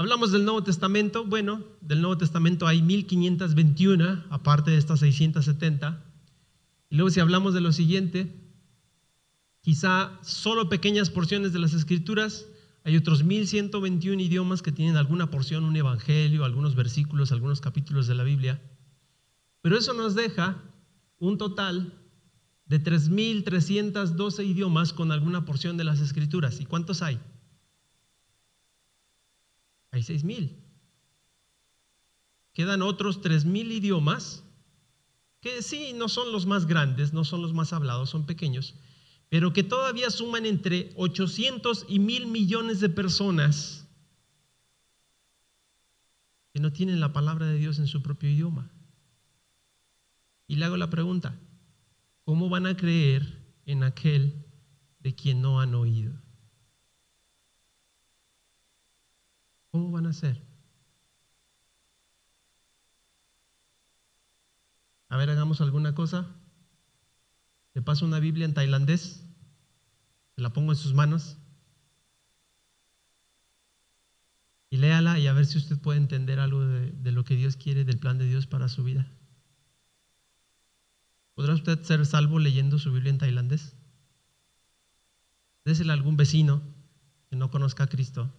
Hablamos 0.00 0.32
del 0.32 0.46
Nuevo 0.46 0.64
Testamento. 0.64 1.26
Bueno, 1.26 1.62
del 1.82 2.00
Nuevo 2.00 2.16
Testamento 2.16 2.66
hay 2.66 2.80
1521, 2.80 4.24
aparte 4.30 4.70
de 4.70 4.78
estas 4.78 5.00
670. 5.00 6.02
Y 6.88 6.96
luego 6.96 7.10
si 7.10 7.20
hablamos 7.20 7.52
de 7.52 7.60
lo 7.60 7.70
siguiente, 7.70 8.34
quizá 9.60 10.18
solo 10.22 10.70
pequeñas 10.70 11.10
porciones 11.10 11.52
de 11.52 11.58
las 11.58 11.74
escrituras, 11.74 12.46
hay 12.82 12.96
otros 12.96 13.24
1121 13.24 14.22
idiomas 14.22 14.62
que 14.62 14.72
tienen 14.72 14.96
alguna 14.96 15.30
porción, 15.30 15.64
un 15.64 15.76
evangelio, 15.76 16.46
algunos 16.46 16.76
versículos, 16.76 17.30
algunos 17.30 17.60
capítulos 17.60 18.06
de 18.06 18.14
la 18.14 18.24
Biblia. 18.24 18.58
Pero 19.60 19.76
eso 19.76 19.92
nos 19.92 20.14
deja 20.14 20.62
un 21.18 21.36
total 21.36 21.92
de 22.64 22.82
3.312 22.82 24.46
idiomas 24.46 24.94
con 24.94 25.12
alguna 25.12 25.44
porción 25.44 25.76
de 25.76 25.84
las 25.84 26.00
escrituras. 26.00 26.58
¿Y 26.58 26.64
cuántos 26.64 27.02
hay? 27.02 27.20
Hay 29.90 30.02
6.000. 30.02 30.56
Quedan 32.52 32.82
otros 32.82 33.20
3.000 33.22 33.72
idiomas 33.72 34.44
que 35.40 35.62
sí, 35.62 35.92
no 35.94 36.08
son 36.08 36.32
los 36.32 36.46
más 36.46 36.66
grandes, 36.66 37.12
no 37.12 37.24
son 37.24 37.40
los 37.40 37.54
más 37.54 37.72
hablados, 37.72 38.10
son 38.10 38.26
pequeños, 38.26 38.74
pero 39.30 39.52
que 39.52 39.62
todavía 39.62 40.10
suman 40.10 40.44
entre 40.44 40.92
800 40.96 41.86
y 41.88 41.98
1.000 41.98 42.26
millones 42.26 42.80
de 42.80 42.90
personas 42.90 43.88
que 46.52 46.60
no 46.60 46.72
tienen 46.72 47.00
la 47.00 47.12
palabra 47.12 47.46
de 47.46 47.56
Dios 47.56 47.78
en 47.78 47.86
su 47.86 48.02
propio 48.02 48.28
idioma. 48.28 48.70
Y 50.46 50.56
le 50.56 50.64
hago 50.64 50.76
la 50.76 50.90
pregunta, 50.90 51.38
¿cómo 52.24 52.48
van 52.48 52.66
a 52.66 52.76
creer 52.76 53.40
en 53.66 53.84
aquel 53.84 54.44
de 54.98 55.14
quien 55.14 55.40
no 55.40 55.60
han 55.60 55.74
oído? 55.74 56.12
¿Cómo 59.70 59.90
van 59.90 60.06
a 60.06 60.10
hacer? 60.10 60.42
A 65.08 65.16
ver, 65.16 65.30
hagamos 65.30 65.60
alguna 65.60 65.94
cosa. 65.94 66.26
Le 67.74 67.82
paso 67.82 68.04
una 68.04 68.18
Biblia 68.18 68.44
en 68.44 68.54
tailandés, 68.54 69.24
se 70.34 70.40
la 70.40 70.52
pongo 70.52 70.72
en 70.72 70.78
sus 70.78 70.92
manos 70.92 71.36
y 74.70 74.76
léala 74.76 75.18
y 75.18 75.26
a 75.26 75.32
ver 75.32 75.46
si 75.46 75.58
usted 75.58 75.78
puede 75.78 75.98
entender 75.98 76.40
algo 76.40 76.64
de, 76.64 76.92
de 76.92 77.12
lo 77.12 77.24
que 77.24 77.36
Dios 77.36 77.56
quiere, 77.56 77.84
del 77.84 77.98
plan 77.98 78.18
de 78.18 78.26
Dios 78.26 78.46
para 78.46 78.68
su 78.68 78.84
vida. 78.84 79.10
¿Podrá 81.34 81.54
usted 81.54 81.82
ser 81.82 82.04
salvo 82.06 82.38
leyendo 82.38 82.78
su 82.78 82.92
Biblia 82.92 83.10
en 83.10 83.18
tailandés? 83.18 83.76
Désela 85.64 85.92
a 85.92 85.96
algún 85.96 86.16
vecino 86.16 86.62
que 87.28 87.36
no 87.36 87.50
conozca 87.50 87.84
a 87.84 87.88
Cristo. 87.88 88.32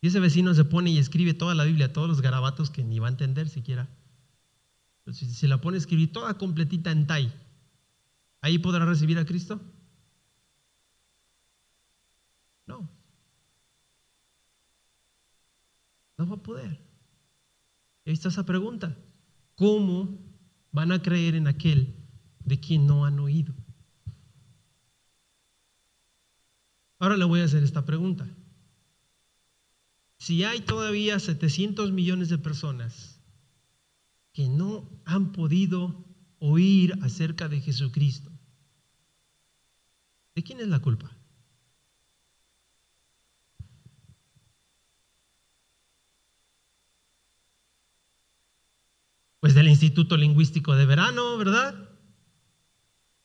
Y 0.00 0.08
ese 0.08 0.20
vecino 0.20 0.54
se 0.54 0.64
pone 0.64 0.90
y 0.90 0.98
escribe 0.98 1.34
toda 1.34 1.54
la 1.54 1.64
Biblia, 1.64 1.92
todos 1.92 2.08
los 2.08 2.22
garabatos 2.22 2.70
que 2.70 2.84
ni 2.84 2.98
va 2.98 3.08
a 3.08 3.10
entender 3.10 3.48
siquiera. 3.48 3.88
Pero 5.04 5.14
si 5.14 5.26
se 5.26 5.48
la 5.48 5.60
pone 5.60 5.76
a 5.76 5.78
escribir 5.78 6.12
toda 6.12 6.38
completita 6.38 6.90
en 6.90 7.06
Tai, 7.06 7.32
¿ahí 8.40 8.58
podrá 8.58 8.84
recibir 8.86 9.18
a 9.18 9.26
Cristo? 9.26 9.60
No. 12.66 12.88
No 16.16 16.26
va 16.26 16.36
a 16.36 16.42
poder. 16.42 16.80
ahí 18.06 18.12
está 18.12 18.28
esa 18.28 18.46
pregunta. 18.46 18.96
¿Cómo 19.54 20.18
van 20.72 20.92
a 20.92 21.02
creer 21.02 21.34
en 21.34 21.46
aquel 21.46 21.96
de 22.44 22.60
quien 22.60 22.86
no 22.86 23.04
han 23.04 23.18
oído. 23.18 23.54
Ahora 26.98 27.16
le 27.16 27.24
voy 27.24 27.40
a 27.40 27.44
hacer 27.44 27.62
esta 27.62 27.84
pregunta. 27.84 28.28
Si 30.20 30.44
hay 30.44 30.60
todavía 30.60 31.18
700 31.18 31.92
millones 31.92 32.28
de 32.28 32.36
personas 32.36 33.18
que 34.34 34.50
no 34.50 34.86
han 35.06 35.32
podido 35.32 36.04
oír 36.38 36.92
acerca 37.00 37.48
de 37.48 37.58
Jesucristo, 37.62 38.30
¿de 40.34 40.42
quién 40.42 40.60
es 40.60 40.68
la 40.68 40.80
culpa? 40.80 41.16
Pues 49.40 49.54
del 49.54 49.68
Instituto 49.68 50.18
Lingüístico 50.18 50.76
de 50.76 50.84
Verano, 50.84 51.38
¿verdad? 51.38 51.88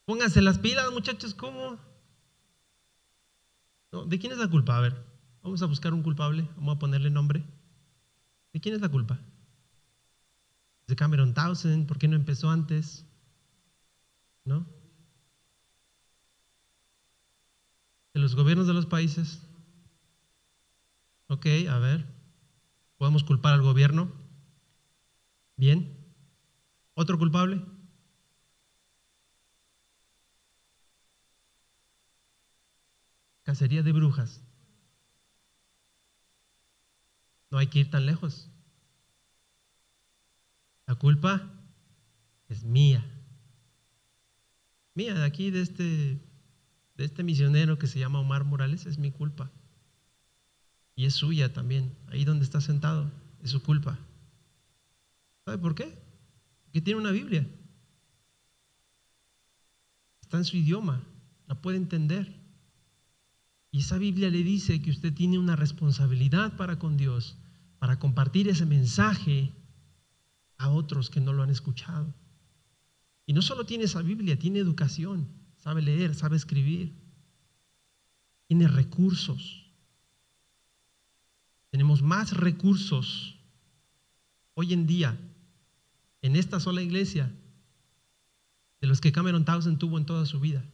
Pónganse 0.06 0.42
las 0.42 0.60
pilas, 0.60 0.90
muchachos, 0.94 1.34
¿cómo? 1.34 1.78
¿De 4.08 4.18
quién 4.18 4.32
es 4.32 4.38
la 4.38 4.50
culpa? 4.50 4.78
A 4.78 4.80
ver, 4.80 5.15
vamos 5.46 5.62
a 5.62 5.68
buscar 5.68 5.94
un 5.94 6.02
culpable, 6.02 6.50
vamos 6.56 6.76
a 6.76 6.80
ponerle 6.80 7.12
nombre. 7.12 7.46
¿De 8.52 8.60
quién 8.60 8.74
es 8.74 8.82
la 8.82 8.90
culpa? 8.90 9.20
¿De 10.88 10.96
Cameron 10.96 11.36
Townsend? 11.36 11.86
¿Por 11.88 12.00
qué 12.00 12.08
no 12.08 12.16
empezó 12.16 12.50
antes? 12.50 13.06
¿No? 14.44 14.66
¿De 18.16 18.20
los 18.20 18.36
gobiernos 18.36 18.66
de 18.66 18.74
los 18.74 18.88
países? 18.88 19.48
Ok, 21.28 21.46
a 21.70 21.78
ver. 21.78 22.08
¿Podemos 22.98 23.24
culpar 23.24 23.54
al 23.54 23.62
gobierno? 23.62 24.12
Bien. 25.58 25.96
¿Otro 26.96 27.20
culpable? 27.20 27.62
Cacería 33.44 33.84
de 33.84 33.92
brujas. 33.92 34.45
No 37.56 37.60
hay 37.60 37.68
que 37.68 37.80
ir 37.80 37.90
tan 37.90 38.06
lejos. 38.06 38.50
La 40.88 40.96
culpa 40.96 41.50
es 42.50 42.66
mía. 42.66 43.10
Mía, 44.94 45.14
de 45.14 45.24
aquí, 45.24 45.52
de 45.52 45.62
este, 45.62 46.20
de 46.98 47.06
este 47.06 47.24
misionero 47.24 47.80
que 47.80 47.88
se 47.88 47.98
llama 47.98 48.20
Omar 48.20 48.44
Morales, 48.44 48.86
es 48.86 48.98
mi 48.98 49.10
culpa. 49.10 49.54
Y 50.98 51.06
es 51.06 51.14
suya 51.14 51.54
también. 51.54 51.96
Ahí 52.08 52.26
donde 52.26 52.44
está 52.44 52.60
sentado, 52.60 53.10
es 53.42 53.52
su 53.52 53.64
culpa. 53.64 53.98
¿Sabe 55.46 55.58
por 55.58 55.76
qué? 55.76 55.98
que 56.74 56.82
tiene 56.82 57.00
una 57.00 57.12
Biblia. 57.12 57.48
Está 60.20 60.40
en 60.40 60.44
su 60.44 60.58
idioma, 60.58 61.08
la 61.48 61.62
puede 61.62 61.78
entender. 61.78 62.38
Y 63.72 63.80
esa 63.80 63.98
Biblia 63.98 64.30
le 64.30 64.44
dice 64.44 64.82
que 64.82 64.92
usted 64.92 65.14
tiene 65.14 65.40
una 65.40 65.56
responsabilidad 65.56 66.58
para 66.58 66.80
con 66.80 66.98
Dios, 66.98 67.38
para 67.86 68.00
compartir 68.00 68.50
ese 68.50 68.66
mensaje 68.66 69.54
a 70.58 70.70
otros 70.70 71.12
que 71.12 71.22
no 71.22 71.34
lo 71.34 71.44
han 71.44 71.52
escuchado. 71.52 72.16
Y 73.28 73.34
no 73.34 73.44
solo 73.44 73.68
tiene 73.68 73.84
esa 73.84 74.02
Biblia, 74.02 74.40
tiene 74.40 74.58
educación, 74.58 75.30
sabe 75.58 75.84
leer, 75.84 76.16
sabe 76.16 76.36
escribir, 76.36 77.00
tiene 78.48 78.68
recursos. 78.68 79.72
Tenemos 81.70 82.02
más 82.02 82.36
recursos 82.36 83.38
hoy 84.56 84.74
en 84.74 84.88
día 84.88 85.16
en 86.24 86.36
esta 86.36 86.60
sola 86.60 86.82
iglesia 86.82 87.32
de 88.82 88.88
los 88.88 89.00
que 89.00 89.12
Cameron 89.12 89.46
Townsend 89.46 89.78
tuvo 89.78 90.00
en 90.00 90.08
toda 90.08 90.26
su 90.26 90.40
vida. 90.40 90.66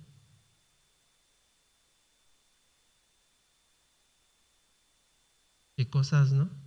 Qué 5.76 5.90
cosas, 5.90 6.32
¿no? 6.32 6.61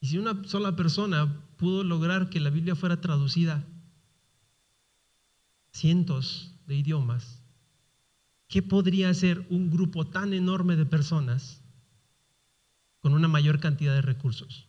Y 0.00 0.06
si 0.06 0.18
una 0.18 0.42
sola 0.44 0.76
persona 0.76 1.44
pudo 1.56 1.84
lograr 1.84 2.30
que 2.30 2.40
la 2.40 2.50
Biblia 2.50 2.74
fuera 2.74 3.00
traducida 3.00 3.66
cientos 5.72 6.54
de 6.66 6.76
idiomas, 6.76 7.42
¿qué 8.48 8.62
podría 8.62 9.10
hacer 9.10 9.46
un 9.50 9.70
grupo 9.70 10.06
tan 10.06 10.32
enorme 10.32 10.76
de 10.76 10.86
personas 10.86 11.62
con 13.00 13.12
una 13.12 13.28
mayor 13.28 13.60
cantidad 13.60 13.94
de 13.94 14.02
recursos? 14.02 14.66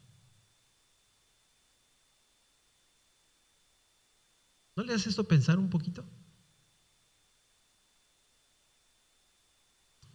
¿No 4.75 4.83
le 4.83 4.93
hace 4.93 5.09
esto 5.09 5.23
pensar 5.23 5.59
un 5.59 5.69
poquito? 5.69 6.03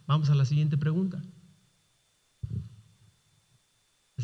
Vamos 0.05 0.29
a 0.29 0.35
la 0.35 0.45
siguiente 0.45 0.77
pregunta. 0.77 1.21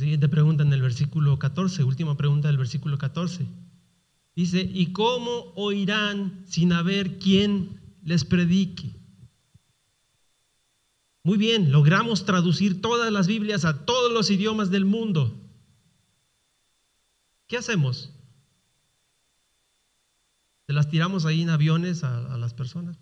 Siguiente 0.03 0.27
pregunta 0.27 0.63
en 0.63 0.73
el 0.73 0.81
versículo 0.81 1.39
14, 1.39 1.81
última 1.85 2.17
pregunta 2.17 2.49
del 2.49 2.57
versículo 2.57 2.97
14. 2.97 3.47
Dice, 4.35 4.59
¿y 4.59 4.91
cómo 4.91 5.53
oirán 5.55 6.43
sin 6.45 6.73
haber 6.73 7.19
quien 7.19 7.79
les 8.03 8.25
predique? 8.25 8.99
Muy 11.23 11.37
bien, 11.37 11.71
logramos 11.71 12.25
traducir 12.25 12.81
todas 12.81 13.13
las 13.13 13.27
Biblias 13.27 13.63
a 13.63 13.85
todos 13.85 14.11
los 14.11 14.29
idiomas 14.29 14.69
del 14.69 14.83
mundo. 14.83 15.39
¿Qué 17.47 17.55
hacemos? 17.55 18.11
Se 20.67 20.73
las 20.73 20.89
tiramos 20.89 21.23
ahí 21.23 21.43
en 21.43 21.49
aviones 21.49 22.03
a, 22.03 22.37
las 22.37 22.53
personas. 22.53 22.99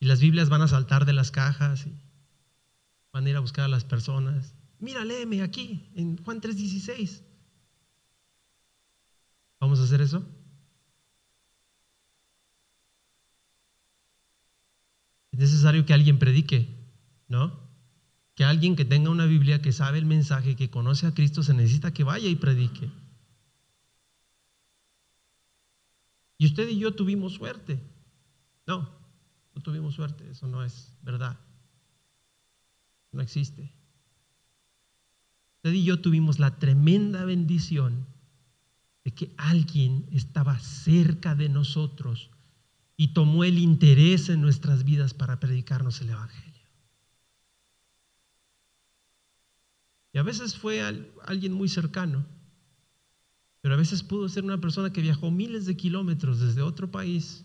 Y 0.00 0.06
las 0.06 0.20
Biblias 0.20 0.48
van 0.48 0.62
a 0.62 0.68
saltar 0.68 1.04
de 1.04 1.12
las 1.12 1.30
cajas 1.30 1.86
y 1.86 2.13
van 3.14 3.26
a 3.26 3.30
ir 3.30 3.36
a 3.36 3.40
buscar 3.40 3.64
a 3.64 3.68
las 3.68 3.84
personas. 3.84 4.54
Mira, 4.80 5.04
léeme 5.04 5.40
aquí, 5.40 5.88
en 5.94 6.18
Juan 6.22 6.40
3:16. 6.40 7.22
¿Vamos 9.60 9.80
a 9.80 9.84
hacer 9.84 10.02
eso? 10.02 10.26
Es 15.32 15.38
necesario 15.38 15.86
que 15.86 15.94
alguien 15.94 16.18
predique, 16.18 16.68
¿no? 17.28 17.64
que 18.34 18.44
alguien 18.44 18.74
que 18.74 18.84
tenga 18.84 19.10
una 19.10 19.26
Biblia, 19.26 19.62
que 19.62 19.70
sabe 19.70 19.98
el 19.98 20.06
mensaje, 20.06 20.56
que 20.56 20.68
conoce 20.68 21.06
a 21.06 21.14
Cristo, 21.14 21.44
se 21.44 21.54
necesita 21.54 21.92
que 21.94 22.02
vaya 22.02 22.28
y 22.28 22.34
predique. 22.34 22.90
Y 26.36 26.46
usted 26.46 26.68
y 26.68 26.80
yo 26.80 26.96
tuvimos 26.96 27.34
suerte. 27.34 27.80
No, 28.66 28.90
no 29.54 29.62
tuvimos 29.62 29.94
suerte, 29.94 30.28
eso 30.28 30.48
no 30.48 30.64
es 30.64 30.96
verdad. 31.02 31.38
No 33.14 33.22
existe. 33.22 33.72
Usted 35.56 35.72
y 35.72 35.84
yo 35.84 36.00
tuvimos 36.00 36.38
la 36.38 36.58
tremenda 36.58 37.24
bendición 37.24 38.06
de 39.04 39.14
que 39.14 39.32
alguien 39.36 40.06
estaba 40.10 40.58
cerca 40.58 41.34
de 41.34 41.48
nosotros 41.48 42.30
y 42.96 43.14
tomó 43.14 43.44
el 43.44 43.58
interés 43.58 44.28
en 44.28 44.40
nuestras 44.40 44.84
vidas 44.84 45.14
para 45.14 45.38
predicarnos 45.38 46.00
el 46.00 46.10
Evangelio. 46.10 46.68
Y 50.12 50.18
a 50.18 50.22
veces 50.22 50.56
fue 50.56 50.82
alguien 51.26 51.52
muy 51.52 51.68
cercano, 51.68 52.26
pero 53.60 53.74
a 53.74 53.78
veces 53.78 54.02
pudo 54.02 54.28
ser 54.28 54.44
una 54.44 54.60
persona 54.60 54.92
que 54.92 55.00
viajó 55.00 55.30
miles 55.30 55.66
de 55.66 55.76
kilómetros 55.76 56.40
desde 56.40 56.62
otro 56.62 56.90
país 56.90 57.44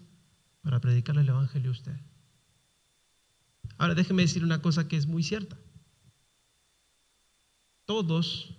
para 0.61 0.81
predicarle 0.81 1.21
el 1.21 1.29
Evangelio 1.29 1.69
a 1.69 1.73
usted. 1.73 2.08
Ahora 3.79 3.95
déjeme 3.95 4.23
decir 4.23 4.43
una 4.43 4.61
cosa 4.61 4.89
que 4.89 4.97
es 4.97 5.07
muy 5.07 5.23
cierta. 5.23 5.57
Todos, 7.85 8.53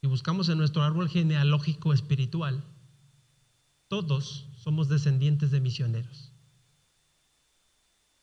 si 0.00 0.08
buscamos 0.08 0.48
en 0.48 0.58
nuestro 0.58 0.82
árbol 0.82 1.08
genealógico 1.08 1.94
espiritual, 1.94 2.64
todos 3.86 4.48
somos 4.56 4.88
descendientes 4.88 5.52
de 5.52 5.60
misioneros. 5.60 6.32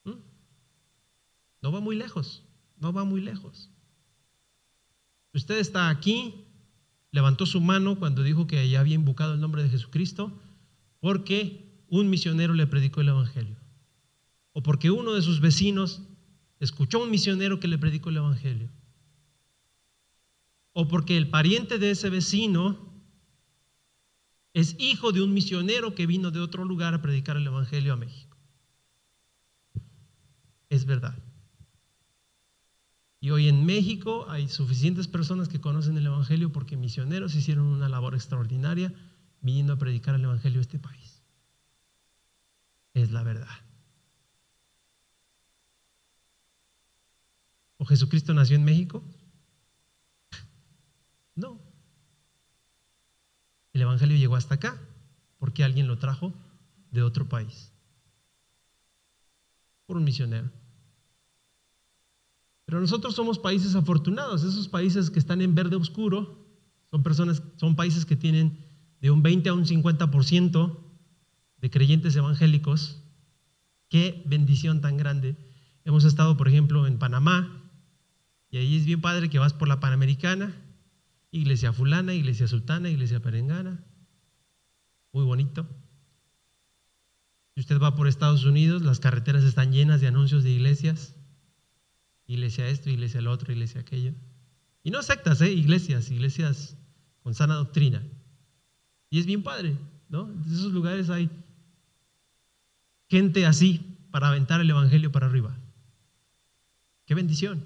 ¿Mm? 0.03 0.19
No 1.61 1.71
va 1.71 1.79
muy 1.79 1.95
lejos, 1.95 2.43
no 2.75 2.91
va 2.91 3.05
muy 3.05 3.21
lejos. 3.21 3.69
Usted 5.33 5.59
está 5.59 5.87
aquí, 5.87 6.45
levantó 7.11 7.45
su 7.45 7.61
mano 7.61 7.97
cuando 7.97 8.21
dijo 8.21 8.47
que 8.47 8.69
ya 8.69 8.81
había 8.81 8.95
invocado 8.95 9.33
el 9.35 9.39
nombre 9.39 9.63
de 9.63 9.69
Jesucristo, 9.69 10.37
porque 10.99 11.85
un 11.87 12.09
misionero 12.09 12.53
le 12.53 12.67
predicó 12.67 12.99
el 12.99 13.09
Evangelio. 13.09 13.66
O 14.57 14.63
porque 14.63 14.89
uno 14.89 15.13
de 15.13 15.21
sus 15.21 15.39
vecinos 15.39 16.01
escuchó 16.59 16.97
a 16.97 17.03
un 17.03 17.11
misionero 17.11 17.59
que 17.59 17.67
le 17.67 17.77
predicó 17.77 18.09
el 18.09 18.17
Evangelio. 18.17 18.71
O 20.73 20.87
porque 20.87 21.15
el 21.15 21.29
pariente 21.29 21.77
de 21.77 21.91
ese 21.91 22.09
vecino 22.09 22.91
es 24.55 24.75
hijo 24.79 25.11
de 25.11 25.21
un 25.21 25.31
misionero 25.31 25.93
que 25.93 26.07
vino 26.07 26.31
de 26.31 26.39
otro 26.39 26.65
lugar 26.65 26.95
a 26.95 27.03
predicar 27.03 27.37
el 27.37 27.45
Evangelio 27.45 27.93
a 27.93 27.97
México. 27.97 28.35
Es 30.69 30.85
verdad. 30.85 31.15
Y 33.19 33.29
hoy 33.29 33.49
en 33.49 33.63
México 33.63 34.25
hay 34.27 34.49
suficientes 34.49 35.07
personas 35.07 35.49
que 35.49 35.61
conocen 35.61 35.97
el 35.97 36.07
Evangelio 36.07 36.51
porque 36.51 36.77
misioneros 36.77 37.35
hicieron 37.35 37.67
una 37.67 37.89
labor 37.89 38.15
extraordinaria 38.15 38.91
viniendo 39.39 39.73
a 39.73 39.77
predicar 39.77 40.15
el 40.15 40.23
Evangelio 40.23 40.57
a 40.57 40.63
este 40.63 40.79
país. 40.79 41.21
Es 42.95 43.11
la 43.11 43.21
verdad. 43.21 43.66
¿O 47.77 47.85
Jesucristo 47.85 48.33
nació 48.33 48.55
en 48.55 48.65
México? 48.65 49.03
No. 51.35 51.59
El 53.73 53.81
Evangelio 53.81 54.17
llegó 54.17 54.35
hasta 54.35 54.55
acá 54.55 54.79
porque 55.37 55.63
alguien 55.63 55.87
lo 55.87 55.97
trajo 55.99 56.33
de 56.91 57.03
otro 57.03 57.29
país. 57.29 57.71
Por 59.85 59.97
un 59.97 60.03
misionero. 60.03 60.49
Pero 62.65 62.81
nosotros 62.81 63.15
somos 63.15 63.39
países 63.39 63.75
afortunados, 63.75 64.43
esos 64.43 64.67
países 64.67 65.09
que 65.09 65.19
están 65.19 65.41
en 65.41 65.55
verde 65.55 65.75
oscuro 65.75 66.45
son 66.91 67.03
personas, 67.03 67.41
son 67.57 67.75
países 67.75 68.05
que 68.05 68.15
tienen 68.15 68.65
de 68.99 69.11
un 69.11 69.21
20 69.21 69.49
a 69.49 69.53
un 69.53 69.65
50% 69.65 70.77
de 71.57 71.69
creyentes 71.69 72.15
evangélicos. 72.15 73.03
Qué 73.89 74.23
bendición 74.25 74.81
tan 74.81 74.97
grande. 74.97 75.37
Hemos 75.85 76.03
estado, 76.03 76.35
por 76.35 76.47
ejemplo, 76.47 76.87
en 76.87 76.97
Panamá, 76.99 77.66
y 78.49 78.57
ahí 78.57 78.77
es 78.77 78.85
bien 78.85 79.01
padre 79.01 79.29
que 79.29 79.39
vas 79.39 79.53
por 79.53 79.67
la 79.67 79.79
Panamericana, 79.79 80.55
iglesia 81.31 81.73
fulana, 81.73 82.13
iglesia 82.13 82.47
sultana, 82.47 82.89
iglesia 82.89 83.21
perengana. 83.21 83.83
Muy 85.11 85.25
bonito. 85.25 85.67
Si 87.55 87.61
usted 87.61 87.79
va 87.79 87.95
por 87.95 88.07
Estados 88.07 88.45
Unidos, 88.45 88.83
las 88.83 88.99
carreteras 88.99 89.43
están 89.43 89.71
llenas 89.71 90.01
de 90.01 90.07
anuncios 90.07 90.43
de 90.43 90.51
iglesias 90.51 91.15
iglesia 92.27 92.67
esto, 92.67 92.89
iglesia 92.89 93.21
lo 93.21 93.31
otro, 93.31 93.51
iglesia 93.51 93.81
aquello. 93.81 94.13
Y 94.83 94.91
no 94.91 95.01
sectas, 95.01 95.41
¿eh? 95.41 95.51
iglesias, 95.51 96.11
iglesias 96.11 96.77
con 97.23 97.33
sana 97.33 97.55
doctrina. 97.55 98.03
Y 99.09 99.19
es 99.19 99.25
bien 99.25 99.43
padre, 99.43 99.75
¿no? 100.09 100.29
En 100.29 100.41
esos 100.41 100.71
lugares 100.73 101.09
hay 101.09 101.29
gente 103.09 103.45
así 103.45 103.97
para 104.11 104.27
aventar 104.27 104.61
el 104.61 104.69
Evangelio 104.69 105.11
para 105.11 105.27
arriba. 105.27 105.57
Qué 107.05 107.15
bendición. 107.15 107.65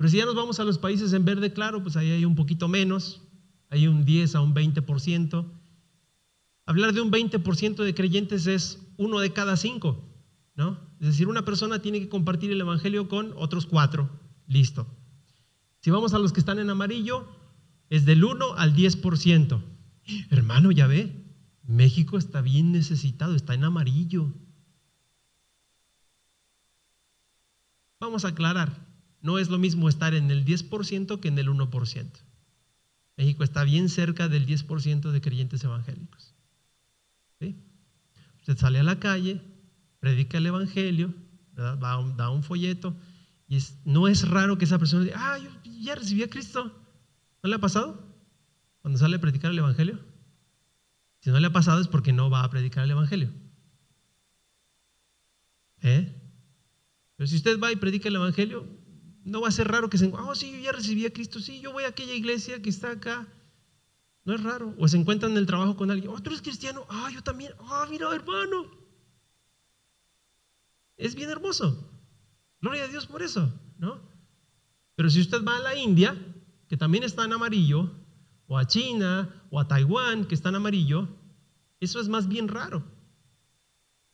Pero 0.00 0.08
si 0.08 0.16
ya 0.16 0.24
nos 0.24 0.34
vamos 0.34 0.58
a 0.58 0.64
los 0.64 0.78
países 0.78 1.12
en 1.12 1.26
verde, 1.26 1.52
claro, 1.52 1.82
pues 1.82 1.94
ahí 1.94 2.10
hay 2.10 2.24
un 2.24 2.34
poquito 2.34 2.68
menos, 2.68 3.20
hay 3.68 3.86
un 3.86 4.06
10 4.06 4.34
a 4.34 4.40
un 4.40 4.54
20%. 4.54 5.44
Hablar 6.64 6.94
de 6.94 7.02
un 7.02 7.12
20% 7.12 7.84
de 7.84 7.94
creyentes 7.94 8.46
es 8.46 8.80
uno 8.96 9.20
de 9.20 9.34
cada 9.34 9.58
cinco, 9.58 10.02
¿no? 10.54 10.80
Es 11.00 11.08
decir, 11.08 11.28
una 11.28 11.44
persona 11.44 11.82
tiene 11.82 12.00
que 12.00 12.08
compartir 12.08 12.50
el 12.50 12.62
Evangelio 12.62 13.08
con 13.08 13.34
otros 13.36 13.66
cuatro. 13.66 14.08
Listo. 14.46 14.86
Si 15.80 15.90
vamos 15.90 16.14
a 16.14 16.18
los 16.18 16.32
que 16.32 16.40
están 16.40 16.58
en 16.58 16.70
amarillo, 16.70 17.28
es 17.90 18.06
del 18.06 18.24
1 18.24 18.54
al 18.54 18.74
10%. 18.74 19.62
Hermano, 20.30 20.70
ya 20.70 20.86
ve, 20.86 21.26
México 21.62 22.16
está 22.16 22.40
bien 22.40 22.72
necesitado, 22.72 23.34
está 23.34 23.52
en 23.52 23.64
amarillo. 23.64 24.32
Vamos 27.98 28.24
a 28.24 28.28
aclarar, 28.28 28.89
no 29.22 29.38
es 29.38 29.48
lo 29.48 29.58
mismo 29.58 29.88
estar 29.88 30.14
en 30.14 30.30
el 30.30 30.44
10% 30.44 31.20
que 31.20 31.28
en 31.28 31.38
el 31.38 31.48
1%. 31.48 32.06
México 33.16 33.44
está 33.44 33.64
bien 33.64 33.88
cerca 33.88 34.28
del 34.28 34.46
10% 34.46 35.10
de 35.10 35.20
creyentes 35.20 35.62
evangélicos. 35.64 36.34
Usted 38.40 38.56
sale 38.56 38.78
a 38.80 38.82
la 38.82 38.98
calle, 38.98 39.42
predica 40.00 40.38
el 40.38 40.46
Evangelio, 40.46 41.14
da 41.54 42.30
un 42.30 42.42
folleto, 42.42 42.96
y 43.48 43.58
no 43.84 44.08
es 44.08 44.28
raro 44.28 44.56
que 44.56 44.64
esa 44.64 44.78
persona 44.78 45.04
diga, 45.04 45.16
ah, 45.18 45.38
yo 45.38 45.50
ya 45.80 45.94
recibí 45.94 46.22
a 46.22 46.30
Cristo. 46.30 46.72
¿No 47.42 47.50
le 47.50 47.56
ha 47.56 47.58
pasado? 47.58 48.02
Cuando 48.80 48.98
sale 48.98 49.16
a 49.16 49.20
predicar 49.20 49.50
el 49.50 49.58
Evangelio. 49.58 49.98
Si 51.20 51.30
no 51.30 51.38
le 51.38 51.48
ha 51.48 51.52
pasado 51.52 51.80
es 51.80 51.88
porque 51.88 52.12
no 52.12 52.30
va 52.30 52.44
a 52.44 52.50
predicar 52.50 52.84
el 52.84 52.92
Evangelio. 52.92 53.30
¿Eh? 55.82 56.14
Pero 57.16 57.26
si 57.26 57.36
usted 57.36 57.58
va 57.60 57.72
y 57.72 57.76
predica 57.76 58.08
el 58.08 58.16
Evangelio, 58.16 58.66
no 59.30 59.40
va 59.40 59.48
a 59.48 59.52
ser 59.52 59.68
raro 59.68 59.88
que 59.88 59.96
se 59.96 60.06
oh, 60.12 60.34
sí, 60.34 60.50
yo 60.50 60.58
ya 60.58 60.72
recibí 60.72 61.06
a 61.06 61.12
Cristo, 61.12 61.38
sí, 61.38 61.60
yo 61.60 61.72
voy 61.72 61.84
a 61.84 61.88
aquella 61.88 62.14
iglesia 62.14 62.60
que 62.60 62.68
está 62.68 62.90
acá. 62.90 63.28
No 64.24 64.34
es 64.34 64.42
raro. 64.42 64.74
O 64.76 64.88
se 64.88 64.96
encuentran 64.96 65.32
en 65.32 65.38
el 65.38 65.46
trabajo 65.46 65.76
con 65.76 65.90
alguien, 65.90 66.10
oh, 66.10 66.20
tú 66.20 66.30
eres 66.30 66.42
cristiano, 66.42 66.84
ah, 66.88 67.08
yo 67.14 67.22
también, 67.22 67.52
ah, 67.60 67.86
mira, 67.88 68.12
hermano. 68.12 68.66
Es 70.96 71.14
bien 71.14 71.30
hermoso. 71.30 71.88
Gloria 72.60 72.84
a 72.84 72.88
Dios 72.88 73.06
por 73.06 73.22
eso, 73.22 73.52
¿no? 73.78 74.00
Pero 74.96 75.08
si 75.08 75.20
usted 75.20 75.44
va 75.44 75.56
a 75.56 75.60
la 75.60 75.76
India, 75.76 76.16
que 76.68 76.76
también 76.76 77.04
está 77.04 77.24
en 77.24 77.32
amarillo, 77.32 77.88
o 78.48 78.58
a 78.58 78.66
China, 78.66 79.46
o 79.50 79.60
a 79.60 79.68
Taiwán, 79.68 80.26
que 80.26 80.34
está 80.34 80.48
en 80.48 80.56
amarillo, 80.56 81.08
eso 81.78 82.00
es 82.00 82.08
más 82.08 82.26
bien 82.26 82.48
raro. 82.48 82.84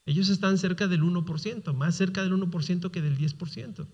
Ellos 0.05 0.29
están 0.29 0.59
cerca 0.59 0.87
del 0.87 1.03
1%, 1.03 1.73
más 1.73 1.97
cerca 1.97 2.23
del 2.23 2.35
1% 2.35 2.91
que 2.91 3.01
del 3.01 3.17
10%. 3.17 3.89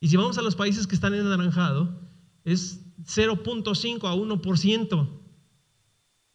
Y 0.00 0.08
si 0.08 0.16
vamos 0.16 0.38
a 0.38 0.42
los 0.42 0.56
países 0.56 0.86
que 0.86 0.94
están 0.94 1.14
en 1.14 1.26
anaranjado, 1.26 2.00
es 2.44 2.80
0.5 3.04 4.08
a 4.08 4.14
1% 4.14 5.20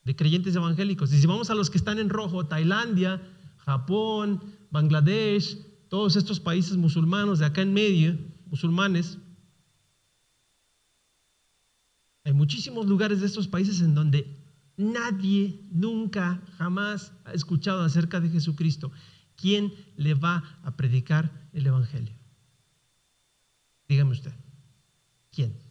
de 0.03 0.15
creyentes 0.15 0.55
evangélicos. 0.55 1.11
Y 1.11 1.19
si 1.19 1.27
vamos 1.27 1.49
a 1.49 1.55
los 1.55 1.69
que 1.71 1.79
están 1.79 1.97
en 1.97 2.09
rojo, 2.09 2.45
Tailandia, 2.45 3.21
Japón, 3.57 4.41
Bangladesh, 4.69 5.57
todos 5.89 6.15
estos 6.15 6.39
países 6.39 6.77
musulmanos 6.77 7.39
de 7.39 7.45
acá 7.45 7.63
en 7.63 7.73
medio, 7.73 8.17
musulmanes, 8.45 9.17
hay 12.23 12.33
muchísimos 12.33 12.85
lugares 12.85 13.19
de 13.19 13.27
estos 13.27 13.47
países 13.47 13.81
en 13.81 13.95
donde 13.95 14.35
nadie 14.77 15.59
nunca, 15.71 16.41
jamás 16.57 17.13
ha 17.23 17.33
escuchado 17.33 17.83
acerca 17.83 18.19
de 18.19 18.29
Jesucristo. 18.29 18.91
¿Quién 19.35 19.73
le 19.95 20.13
va 20.13 20.59
a 20.63 20.75
predicar 20.75 21.49
el 21.53 21.67
Evangelio? 21.67 22.14
Dígame 23.87 24.11
usted, 24.11 24.33
¿quién? 25.31 25.65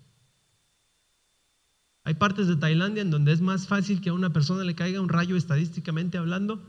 Hay 2.05 2.14
partes 2.14 2.46
de 2.46 2.57
Tailandia 2.57 3.03
en 3.03 3.11
donde 3.11 3.33
es 3.33 3.40
más 3.40 3.66
fácil 3.66 4.00
que 4.00 4.11
a 4.11 4.14
una 4.14 4.33
persona 4.33 4.62
le 4.62 4.74
caiga 4.74 5.00
un 5.00 5.09
rayo 5.09 5.37
estadísticamente 5.37 6.18
hablando 6.18 6.62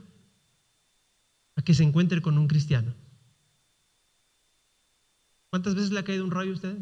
a 1.56 1.62
que 1.62 1.74
se 1.74 1.84
encuentre 1.84 2.22
con 2.22 2.38
un 2.38 2.48
cristiano. 2.48 2.96
¿Cuántas 5.50 5.76
veces 5.76 5.92
le 5.92 6.00
ha 6.00 6.04
caído 6.04 6.24
un 6.24 6.32
rayo 6.32 6.52
a 6.52 6.56
usted? 6.56 6.78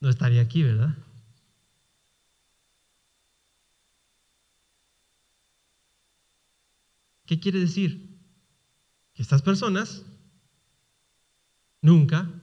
No 0.00 0.08
estaría 0.08 0.42
aquí, 0.42 0.62
¿verdad? 0.62 0.96
¿Qué 7.24 7.38
quiere 7.38 7.60
decir? 7.60 8.18
Que 9.14 9.22
estas 9.22 9.42
personas 9.42 10.04
nunca 11.80 12.41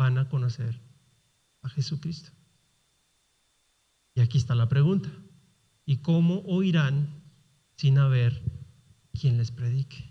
van 0.00 0.16
a 0.16 0.30
conocer 0.30 0.80
a 1.60 1.68
Jesucristo. 1.68 2.30
Y 4.14 4.22
aquí 4.22 4.38
está 4.38 4.54
la 4.54 4.66
pregunta. 4.66 5.10
¿Y 5.84 5.98
cómo 5.98 6.38
oirán 6.46 7.22
sin 7.76 7.98
haber 7.98 8.42
quien 9.12 9.36
les 9.36 9.50
predique? 9.50 10.10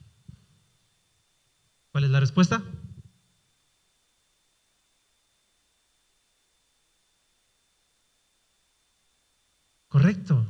¿Cuál 1.91 2.03
es 2.03 2.11
la 2.11 2.19
respuesta? 2.19 2.63
Correcto. 9.87 10.45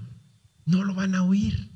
No 0.66 0.84
lo 0.84 0.94
van 0.96 1.16
a 1.16 1.24
oír. 1.24 1.72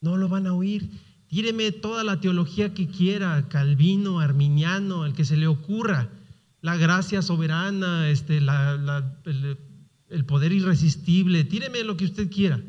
No 0.00 0.16
lo 0.16 0.28
van 0.28 0.48
a 0.48 0.54
oír. 0.54 0.90
Tíreme 1.28 1.70
toda 1.70 2.02
la 2.02 2.18
teología 2.18 2.74
que 2.74 2.88
quiera, 2.88 3.48
calvino, 3.48 4.18
arminiano, 4.18 5.06
el 5.06 5.12
que 5.12 5.24
se 5.24 5.36
le 5.36 5.46
ocurra, 5.46 6.10
la 6.62 6.76
gracia 6.76 7.20
soberana, 7.22 8.08
este, 8.08 8.38
el, 8.38 9.58
el 10.08 10.24
poder 10.24 10.52
irresistible, 10.52 11.44
tíreme 11.44 11.82
lo 11.82 11.96
que 11.96 12.04
usted 12.04 12.30
quiera. 12.30 12.62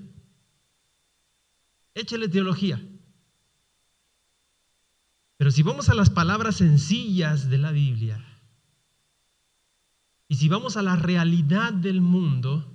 Échele 1.94 2.28
teología. 2.28 2.82
Pero 5.38 5.52
si 5.52 5.62
vamos 5.62 5.90
a 5.90 5.94
las 5.94 6.10
palabras 6.10 6.56
sencillas 6.58 7.50
de 7.50 7.58
la 7.60 7.72
Biblia, 7.72 8.24
y 10.28 10.36
si 10.36 10.50
vamos 10.50 10.76
a 10.76 10.82
la 10.82 10.96
realidad 10.96 11.72
del 11.72 12.02
mundo, 12.02 12.66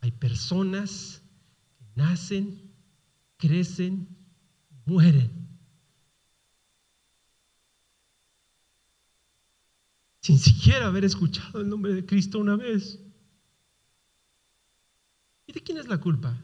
hay 0.00 0.10
personas 0.10 1.22
que 1.78 1.86
nacen, 1.94 2.74
crecen, 3.38 4.08
mueren. 4.84 5.39
Sin 10.20 10.38
siquiera 10.38 10.86
haber 10.86 11.04
escuchado 11.04 11.60
el 11.60 11.68
nombre 11.68 11.94
de 11.94 12.04
Cristo 12.04 12.38
una 12.38 12.56
vez. 12.56 13.00
¿Y 15.46 15.52
de 15.52 15.62
quién 15.62 15.78
es 15.78 15.88
la 15.88 15.98
culpa? 15.98 16.38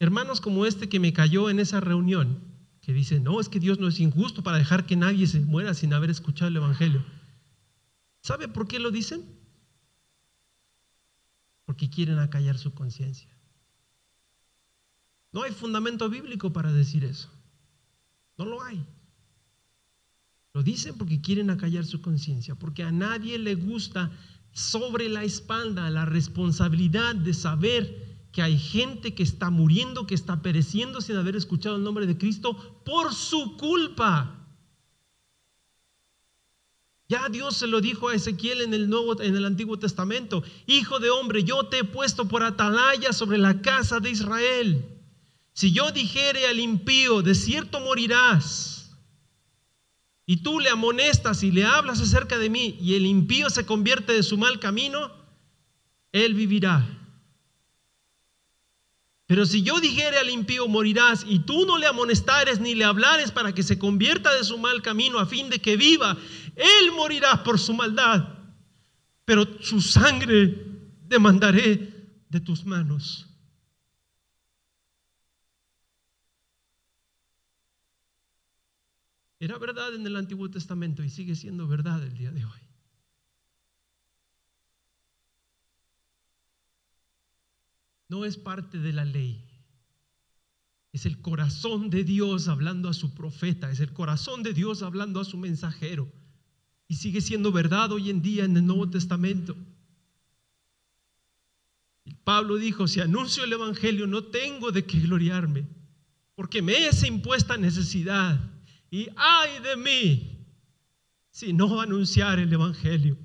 Hermanos 0.00 0.40
como 0.40 0.66
este 0.66 0.88
que 0.88 1.00
me 1.00 1.12
cayó 1.12 1.50
en 1.50 1.60
esa 1.60 1.80
reunión, 1.80 2.42
que 2.82 2.92
dicen, 2.92 3.24
no, 3.24 3.40
es 3.40 3.48
que 3.48 3.60
Dios 3.60 3.78
no 3.78 3.88
es 3.88 3.98
injusto 3.98 4.42
para 4.42 4.58
dejar 4.58 4.86
que 4.86 4.96
nadie 4.96 5.26
se 5.26 5.40
muera 5.40 5.74
sin 5.74 5.92
haber 5.92 6.10
escuchado 6.10 6.48
el 6.48 6.56
Evangelio. 6.56 7.04
¿Sabe 8.20 8.48
por 8.48 8.68
qué 8.68 8.78
lo 8.78 8.90
dicen? 8.90 9.24
Porque 11.64 11.90
quieren 11.90 12.18
acallar 12.18 12.58
su 12.58 12.74
conciencia. 12.74 13.28
No 15.32 15.42
hay 15.42 15.52
fundamento 15.52 16.08
bíblico 16.08 16.52
para 16.52 16.72
decir 16.72 17.04
eso. 17.04 17.30
No 18.36 18.44
lo 18.44 18.62
hay. 18.62 18.84
Lo 20.54 20.62
dicen 20.62 20.96
porque 20.96 21.20
quieren 21.20 21.50
acallar 21.50 21.84
su 21.84 22.00
conciencia, 22.00 22.54
porque 22.54 22.82
a 22.82 22.90
nadie 22.90 23.38
le 23.38 23.54
gusta 23.54 24.10
sobre 24.52 25.08
la 25.08 25.24
espalda 25.24 25.90
la 25.90 26.04
responsabilidad 26.04 27.14
de 27.14 27.34
saber 27.34 28.08
que 28.32 28.42
hay 28.42 28.58
gente 28.58 29.14
que 29.14 29.22
está 29.22 29.50
muriendo, 29.50 30.06
que 30.06 30.14
está 30.14 30.42
pereciendo 30.42 31.00
sin 31.00 31.16
haber 31.16 31.36
escuchado 31.36 31.76
el 31.76 31.82
nombre 31.82 32.06
de 32.06 32.18
Cristo 32.18 32.82
por 32.84 33.14
su 33.14 33.56
culpa. 33.56 34.34
Ya 37.08 37.28
Dios 37.30 37.56
se 37.56 37.66
lo 37.66 37.80
dijo 37.80 38.08
a 38.08 38.14
Ezequiel 38.14 38.60
en 38.60 38.74
el 38.74 38.90
Nuevo 38.90 39.20
en 39.22 39.34
el 39.34 39.46
Antiguo 39.46 39.78
Testamento, 39.78 40.42
Hijo 40.66 40.98
de 40.98 41.08
hombre, 41.08 41.42
yo 41.42 41.64
te 41.64 41.78
he 41.78 41.84
puesto 41.84 42.28
por 42.28 42.42
atalaya 42.42 43.14
sobre 43.14 43.38
la 43.38 43.62
casa 43.62 43.98
de 43.98 44.10
Israel. 44.10 44.84
Si 45.54 45.72
yo 45.72 45.90
dijere 45.90 46.46
al 46.46 46.60
impío, 46.60 47.22
de 47.22 47.34
cierto 47.34 47.80
morirás, 47.80 48.77
y 50.30 50.36
tú 50.42 50.60
le 50.60 50.68
amonestas 50.68 51.42
y 51.42 51.50
le 51.50 51.64
hablas 51.64 52.02
acerca 52.02 52.36
de 52.36 52.50
mí, 52.50 52.76
y 52.82 52.96
el 52.96 53.06
impío 53.06 53.48
se 53.48 53.64
convierte 53.64 54.12
de 54.12 54.22
su 54.22 54.36
mal 54.36 54.60
camino, 54.60 55.10
él 56.12 56.34
vivirá. 56.34 56.86
Pero 59.26 59.46
si 59.46 59.62
yo 59.62 59.80
dijere 59.80 60.18
al 60.18 60.28
impío 60.28 60.68
morirás 60.68 61.24
y 61.26 61.38
tú 61.38 61.64
no 61.64 61.78
le 61.78 61.86
amonestares 61.86 62.60
ni 62.60 62.74
le 62.74 62.84
hablares 62.84 63.30
para 63.30 63.54
que 63.54 63.62
se 63.62 63.78
convierta 63.78 64.34
de 64.34 64.44
su 64.44 64.58
mal 64.58 64.82
camino 64.82 65.18
a 65.18 65.24
fin 65.24 65.48
de 65.48 65.60
que 65.60 65.78
viva, 65.78 66.18
él 66.56 66.92
morirá 66.92 67.42
por 67.42 67.58
su 67.58 67.72
maldad, 67.72 68.28
pero 69.24 69.46
su 69.62 69.80
sangre 69.80 70.62
demandaré 71.08 72.20
de 72.28 72.40
tus 72.40 72.66
manos. 72.66 73.27
Era 79.40 79.58
verdad 79.58 79.94
en 79.94 80.06
el 80.06 80.16
Antiguo 80.16 80.50
Testamento 80.50 81.02
y 81.02 81.10
sigue 81.10 81.36
siendo 81.36 81.68
verdad 81.68 82.02
el 82.02 82.16
día 82.16 82.32
de 82.32 82.44
hoy. 82.44 82.68
no 88.08 88.24
es 88.24 88.36
parte 88.36 88.78
de 88.78 88.92
la 88.92 89.04
ley. 89.04 89.44
Es 90.92 91.06
el 91.06 91.20
corazón 91.20 91.90
de 91.90 92.02
Dios 92.02 92.48
hablando 92.48 92.88
a 92.88 92.94
su 92.94 93.14
profeta, 93.14 93.70
es 93.70 93.80
el 93.80 93.92
corazón 93.92 94.42
de 94.42 94.54
Dios 94.54 94.82
hablando 94.82 95.20
a 95.20 95.24
su 95.24 95.36
mensajero. 95.36 96.10
Y 96.88 96.96
sigue 96.96 97.20
siendo 97.20 97.52
verdad 97.52 97.92
hoy 97.92 98.08
en 98.08 98.22
día 98.22 98.44
en 98.44 98.56
el 98.56 98.66
Nuevo 98.66 98.88
Testamento. 98.88 99.54
Y 102.04 102.14
Pablo 102.14 102.56
dijo, 102.56 102.88
si 102.88 103.00
anuncio 103.00 103.44
el 103.44 103.52
Evangelio 103.52 104.06
no 104.06 104.24
tengo 104.24 104.72
de 104.72 104.86
qué 104.86 104.98
gloriarme, 104.98 105.68
porque 106.34 106.62
me 106.62 106.86
es 106.86 107.04
impuesta 107.04 107.58
necesidad. 107.58 108.40
Y 108.90 109.08
ay 109.16 109.60
de 109.60 109.76
mí 109.76 110.38
si 111.30 111.52
no 111.52 111.80
anunciar 111.80 112.38
el 112.38 112.52
Evangelio, 112.52 113.16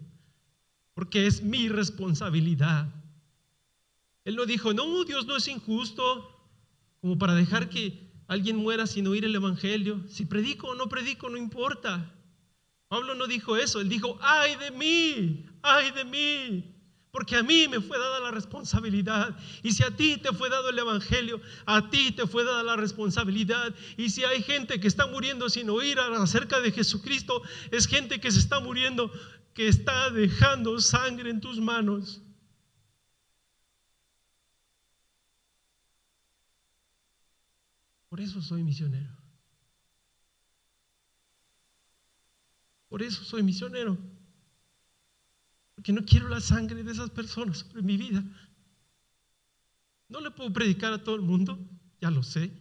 porque 0.94 1.26
es 1.26 1.42
mi 1.42 1.68
responsabilidad. 1.70 2.88
Él 4.26 4.36
no 4.36 4.46
dijo, 4.46 4.74
no, 4.74 5.04
Dios 5.04 5.26
no 5.26 5.36
es 5.36 5.48
injusto 5.48 6.30
como 7.02 7.18
para 7.18 7.34
dejar 7.34 7.70
que 7.70 8.12
alguien 8.28 8.58
muera 8.58 8.88
sin 8.88 9.08
oír 9.08 9.26
el 9.26 9.36
Evangelio. 9.36 10.04
Si 10.08 10.26
predico 10.26 10.68
o 10.68 10.76
no 10.76 10.88
predico, 10.88 11.30
no 11.30 11.38
importa. 11.38 12.14
Pablo 12.88 13.16
no 13.16 13.26
dijo 13.26 13.58
eso, 13.58 13.82
él 13.82 13.90
dijo, 13.90 14.18
ay 14.22 14.56
de 14.58 14.72
mí, 14.72 15.46
ay 15.64 15.92
de 15.92 16.06
mí. 16.06 16.73
Porque 17.14 17.36
a 17.36 17.44
mí 17.44 17.68
me 17.68 17.80
fue 17.80 18.00
dada 18.00 18.20
la 18.20 18.32
responsabilidad. 18.32 19.38
Y 19.62 19.74
si 19.74 19.84
a 19.84 19.96
ti 19.96 20.18
te 20.18 20.34
fue 20.34 20.50
dado 20.50 20.72
el 20.72 20.80
Evangelio, 20.80 21.40
a 21.68 21.92
ti 21.92 22.12
te 22.12 22.26
fue 22.26 22.44
dada 22.44 22.64
la 22.64 22.76
responsabilidad. 22.76 23.76
Y 23.98 24.10
si 24.10 24.24
hay 24.24 24.42
gente 24.42 24.80
que 24.80 24.88
está 24.88 25.06
muriendo 25.06 25.48
sin 25.48 25.70
oír 25.70 26.00
acerca 26.00 26.60
de 26.60 26.72
Jesucristo, 26.72 27.44
es 27.70 27.86
gente 27.86 28.20
que 28.20 28.32
se 28.32 28.40
está 28.40 28.60
muriendo, 28.60 29.12
que 29.54 29.68
está 29.68 30.10
dejando 30.10 30.80
sangre 30.80 31.30
en 31.30 31.40
tus 31.40 31.60
manos. 31.60 32.20
Por 38.10 38.22
eso 38.22 38.42
soy 38.42 38.64
misionero. 38.64 39.16
Por 42.90 43.04
eso 43.04 43.24
soy 43.24 43.44
misionero. 43.44 44.00
Porque 45.84 46.00
no 46.00 46.06
quiero 46.06 46.30
la 46.30 46.40
sangre 46.40 46.82
de 46.82 46.94
esas 46.94 47.10
personas 47.10 47.58
sobre 47.58 47.82
mi 47.82 47.98
vida. 47.98 48.24
No 50.08 50.22
le 50.22 50.32
puedo 50.32 50.54
predicar 50.54 50.94
a 50.94 51.04
todo 51.04 51.18
el 51.18 51.22
mundo, 51.22 51.60
ya 52.00 52.10
lo 52.10 52.24
sé. 52.24 52.54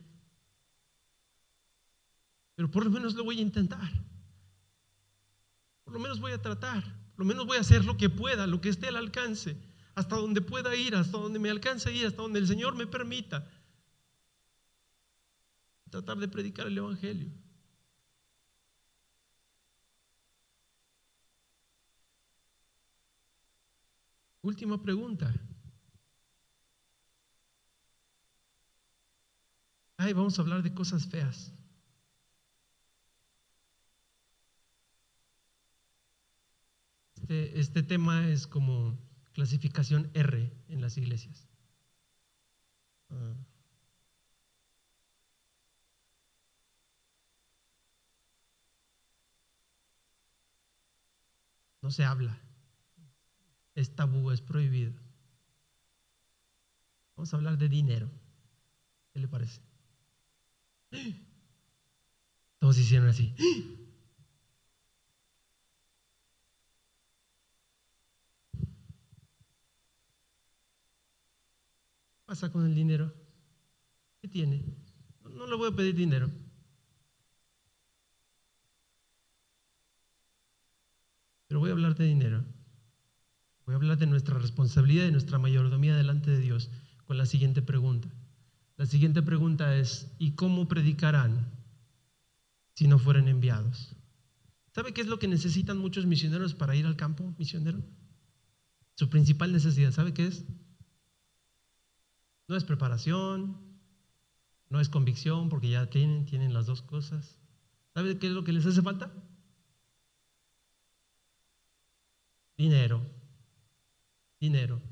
Pero 2.56 2.68
por 2.68 2.84
lo 2.84 2.90
menos 2.90 3.14
lo 3.14 3.22
voy 3.22 3.38
a 3.38 3.42
intentar. 3.42 3.92
Por 5.84 5.94
lo 5.94 6.00
menos 6.00 6.18
voy 6.18 6.32
a 6.32 6.42
tratar. 6.42 6.82
Por 7.14 7.20
lo 7.20 7.26
menos 7.26 7.46
voy 7.46 7.58
a 7.58 7.60
hacer 7.60 7.84
lo 7.84 7.96
que 7.96 8.10
pueda, 8.10 8.48
lo 8.48 8.60
que 8.60 8.70
esté 8.70 8.88
al 8.88 8.96
alcance. 8.96 9.56
Hasta 9.94 10.16
donde 10.16 10.40
pueda 10.40 10.74
ir, 10.74 10.96
hasta 10.96 11.16
donde 11.16 11.38
me 11.38 11.48
alcance 11.48 11.94
ir, 11.94 12.06
hasta 12.06 12.22
donde 12.22 12.40
el 12.40 12.48
Señor 12.48 12.74
me 12.74 12.88
permita 12.88 13.48
tratar 15.90 16.18
de 16.18 16.26
predicar 16.26 16.66
el 16.66 16.76
Evangelio. 16.76 17.30
Última 24.42 24.82
pregunta. 24.82 25.32
Ay, 29.96 30.12
vamos 30.12 30.36
a 30.38 30.42
hablar 30.42 30.62
de 30.62 30.74
cosas 30.74 31.06
feas. 31.06 31.52
Este, 37.14 37.60
este 37.60 37.82
tema 37.84 38.28
es 38.28 38.46
como 38.48 38.98
clasificación 39.32 40.10
R 40.12 40.52
en 40.68 40.80
las 40.80 40.96
iglesias. 40.98 41.48
Ah. 43.10 43.36
No 51.80 51.90
se 51.92 52.04
habla. 52.04 52.41
Es 53.74 53.94
tabú, 53.94 54.30
es 54.30 54.40
prohibido. 54.40 54.92
Vamos 57.16 57.32
a 57.32 57.36
hablar 57.36 57.56
de 57.58 57.68
dinero. 57.68 58.10
¿Qué 59.12 59.20
le 59.20 59.28
parece? 59.28 59.60
Todos 62.58 62.78
hicieron 62.78 63.08
así. 63.08 63.34
¿Qué 63.36 63.76
pasa 72.26 72.50
con 72.50 72.66
el 72.66 72.74
dinero? 72.74 73.12
¿Qué 74.20 74.28
tiene? 74.28 74.64
No, 75.22 75.46
le 75.46 75.56
voy 75.56 75.70
a 75.70 75.76
pedir 75.76 75.94
dinero. 75.94 76.30
Pero 81.46 81.60
voy 81.60 81.70
a 81.70 81.72
hablar 81.72 81.94
de 81.94 82.04
dinero. 82.04 82.44
Voy 83.64 83.74
a 83.74 83.76
hablar 83.76 83.98
de 83.98 84.06
nuestra 84.06 84.38
responsabilidad 84.38 85.06
y 85.06 85.12
nuestra 85.12 85.38
mayordomía 85.38 85.96
delante 85.96 86.30
de 86.30 86.40
Dios 86.40 86.70
con 87.06 87.16
la 87.16 87.26
siguiente 87.26 87.62
pregunta. 87.62 88.08
La 88.76 88.86
siguiente 88.86 89.22
pregunta 89.22 89.76
es, 89.76 90.10
¿y 90.18 90.32
cómo 90.32 90.66
predicarán 90.66 91.52
si 92.74 92.88
no 92.88 92.98
fueren 92.98 93.28
enviados? 93.28 93.94
¿Sabe 94.74 94.92
qué 94.92 95.02
es 95.02 95.06
lo 95.06 95.18
que 95.18 95.28
necesitan 95.28 95.78
muchos 95.78 96.06
misioneros 96.06 96.54
para 96.54 96.74
ir 96.74 96.86
al 96.86 96.96
campo 96.96 97.34
misionero? 97.38 97.80
Su 98.94 99.08
principal 99.08 99.52
necesidad, 99.52 99.92
¿sabe 99.92 100.14
qué 100.14 100.26
es? 100.26 100.44
No 102.48 102.56
es 102.56 102.64
preparación, 102.64 103.56
no 104.68 104.80
es 104.80 104.88
convicción, 104.88 105.48
porque 105.48 105.70
ya 105.70 105.88
tienen, 105.90 106.24
tienen 106.24 106.54
las 106.54 106.66
dos 106.66 106.82
cosas. 106.82 107.38
¿Sabe 107.94 108.18
qué 108.18 108.26
es 108.26 108.32
lo 108.32 108.42
que 108.42 108.52
les 108.52 108.66
hace 108.66 108.82
falta? 108.82 109.12
Dinero. 112.56 113.21
Dinero. 114.42 114.82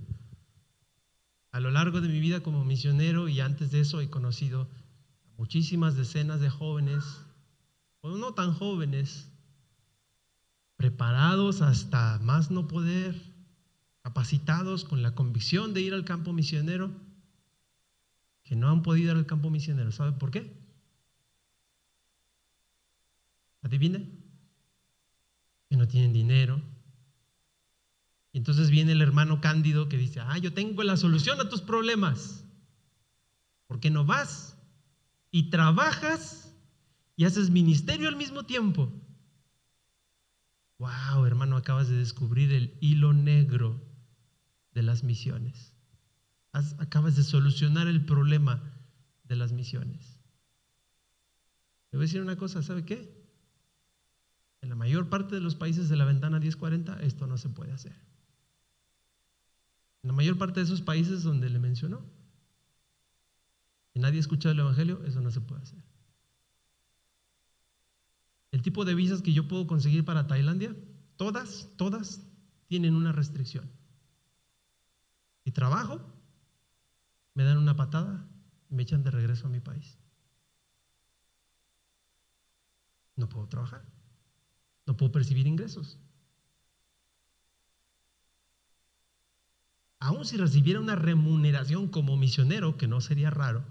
A 1.51 1.59
lo 1.59 1.73
largo 1.73 2.01
de 2.01 2.09
mi 2.09 2.21
vida 2.21 2.41
como 2.41 2.65
misionero 2.65 3.27
y 3.27 3.41
antes 3.41 3.73
de 3.73 3.81
eso 3.81 4.01
he 4.01 4.09
conocido 4.09 4.63
a 4.63 5.37
muchísimas 5.39 5.97
decenas 5.97 6.39
de 6.39 6.49
jóvenes, 6.49 7.03
o 8.01 8.17
no 8.17 8.33
tan 8.33 8.55
jóvenes, 8.55 9.29
preparados 10.77 11.63
hasta 11.63 12.21
más 12.21 12.53
no 12.53 12.69
poder, 12.69 13.21
capacitados 14.03 14.85
con 14.85 15.03
la 15.03 15.17
convicción 15.17 15.75
de 15.75 15.81
ir 15.81 15.95
al 15.95 16.05
campo 16.05 16.33
misionero, 16.33 16.93
que 18.45 18.55
no 18.55 18.69
han 18.69 18.85
podido 18.85 19.11
ir 19.11 19.19
al 19.19 19.27
campo 19.27 19.51
misionero. 19.51 19.91
¿Sabe 19.91 20.13
por 20.13 20.31
qué? 20.31 20.49
Adivine. 23.63 24.17
Que 25.69 25.77
no 25.77 25.89
tienen 25.89 26.13
dinero. 26.13 26.63
Y 28.33 28.39
entonces 28.39 28.71
viene 28.71 28.93
el 28.93 29.03
hermano 29.03 29.41
Cándido 29.41 29.89
que 29.89 29.97
dice, 29.97 30.21
ah, 30.21 30.39
yo 30.39 30.53
tengo 30.53 30.83
la 30.83 30.97
solución 30.97 31.41
a 31.41 31.49
tus 31.49 31.63
problemas. 31.63 32.45
¿Por 33.67 33.81
qué 33.81 33.91
no 33.91 34.05
vas 34.05 34.57
y 35.31 35.51
trabajas 35.51 36.55
y 37.17 37.25
haces 37.25 37.51
ministerio 37.51 38.09
al 38.09 38.17
mismo 38.17 38.45
tiempo? 38.45 38.93
Wow, 40.79 41.27
hermano, 41.27 41.57
acabas 41.57 41.89
de 41.89 41.97
descubrir 41.97 42.53
el 42.53 42.77
hilo 42.81 43.13
negro 43.13 43.81
de 44.73 44.83
las 44.83 45.05
misiones. 45.05 45.75
acabas 46.53 47.17
de 47.17 47.23
solucionar 47.23 47.87
el 47.87 48.05
problema 48.05 48.63
de 49.25 49.37
las 49.37 49.53
misiones. 49.53 50.21
Le 51.93 51.99
voy 51.99 52.05
a 52.05 52.07
decir 52.07 52.23
una 52.23 52.37
cosa, 52.37 52.63
¿sabe 52.63 52.85
qué? 52.85 53.21
En 54.63 54.69
la 54.69 54.75
mayor 54.75 55.09
parte 55.09 55.35
de 55.35 55.41
los 55.41 55.55
países 55.55 55.89
de 55.89 55.97
la 55.97 56.05
ventana 56.05 56.39
1040 56.39 57.01
esto 57.03 57.27
no 57.27 57.37
se 57.39 57.49
puede 57.49 57.73
hacer. 57.73 58.10
En 60.03 60.09
la 60.09 60.15
mayor 60.15 60.39
parte 60.39 60.61
de 60.61 60.65
esos 60.65 60.81
países 60.81 61.23
donde 61.23 61.51
le 61.51 61.59
mencionó, 61.59 62.03
y 63.93 64.01
nadie 64.01 64.19
ha 64.19 64.21
escuchado 64.21 64.53
el 64.53 64.61
Evangelio, 64.61 65.05
eso 65.05 65.21
no 65.21 65.31
se 65.31 65.41
puede 65.41 65.63
hacer. 65.63 65.83
El 68.51 68.63
tipo 68.63 68.85
de 68.85 68.95
visas 68.95 69.23
que 69.23 69.33
yo 69.33 69.47
puedo 69.47 69.67
conseguir 69.67 70.05
para 70.05 70.27
Tailandia, 70.27 70.75
todas, 71.17 71.69
todas 71.77 72.23
tienen 72.67 72.95
una 72.95 73.13
restricción. 73.13 73.71
Y 75.45 75.53
trabajo, 75.53 76.01
me 77.35 77.45
dan 77.45 77.59
una 77.59 77.77
patada 77.77 78.29
y 78.69 78.75
me 78.75 78.83
echan 78.83 79.03
de 79.03 79.11
regreso 79.11 79.47
a 79.47 79.51
mi 79.51 79.61
país. 79.61 79.99
No 83.17 83.29
puedo 83.29 83.47
trabajar. 83.49 83.85
No 84.87 84.97
puedo 84.97 85.13
percibir 85.13 85.47
ingresos. 85.47 85.99
Aún 90.01 90.25
si 90.25 90.37
recibiera 90.37 90.81
una 90.81 90.97
remuneración 90.97 91.89
como 91.89 92.17
misionero, 92.17 92.77
que 92.77 92.89
no 92.89 93.01
sería 93.01 93.31
raro, 93.31 93.65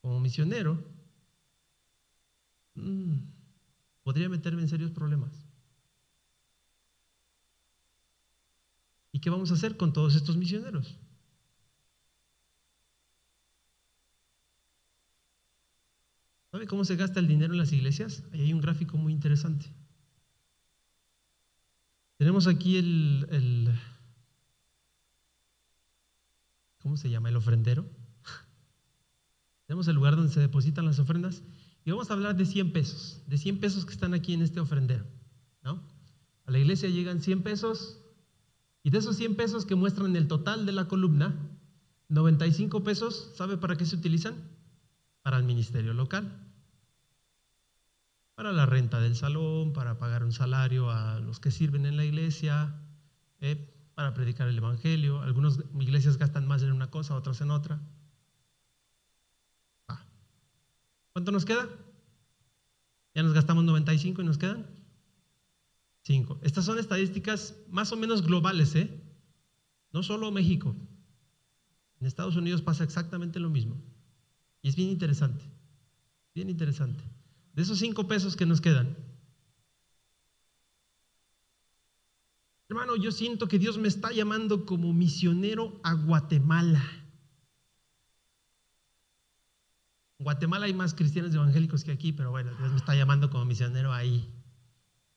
como 0.00 0.20
misionero, 0.20 0.82
mm, 2.76 3.18
podría 4.04 4.28
meterme 4.28 4.62
en 4.62 4.68
serios 4.68 4.92
problemas. 4.92 5.32
¿Y 9.12 9.20
qué 9.20 9.28
vamos 9.28 9.50
a 9.50 9.54
hacer 9.54 9.76
con 9.76 9.92
todos 9.92 10.14
estos 10.14 10.36
misioneros? 10.36 10.96
¿Sabe 16.52 16.66
cómo 16.66 16.84
se 16.84 16.96
gasta 16.96 17.20
el 17.20 17.28
dinero 17.28 17.52
en 17.52 17.58
las 17.58 17.72
iglesias? 17.72 18.24
Ahí 18.32 18.42
hay 18.42 18.52
un 18.52 18.60
gráfico 18.60 18.96
muy 18.96 19.12
interesante. 19.12 19.66
Tenemos 22.18 22.46
aquí 22.46 22.76
el, 22.76 23.72
¿cómo 26.80 26.96
se 26.96 27.10
llama? 27.10 27.28
El 27.28 27.36
ofrendero. 27.36 27.86
Tenemos 29.66 29.88
el 29.88 29.94
lugar 29.94 30.16
donde 30.16 30.32
se 30.32 30.40
depositan 30.40 30.84
las 30.84 30.98
ofrendas 30.98 31.42
y 31.84 31.90
vamos 31.90 32.10
a 32.10 32.14
hablar 32.14 32.36
de 32.36 32.46
100 32.46 32.72
pesos, 32.72 33.22
de 33.26 33.38
100 33.38 33.60
pesos 33.60 33.86
que 33.86 33.92
están 33.92 34.14
aquí 34.14 34.34
en 34.34 34.42
este 34.42 34.60
ofrendero. 34.60 35.06
¿no? 35.62 35.82
A 36.46 36.50
la 36.50 36.58
iglesia 36.58 36.88
llegan 36.88 37.20
100 37.20 37.42
pesos 37.42 37.98
y 38.82 38.90
de 38.90 38.98
esos 38.98 39.16
100 39.16 39.36
pesos 39.36 39.66
que 39.66 39.74
muestran 39.74 40.16
el 40.16 40.28
total 40.28 40.66
de 40.66 40.72
la 40.72 40.88
columna, 40.88 41.36
95 42.08 42.82
pesos, 42.82 43.30
¿sabe 43.36 43.56
para 43.56 43.76
qué 43.76 43.86
se 43.86 43.96
utilizan? 43.96 44.34
para 45.22 45.36
el 45.36 45.44
ministerio 45.44 45.92
local, 45.92 46.32
para 48.34 48.52
la 48.52 48.66
renta 48.66 49.00
del 49.00 49.16
salón, 49.16 49.72
para 49.72 49.98
pagar 49.98 50.24
un 50.24 50.32
salario 50.32 50.90
a 50.90 51.18
los 51.20 51.40
que 51.40 51.50
sirven 51.50 51.86
en 51.86 51.96
la 51.96 52.04
iglesia, 52.04 52.74
eh, 53.40 53.72
para 54.00 54.14
predicar 54.14 54.48
el 54.48 54.56
Evangelio. 54.56 55.20
Algunas 55.20 55.60
iglesias 55.78 56.16
gastan 56.16 56.48
más 56.48 56.62
en 56.62 56.72
una 56.72 56.90
cosa, 56.90 57.14
otras 57.14 57.42
en 57.42 57.50
otra. 57.50 57.82
¿Cuánto 61.12 61.32
nos 61.32 61.44
queda? 61.44 61.68
Ya 63.14 63.22
nos 63.22 63.34
gastamos 63.34 63.62
95 63.64 64.22
y 64.22 64.24
nos 64.24 64.38
quedan 64.38 64.66
5. 66.04 66.40
Estas 66.40 66.64
son 66.64 66.78
estadísticas 66.78 67.54
más 67.68 67.92
o 67.92 67.98
menos 67.98 68.22
globales, 68.22 68.74
¿eh? 68.74 68.88
No 69.92 70.02
solo 70.02 70.30
México. 70.30 70.74
En 72.00 72.06
Estados 72.06 72.36
Unidos 72.36 72.62
pasa 72.62 72.84
exactamente 72.84 73.38
lo 73.38 73.50
mismo. 73.50 73.82
Y 74.62 74.70
es 74.70 74.76
bien 74.76 74.88
interesante, 74.88 75.44
bien 76.34 76.48
interesante. 76.48 77.04
De 77.52 77.60
esos 77.60 77.78
cinco 77.78 78.08
pesos 78.08 78.34
que 78.34 78.46
nos 78.46 78.62
quedan, 78.62 78.96
hermano, 82.70 82.94
yo 82.96 83.10
siento 83.10 83.48
que 83.48 83.58
Dios 83.58 83.78
me 83.78 83.88
está 83.88 84.12
llamando 84.12 84.64
como 84.64 84.92
misionero 84.92 85.80
a 85.82 85.92
Guatemala. 85.94 86.82
En 90.18 90.24
Guatemala 90.24 90.66
hay 90.66 90.74
más 90.74 90.94
cristianos 90.94 91.34
evangélicos 91.34 91.82
que 91.82 91.90
aquí, 91.90 92.12
pero 92.12 92.30
bueno, 92.30 92.54
Dios 92.58 92.70
me 92.70 92.76
está 92.76 92.94
llamando 92.94 93.28
como 93.28 93.44
misionero 93.44 93.92
ahí. 93.92 94.32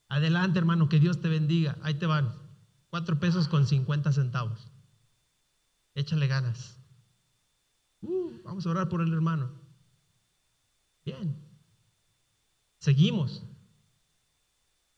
Adelante, 0.09 0.57
hermano, 0.57 0.89
que 0.89 0.99
Dios 0.99 1.21
te 1.21 1.29
bendiga. 1.29 1.77
Ahí 1.83 1.93
te 1.95 2.05
van. 2.05 2.33
Cuatro 2.89 3.19
pesos 3.19 3.47
con 3.47 3.67
cincuenta 3.67 4.11
centavos. 4.11 4.71
Échale 5.93 6.27
ganas. 6.27 6.79
Uh, 8.01 8.31
vamos 8.43 8.65
a 8.65 8.69
orar 8.71 8.89
por 8.89 9.01
el 9.01 9.13
hermano. 9.13 9.51
Bien. 11.05 11.35
Seguimos. 12.79 13.43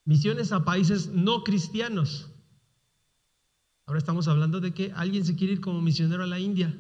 Misiones 0.05 0.51
a 0.51 0.63
países 0.63 1.07
no 1.07 1.43
cristianos. 1.43 2.29
Ahora 3.85 3.99
estamos 3.99 4.27
hablando 4.27 4.59
de 4.59 4.73
que 4.73 4.91
alguien 4.95 5.23
se 5.25 5.35
quiere 5.35 5.53
ir 5.53 5.61
como 5.61 5.81
misionero 5.81 6.23
a 6.23 6.27
la 6.27 6.39
India. 6.39 6.75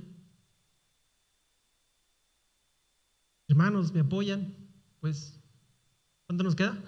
Hermanos, 3.47 3.93
¿me 3.93 3.99
apoyan? 3.99 4.55
Pues, 4.99 5.39
¿cuánto 6.25 6.43
nos 6.43 6.55
queda? 6.55 6.81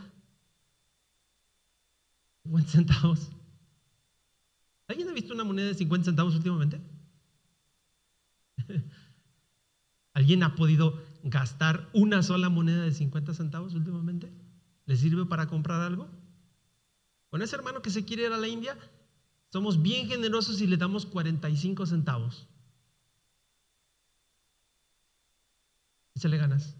50 2.43 2.71
centavos. 2.71 3.29
¿Alguien 4.87 5.09
ha 5.09 5.13
visto 5.13 5.33
una 5.33 5.43
moneda 5.43 5.67
de 5.67 5.75
50 5.75 6.05
centavos 6.05 6.33
últimamente? 6.35 6.79
¿Alguien 10.13 10.41
ha 10.41 10.55
podido 10.55 10.99
gastar 11.23 11.89
una 11.93 12.23
sola 12.23 12.49
moneda 12.49 12.83
de 12.83 12.91
50 12.91 13.35
centavos 13.35 13.75
últimamente? 13.75 14.31
¿Le 14.85 14.95
sirve 14.95 15.25
para 15.25 15.47
comprar 15.47 15.81
algo? 15.81 16.09
Con 17.29 17.41
ese 17.41 17.55
hermano 17.55 17.81
que 17.81 17.89
se 17.91 18.05
quiere 18.05 18.23
ir 18.23 18.31
a 18.31 18.37
la 18.37 18.47
India, 18.47 18.77
somos 19.49 19.81
bien 19.81 20.07
generosos 20.07 20.61
y 20.61 20.67
le 20.67 20.77
damos 20.77 21.05
45 21.05 21.85
centavos. 21.85 22.47
Se 26.15 26.27
le 26.27 26.37
ganas. 26.37 26.75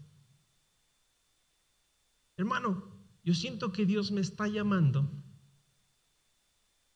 Hermano, 2.36 2.84
yo 3.24 3.34
siento 3.34 3.72
que 3.72 3.86
Dios 3.86 4.10
me 4.10 4.20
está 4.20 4.48
llamando 4.48 5.10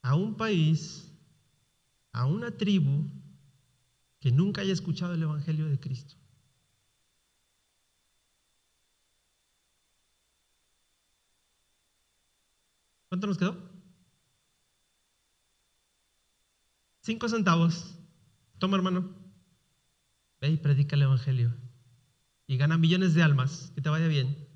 a 0.03 0.15
un 0.15 0.37
país, 0.37 1.13
a 2.13 2.27
una 2.27 2.51
tribu 2.57 3.11
que 4.21 4.31
nunca 4.31 4.61
haya 4.61 4.73
escuchado 4.73 5.15
el 5.15 5.23
Evangelio 5.23 5.67
de 5.69 5.81
Cristo. 5.81 6.15
¿Cuánto 13.09 13.27
nos 13.27 13.39
quedó? 13.39 13.72
Cinco 17.03 17.29
centavos. 17.29 17.99
Toma, 18.59 18.77
hermano. 18.77 19.11
Ve 20.41 20.51
y 20.51 20.57
predica 20.57 20.95
el 20.97 21.03
Evangelio. 21.03 21.53
Y 22.47 22.57
gana 22.57 22.79
millones 22.79 23.15
de 23.15 23.23
almas. 23.23 23.73
Que 23.75 23.81
te 23.81 23.91
vaya 23.91 24.07
bien. 24.07 24.49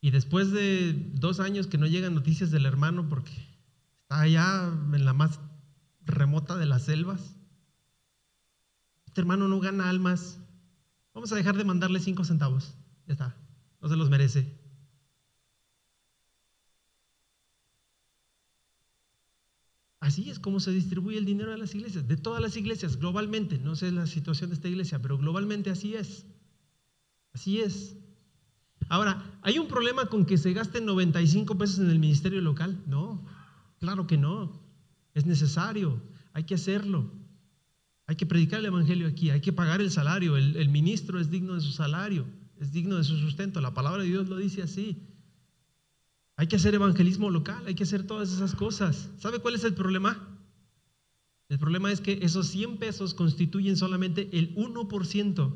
Y 0.00 0.10
después 0.10 0.50
de 0.50 0.94
dos 1.14 1.40
años 1.40 1.66
que 1.66 1.78
no 1.78 1.86
llegan 1.86 2.14
noticias 2.14 2.50
del 2.50 2.66
hermano 2.66 3.08
porque 3.08 3.32
está 4.02 4.22
allá 4.22 4.72
en 4.92 5.04
la 5.04 5.12
más 5.12 5.38
remota 6.04 6.56
de 6.56 6.66
las 6.66 6.84
selvas, 6.86 7.36
este 9.06 9.20
hermano 9.20 9.46
no 9.46 9.60
gana 9.60 9.90
almas. 9.90 10.38
Vamos 11.12 11.30
a 11.32 11.36
dejar 11.36 11.56
de 11.56 11.64
mandarle 11.64 12.00
cinco 12.00 12.24
centavos. 12.24 12.74
Ya 13.06 13.12
está, 13.12 13.36
no 13.80 13.88
se 13.88 13.96
los 13.96 14.08
merece. 14.08 14.59
Así 20.00 20.30
es 20.30 20.38
como 20.38 20.60
se 20.60 20.72
distribuye 20.72 21.18
el 21.18 21.26
dinero 21.26 21.50
de 21.50 21.58
las 21.58 21.74
iglesias, 21.74 22.08
de 22.08 22.16
todas 22.16 22.40
las 22.40 22.56
iglesias, 22.56 22.96
globalmente. 22.96 23.58
No 23.58 23.76
sé 23.76 23.92
la 23.92 24.06
situación 24.06 24.48
de 24.48 24.56
esta 24.56 24.68
iglesia, 24.68 25.00
pero 25.00 25.18
globalmente 25.18 25.70
así 25.70 25.94
es. 25.94 26.24
Así 27.34 27.60
es. 27.60 27.96
Ahora, 28.88 29.38
¿hay 29.42 29.58
un 29.58 29.68
problema 29.68 30.06
con 30.06 30.24
que 30.24 30.38
se 30.38 30.54
gasten 30.54 30.86
95 30.86 31.56
pesos 31.58 31.80
en 31.80 31.90
el 31.90 31.98
ministerio 31.98 32.40
local? 32.40 32.82
No, 32.86 33.26
claro 33.78 34.06
que 34.06 34.16
no. 34.16 34.58
Es 35.12 35.26
necesario, 35.26 36.02
hay 36.32 36.44
que 36.44 36.54
hacerlo. 36.54 37.12
Hay 38.06 38.16
que 38.16 38.26
predicar 38.26 38.60
el 38.60 38.66
Evangelio 38.66 39.06
aquí, 39.06 39.28
hay 39.30 39.42
que 39.42 39.52
pagar 39.52 39.82
el 39.82 39.90
salario, 39.90 40.36
el, 40.36 40.56
el 40.56 40.70
ministro 40.70 41.20
es 41.20 41.30
digno 41.30 41.54
de 41.54 41.60
su 41.60 41.72
salario, 41.72 42.26
es 42.58 42.72
digno 42.72 42.96
de 42.96 43.04
su 43.04 43.18
sustento, 43.18 43.60
la 43.60 43.74
palabra 43.74 44.02
de 44.02 44.08
Dios 44.08 44.28
lo 44.28 44.38
dice 44.38 44.62
así. 44.62 45.09
Hay 46.40 46.46
que 46.46 46.56
hacer 46.56 46.74
evangelismo 46.74 47.28
local, 47.28 47.62
hay 47.66 47.74
que 47.74 47.82
hacer 47.82 48.06
todas 48.06 48.32
esas 48.32 48.54
cosas. 48.54 49.10
¿Sabe 49.18 49.40
cuál 49.40 49.56
es 49.56 49.64
el 49.64 49.74
problema? 49.74 50.26
El 51.50 51.58
problema 51.58 51.92
es 51.92 52.00
que 52.00 52.18
esos 52.22 52.46
100 52.46 52.78
pesos 52.78 53.12
constituyen 53.12 53.76
solamente 53.76 54.26
el 54.32 54.56
1% 54.56 55.52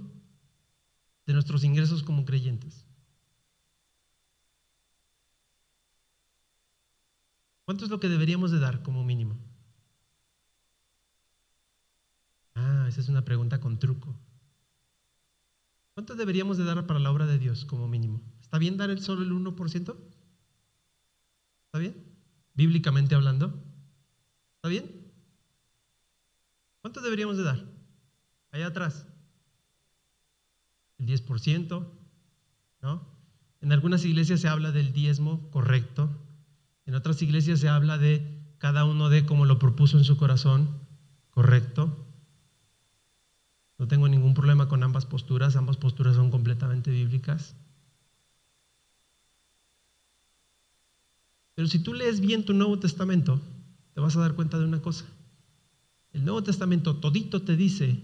de 1.25 1.33
nuestros 1.33 1.65
ingresos 1.65 2.03
como 2.03 2.27
creyentes. 2.27 2.85
¿Cuánto 7.65 7.87
es 7.87 7.91
lo 7.91 7.99
que 7.99 8.11
deberíamos 8.11 8.51
de 8.51 8.59
dar 8.59 8.83
como 8.83 9.05
mínimo? 9.05 9.39
Ah, 12.55 12.85
esa 12.91 13.01
es 13.01 13.09
una 13.09 13.25
pregunta 13.25 13.59
con 13.59 13.79
truco. 13.79 14.15
¿Cuánto 15.95 16.15
deberíamos 16.15 16.59
de 16.59 16.65
dar 16.65 16.87
para 16.87 17.01
la 17.01 17.11
obra 17.11 17.25
de 17.25 17.39
Dios 17.39 17.65
como 17.65 17.89
mínimo? 17.89 18.21
¿Está 18.43 18.59
bien 18.59 18.77
dar 18.77 18.91
el 18.91 19.01
solo 19.01 19.23
el 19.23 19.33
1%? 19.33 19.97
¿Está 21.75 21.81
bien? 21.81 22.05
Bíblicamente 22.55 23.17
hablando. 23.17 23.61
¿Está 24.55 24.69
bien? 24.69 25.11
¿Cuánto 26.83 27.01
deberíamos 27.01 27.37
de 27.37 27.43
dar? 27.43 27.65
Allá 28.53 28.69
atrás. 28.69 29.09
El 30.99 31.07
10%, 31.07 31.85
¿no? 32.81 33.09
En 33.61 33.73
algunas 33.73 34.05
iglesias 34.05 34.41
se 34.41 34.47
habla 34.47 34.71
del 34.71 34.93
diezmo 34.93 35.51
correcto. 35.51 36.17
En 36.87 36.95
otras 36.95 37.21
iglesias 37.23 37.59
se 37.59 37.69
habla 37.69 37.99
de 37.99 38.55
cada 38.59 38.85
uno 38.85 39.09
de 39.09 39.27
como 39.27 39.45
lo 39.45 39.59
propuso 39.59 39.99
en 39.99 40.05
su 40.05 40.17
corazón, 40.17 40.79
correcto. 41.31 42.07
No 43.79 43.89
tengo 43.89 44.07
ningún 44.07 44.35
problema 44.35 44.69
con 44.69 44.85
ambas 44.85 45.07
posturas, 45.07 45.57
ambas 45.57 45.77
posturas 45.77 46.15
son 46.15 46.31
completamente 46.31 46.93
bíblicas. 46.93 47.57
Pero 51.55 51.69
si 51.69 51.79
tú 51.79 51.95
lees 51.95 52.21
bien 52.21 52.45
tu 52.45 52.53
Nuevo 52.53 52.79
Testamento, 52.79 53.41
te 53.95 54.01
vas 54.01 54.17
a 54.17 54.21
dar 54.21 54.35
cuenta 54.35 54.59
de 54.59 54.65
una 54.65 54.83
cosa. 54.83 55.05
El 56.13 56.25
Nuevo 56.25 56.43
Testamento 56.43 56.97
todito 56.97 57.43
te 57.43 57.57
dice 57.57 58.01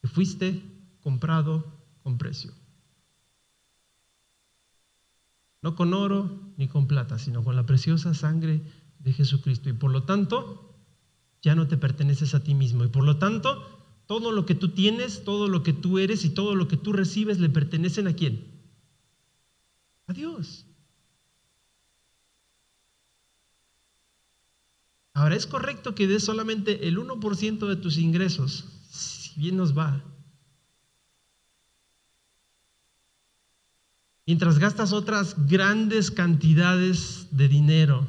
que 0.00 0.08
fuiste 0.08 0.62
comprado 1.00 1.64
con 2.02 2.18
precio. 2.18 2.52
No 5.62 5.74
con 5.74 5.94
oro 5.94 6.52
ni 6.56 6.68
con 6.68 6.86
plata, 6.86 7.18
sino 7.18 7.42
con 7.42 7.56
la 7.56 7.66
preciosa 7.66 8.14
sangre 8.14 8.62
de 9.00 9.12
Jesucristo. 9.12 9.68
Y 9.68 9.72
por 9.72 9.90
lo 9.90 10.04
tanto, 10.04 10.76
ya 11.42 11.54
no 11.54 11.66
te 11.66 11.76
perteneces 11.76 12.34
a 12.34 12.42
ti 12.42 12.54
mismo. 12.54 12.84
Y 12.84 12.88
por 12.88 13.04
lo 13.04 13.18
tanto, 13.18 13.64
todo 14.06 14.32
lo 14.32 14.46
que 14.46 14.54
tú 14.54 14.70
tienes, 14.70 15.24
todo 15.24 15.48
lo 15.48 15.62
que 15.62 15.72
tú 15.72 15.98
eres 15.98 16.24
y 16.24 16.30
todo 16.30 16.54
lo 16.54 16.68
que 16.68 16.76
tú 16.76 16.92
recibes 16.92 17.40
le 17.40 17.48
pertenecen 17.48 18.06
a 18.06 18.14
quién? 18.14 18.46
A 20.06 20.12
Dios. 20.12 20.67
Ahora, 25.18 25.34
¿es 25.34 25.48
correcto 25.48 25.96
que 25.96 26.06
des 26.06 26.22
solamente 26.22 26.86
el 26.86 26.96
1% 26.96 27.66
de 27.66 27.74
tus 27.74 27.98
ingresos, 27.98 28.66
si 28.88 29.40
bien 29.40 29.56
nos 29.56 29.76
va? 29.76 30.00
Mientras 34.26 34.60
gastas 34.60 34.92
otras 34.92 35.34
grandes 35.48 36.12
cantidades 36.12 37.26
de 37.32 37.48
dinero 37.48 38.06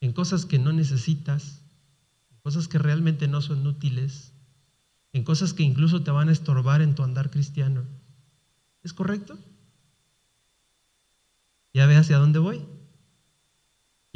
en 0.00 0.12
cosas 0.12 0.44
que 0.44 0.58
no 0.58 0.72
necesitas, 0.72 1.62
en 2.32 2.38
cosas 2.40 2.66
que 2.66 2.78
realmente 2.78 3.28
no 3.28 3.40
son 3.40 3.64
útiles, 3.64 4.32
en 5.12 5.22
cosas 5.22 5.54
que 5.54 5.62
incluso 5.62 6.02
te 6.02 6.10
van 6.10 6.30
a 6.30 6.32
estorbar 6.32 6.82
en 6.82 6.96
tu 6.96 7.04
andar 7.04 7.30
cristiano. 7.30 7.84
¿Es 8.82 8.92
correcto? 8.92 9.38
¿Ya 11.72 11.86
ve 11.86 11.96
hacia 11.96 12.18
dónde 12.18 12.40
voy? 12.40 12.75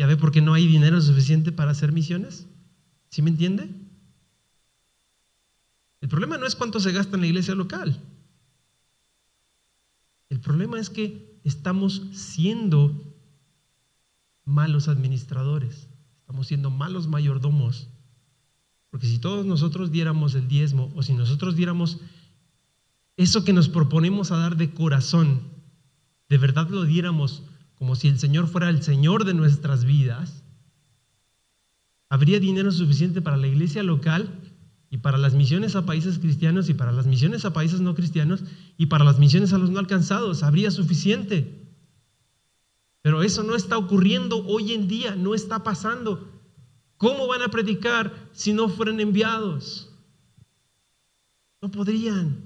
¿Ya 0.01 0.07
ve 0.07 0.17
por 0.17 0.33
qué 0.33 0.41
no 0.41 0.55
hay 0.55 0.67
dinero 0.67 0.99
suficiente 1.03 1.53
para 1.53 1.73
hacer 1.73 1.93
misiones? 1.93 2.47
¿Sí 3.11 3.21
me 3.21 3.29
entiende? 3.29 3.69
El 6.01 6.09
problema 6.09 6.39
no 6.39 6.47
es 6.47 6.57
cuánto 6.57 6.81
se 6.81 6.91
gasta 6.91 7.17
en 7.17 7.21
la 7.21 7.27
iglesia 7.27 7.55
local. 7.55 8.03
El 10.31 10.41
problema 10.41 10.81
es 10.81 10.89
que 10.89 11.39
estamos 11.45 12.01
siendo 12.15 13.15
malos 14.47 14.89
administradores, 14.89 15.91
estamos 16.23 16.47
siendo 16.47 16.71
malos 16.71 17.07
mayordomos 17.07 17.91
porque 18.89 19.07
si 19.07 19.19
todos 19.19 19.45
nosotros 19.45 19.93
diéramos 19.93 20.35
el 20.35 20.49
diezmo 20.49 20.91
o 20.97 21.03
si 21.03 21.13
nosotros 21.13 21.57
diéramos 21.57 21.99
eso 23.19 23.45
que 23.45 23.53
nos 23.53 23.69
proponemos 23.69 24.33
a 24.33 24.39
dar 24.39 24.57
de 24.57 24.73
corazón, 24.73 25.43
de 26.31 26.39
verdad 26.39 26.71
lo 26.71 26.87
diéramos 26.87 27.43
como 27.81 27.97
si 27.97 28.09
el 28.09 28.19
Señor 28.19 28.47
fuera 28.47 28.69
el 28.69 28.83
Señor 28.83 29.25
de 29.25 29.33
nuestras 29.33 29.87
vidas, 29.87 30.45
habría 32.11 32.39
dinero 32.39 32.71
suficiente 32.73 33.23
para 33.23 33.39
la 33.39 33.47
iglesia 33.47 33.83
local 33.83 34.39
y 34.91 34.99
para 34.99 35.17
las 35.17 35.33
misiones 35.33 35.75
a 35.75 35.87
países 35.87 36.19
cristianos 36.19 36.69
y 36.69 36.75
para 36.75 36.93
las 36.93 37.07
misiones 37.07 37.47
a 37.47 37.55
países 37.55 37.81
no 37.81 37.95
cristianos 37.95 38.45
y 38.77 38.87
para 38.87 39.03
las 39.03 39.19
misiones 39.19 39.55
a 39.55 39.59
los 39.59 39.71
no 39.71 39.79
alcanzados. 39.79 40.43
Habría 40.43 40.71
suficiente. 40.71 41.73
Pero 43.01 43.23
eso 43.23 43.45
no 43.45 43.57
está 43.57 43.79
ocurriendo 43.79 44.47
hoy 44.47 44.75
en 44.75 44.87
día, 44.87 45.17
no 45.17 45.35
está 45.35 45.65
pasando. 45.65 46.39
¿Cómo 46.99 47.29
van 47.29 47.41
a 47.41 47.49
predicar 47.49 48.29
si 48.33 48.53
no 48.53 48.69
fueran 48.69 49.01
enviados? 49.01 49.91
No 51.63 51.71
podrían, 51.71 52.45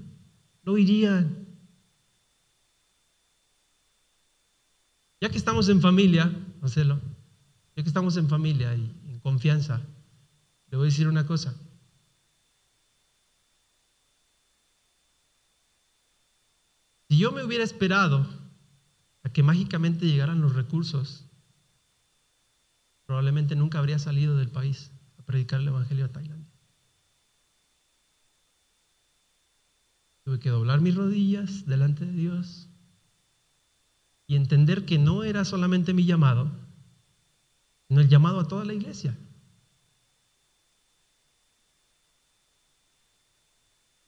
no 0.63 0.77
irían. 0.77 1.44
Ya 5.21 5.29
que 5.29 5.37
estamos 5.37 5.69
en 5.69 5.81
familia, 5.81 6.31
Marcelo, 6.61 6.99
ya 7.75 7.83
que 7.83 7.89
estamos 7.89 8.17
en 8.17 8.29
familia 8.29 8.75
y 8.75 8.93
en 9.07 9.19
confianza, 9.19 9.81
le 10.69 10.77
voy 10.77 10.87
a 10.87 10.91
decir 10.91 11.07
una 11.07 11.25
cosa. 11.25 11.55
Si 17.07 17.17
yo 17.17 17.31
me 17.31 17.43
hubiera 17.43 17.63
esperado 17.63 18.27
a 19.23 19.29
que 19.29 19.43
mágicamente 19.43 20.05
llegaran 20.05 20.41
los 20.41 20.53
recursos, 20.53 21.25
probablemente 23.05 23.55
nunca 23.55 23.79
habría 23.79 23.99
salido 23.99 24.35
del 24.35 24.49
país 24.49 24.91
a 25.17 25.23
predicar 25.23 25.61
el 25.61 25.67
Evangelio 25.67 26.05
a 26.05 26.11
Tailandia. 26.11 26.51
Tuve 30.23 30.39
que 30.39 30.49
doblar 30.49 30.81
mis 30.81 30.95
rodillas 30.95 31.67
delante 31.67 32.05
de 32.05 32.11
Dios 32.11 32.67
y 34.27 34.35
entender 34.35 34.85
que 34.85 34.97
no 34.97 35.23
era 35.23 35.45
solamente 35.45 35.93
mi 35.93 36.05
llamado, 36.05 36.51
sino 37.87 38.01
el 38.01 38.09
llamado 38.09 38.39
a 38.39 38.47
toda 38.47 38.65
la 38.65 38.73
iglesia. 38.73 39.17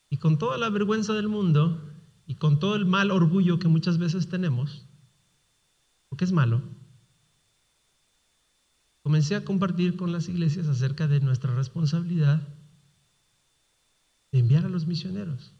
Y 0.09 0.18
con 0.18 0.38
toda 0.38 0.57
la 0.57 0.70
vergüenza 0.70 1.13
del 1.13 1.28
mundo 1.28 1.82
y 2.26 2.36
con 2.36 2.59
todo 2.59 2.76
el 2.76 2.86
mal 2.86 3.11
orgullo 3.11 3.59
que 3.59 3.68
muchas 3.68 3.97
veces 3.97 4.30
tenemos, 4.30 4.86
porque 6.09 6.26
es 6.26 6.32
malo, 6.32 6.61
comencé 9.03 9.36
a 9.36 9.45
compartir 9.45 9.95
con 9.95 10.11
las 10.11 10.28
iglesias 10.28 10.68
acerca 10.68 11.07
de 11.07 11.20
nuestra 11.20 11.53
responsabilidad 11.53 12.41
de 14.32 14.39
enviar 14.39 14.65
a 14.65 14.70
los 14.70 14.88
misioneros. 14.88 15.53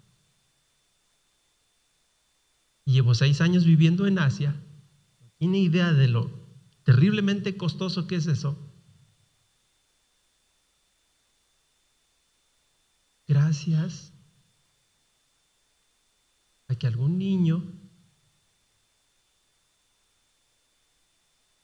Y 2.87 2.87
llevo 2.98 3.14
seis 3.14 3.42
años 3.42 3.64
viviendo 3.64 4.08
en 4.08 4.18
Asia, 4.18 4.56
tiene 5.38 5.60
idea 5.60 5.94
de 5.94 6.08
lo 6.08 6.32
terriblemente 6.84 7.56
costoso 7.56 8.08
que 8.08 8.16
es 8.16 8.26
eso. 8.26 8.58
Gracias 13.28 14.14
a 16.68 16.74
que 16.74 16.88
algún 16.88 17.20
niño 17.20 17.64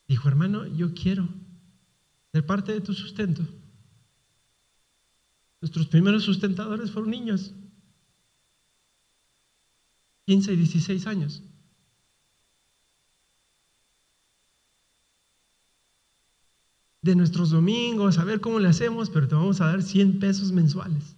dijo, 0.08 0.28
hermano, 0.28 0.68
yo 0.68 0.94
quiero 0.94 1.28
ser 2.32 2.46
parte 2.46 2.74
de 2.74 2.82
tu 2.82 2.94
sustento. 2.94 3.42
Nuestros 5.62 5.88
primeros 5.88 6.26
sustentadores 6.26 6.92
fueron 6.92 7.10
niños, 7.10 7.56
15 10.26 10.54
y 10.54 10.56
16 10.56 11.08
años. 11.08 11.44
De 17.02 17.16
nuestros 17.16 17.50
domingos, 17.50 18.18
a 18.18 18.24
ver 18.24 18.40
cómo 18.40 18.60
le 18.60 18.70
hacemos, 18.70 19.10
pero 19.10 19.28
te 19.28 19.36
vamos 19.36 19.60
a 19.60 19.68
dar 19.68 19.84
100 19.84 20.20
pesos 20.20 20.52
mensuales. 20.52 21.18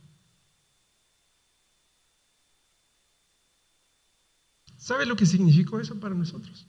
¿Sabe 4.78 5.06
lo 5.06 5.16
que 5.16 5.26
significó 5.26 5.80
eso 5.80 5.99
para 5.99 6.16
nosotros? 6.16 6.68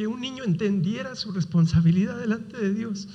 que 0.00 0.06
un 0.06 0.20
niño 0.20 0.44
entendiera 0.44 1.14
su 1.14 1.30
responsabilidad 1.30 2.18
delante 2.18 2.56
de 2.56 2.72
Dios. 2.72 3.06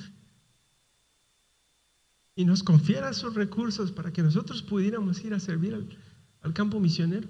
Y 2.38 2.44
nos 2.44 2.62
confiara 2.62 3.14
sus 3.14 3.34
recursos 3.34 3.90
para 3.90 4.12
que 4.12 4.22
nosotros 4.22 4.62
pudiéramos 4.62 5.24
ir 5.24 5.32
a 5.32 5.40
servir 5.40 5.74
al, 6.42 6.52
campo 6.52 6.78
misionero. 6.78 7.26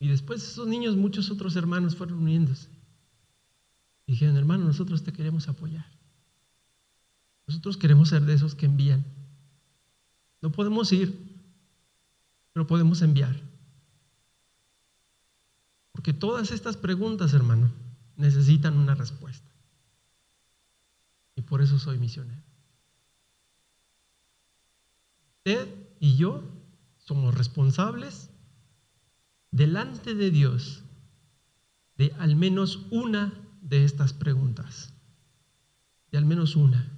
Y 0.00 0.08
después 0.08 0.42
esos 0.42 0.66
niños, 0.66 0.96
muchos 0.96 1.30
otros 1.30 1.54
hermanos 1.54 1.94
fueron 1.94 2.18
uniéndose. 2.22 2.68
Dijeron, 4.06 4.36
hermano, 4.36 4.64
nosotros 4.64 5.04
te 5.04 5.12
queremos 5.12 5.48
apoyar. 5.48 5.86
Nosotros 7.46 7.76
queremos 7.76 8.08
ser 8.08 8.22
de 8.22 8.32
esos 8.32 8.54
que 8.54 8.66
envían. 8.66 9.04
No 10.40 10.50
podemos 10.50 10.90
ir, 10.92 11.14
pero 12.52 12.66
podemos 12.66 13.02
enviar. 13.02 13.38
Porque 15.92 16.14
todas 16.14 16.50
estas 16.50 16.76
preguntas, 16.76 17.34
hermano, 17.34 17.70
necesitan 18.16 18.76
una 18.76 18.94
respuesta. 18.94 19.50
Y 21.34 21.42
por 21.42 21.62
eso 21.62 21.78
soy 21.78 21.98
misionero. 21.98 22.42
Usted 25.38 25.68
y 25.98 26.16
yo 26.16 26.44
somos 26.98 27.34
responsables 27.34 28.30
delante 29.50 30.14
de 30.14 30.30
Dios 30.30 30.84
de 31.96 32.12
al 32.18 32.36
menos 32.36 32.86
una 32.90 33.32
de 33.60 33.84
estas 33.84 34.12
preguntas. 34.12 34.94
De 36.10 36.18
al 36.18 36.24
menos 36.24 36.56
una. 36.56 36.90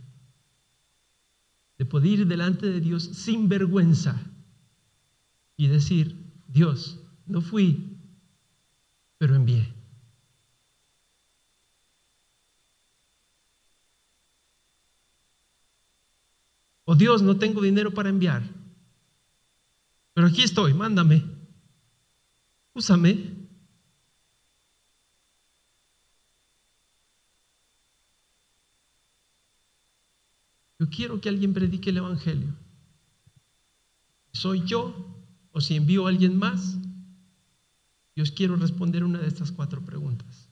De 1.78 1.84
poder 1.84 2.20
ir 2.20 2.26
delante 2.26 2.66
de 2.66 2.80
Dios 2.80 3.04
sin 3.04 3.48
vergüenza 3.48 4.20
y 5.56 5.68
decir, 5.68 6.16
Dios, 6.48 7.00
no 7.26 7.40
fui, 7.40 7.98
pero 9.18 9.34
envié. 9.34 9.73
Oh 16.94 16.96
Dios, 16.96 17.22
no 17.22 17.36
tengo 17.36 17.60
dinero 17.60 17.92
para 17.92 18.08
enviar, 18.08 18.40
pero 20.12 20.28
aquí 20.28 20.44
estoy, 20.44 20.74
mándame, 20.74 21.24
úsame. 22.72 23.48
Yo 30.78 30.88
quiero 30.88 31.20
que 31.20 31.28
alguien 31.28 31.52
predique 31.52 31.90
el 31.90 31.96
Evangelio. 31.96 32.54
¿Soy 34.30 34.64
yo 34.64 34.94
o 35.50 35.60
si 35.60 35.74
envío 35.74 36.06
a 36.06 36.10
alguien 36.10 36.38
más? 36.38 36.76
Yo 38.14 38.22
quiero 38.36 38.54
responder 38.54 39.02
una 39.02 39.18
de 39.18 39.26
estas 39.26 39.50
cuatro 39.50 39.84
preguntas. 39.84 40.48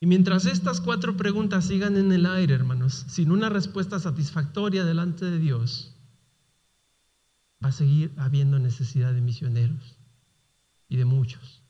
Y 0.00 0.06
mientras 0.06 0.46
estas 0.46 0.80
cuatro 0.80 1.16
preguntas 1.16 1.64
sigan 1.66 1.96
en 1.96 2.12
el 2.12 2.26
aire, 2.26 2.54
hermanos, 2.54 3.04
sin 3.08 3.32
una 3.32 3.48
respuesta 3.48 3.98
satisfactoria 3.98 4.84
delante 4.84 5.24
de 5.24 5.38
Dios, 5.38 5.96
va 7.62 7.70
a 7.70 7.72
seguir 7.72 8.12
habiendo 8.16 8.58
necesidad 8.58 9.12
de 9.12 9.20
misioneros 9.20 9.96
y 10.88 10.96
de 10.96 11.04
muchos. 11.04 11.62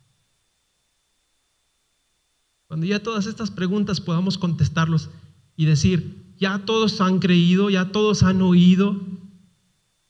Cuando 2.66 2.84
ya 2.84 3.02
todas 3.02 3.24
estas 3.24 3.50
preguntas 3.50 4.00
podamos 4.00 4.36
contestarlos 4.36 5.08
y 5.56 5.64
decir, 5.64 6.34
ya 6.38 6.66
todos 6.66 7.00
han 7.00 7.18
creído, 7.18 7.70
ya 7.70 7.90
todos 7.92 8.22
han 8.22 8.42
oído, 8.42 9.00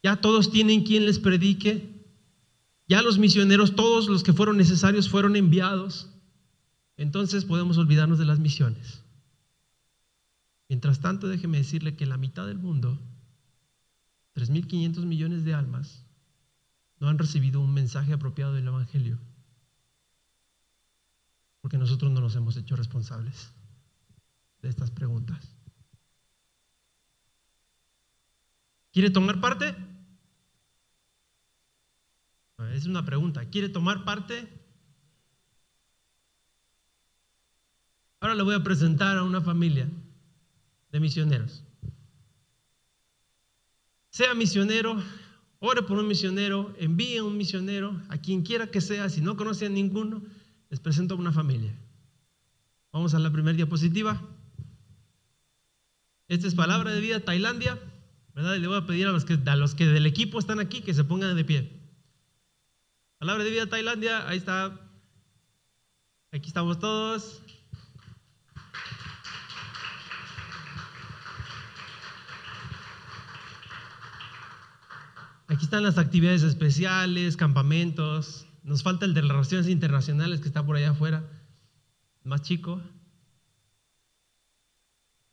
ya 0.02 0.16
todos 0.16 0.50
tienen 0.50 0.82
quien 0.82 1.06
les 1.06 1.20
predique, 1.20 2.04
ya 2.88 3.00
los 3.02 3.18
misioneros, 3.18 3.76
todos 3.76 4.08
los 4.08 4.24
que 4.24 4.32
fueron 4.32 4.56
necesarios 4.56 5.08
fueron 5.08 5.36
enviados, 5.36 6.10
entonces 6.98 7.44
podemos 7.44 7.78
olvidarnos 7.78 8.18
de 8.18 8.26
las 8.26 8.40
misiones. 8.40 9.02
Mientras 10.68 11.00
tanto, 11.00 11.28
déjeme 11.28 11.58
decirle 11.58 11.96
que 11.96 12.04
la 12.04 12.18
mitad 12.18 12.46
del 12.46 12.58
mundo, 12.58 12.98
3.500 14.34 15.06
millones 15.06 15.44
de 15.44 15.54
almas, 15.54 16.04
no 16.98 17.08
han 17.08 17.16
recibido 17.16 17.60
un 17.60 17.72
mensaje 17.72 18.12
apropiado 18.12 18.52
del 18.52 18.66
Evangelio, 18.66 19.18
porque 21.60 21.78
nosotros 21.78 22.10
no 22.10 22.20
nos 22.20 22.34
hemos 22.34 22.56
hecho 22.56 22.76
responsables 22.76 23.52
de 24.60 24.68
estas 24.68 24.90
preguntas. 24.90 25.56
¿Quiere 28.92 29.10
tomar 29.10 29.40
parte? 29.40 29.76
Es 32.74 32.86
una 32.86 33.04
pregunta. 33.04 33.48
¿Quiere 33.48 33.68
tomar 33.68 34.04
parte? 34.04 34.57
Ahora 38.20 38.34
le 38.34 38.42
voy 38.42 38.54
a 38.54 38.62
presentar 38.62 39.16
a 39.16 39.22
una 39.22 39.40
familia 39.40 39.88
de 40.90 41.00
misioneros. 41.00 41.62
Sea 44.10 44.34
misionero, 44.34 45.00
ore 45.60 45.82
por 45.82 45.98
un 45.98 46.08
misionero, 46.08 46.74
envíe 46.78 47.20
un 47.20 47.36
misionero, 47.36 48.00
a 48.08 48.18
quien 48.18 48.42
quiera 48.42 48.68
que 48.70 48.80
sea, 48.80 49.08
si 49.08 49.20
no 49.20 49.36
conoce 49.36 49.66
a 49.66 49.68
ninguno, 49.68 50.22
les 50.70 50.80
presento 50.80 51.14
a 51.14 51.18
una 51.18 51.32
familia. 51.32 51.72
Vamos 52.92 53.14
a 53.14 53.18
la 53.18 53.30
primera 53.30 53.56
diapositiva. 53.56 54.20
Esta 56.26 56.48
es 56.48 56.54
palabra 56.54 56.92
de 56.92 57.00
vida 57.00 57.20
Tailandia, 57.20 57.78
¿verdad? 58.34 58.56
Y 58.56 58.60
le 58.60 58.66
voy 58.66 58.78
a 58.78 58.86
pedir 58.86 59.06
a 59.06 59.12
los 59.12 59.24
que, 59.24 59.38
a 59.46 59.56
los 59.56 59.74
que 59.74 59.86
del 59.86 60.06
equipo 60.06 60.38
están 60.38 60.58
aquí 60.58 60.80
que 60.80 60.94
se 60.94 61.04
pongan 61.04 61.36
de 61.36 61.44
pie. 61.44 61.72
Palabra 63.18 63.44
de 63.44 63.50
vida 63.50 63.66
Tailandia, 63.66 64.28
ahí 64.28 64.38
está. 64.38 64.80
Aquí 66.32 66.48
estamos 66.48 66.78
todos. 66.78 67.42
Aquí 75.50 75.64
están 75.64 75.82
las 75.82 75.96
actividades 75.96 76.42
especiales, 76.42 77.38
campamentos. 77.38 78.46
Nos 78.64 78.82
falta 78.82 79.06
el 79.06 79.14
de 79.14 79.22
las 79.22 79.30
relaciones 79.30 79.68
internacionales 79.68 80.40
que 80.40 80.48
está 80.48 80.64
por 80.64 80.76
allá 80.76 80.90
afuera, 80.90 81.26
más 82.22 82.42
chico. 82.42 82.82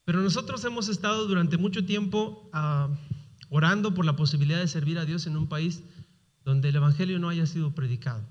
Pero 0.06 0.22
nosotros 0.22 0.64
hemos 0.64 0.88
estado 0.88 1.28
durante 1.28 1.58
mucho 1.58 1.86
tiempo 1.86 2.50
ah, 2.54 2.96
orando 3.50 3.94
por 3.94 4.06
la 4.06 4.16
posibilidad 4.16 4.60
de 4.60 4.70
servir 4.70 5.00
a 5.00 5.06
Dios 5.06 5.28
en 5.28 5.36
un 5.36 5.50
país 5.50 5.84
donde 6.46 6.70
el 6.70 6.78
Evangelio 6.78 7.20
no 7.20 7.28
haya 7.28 7.46
sido 7.46 7.76
predicado. 7.76 8.26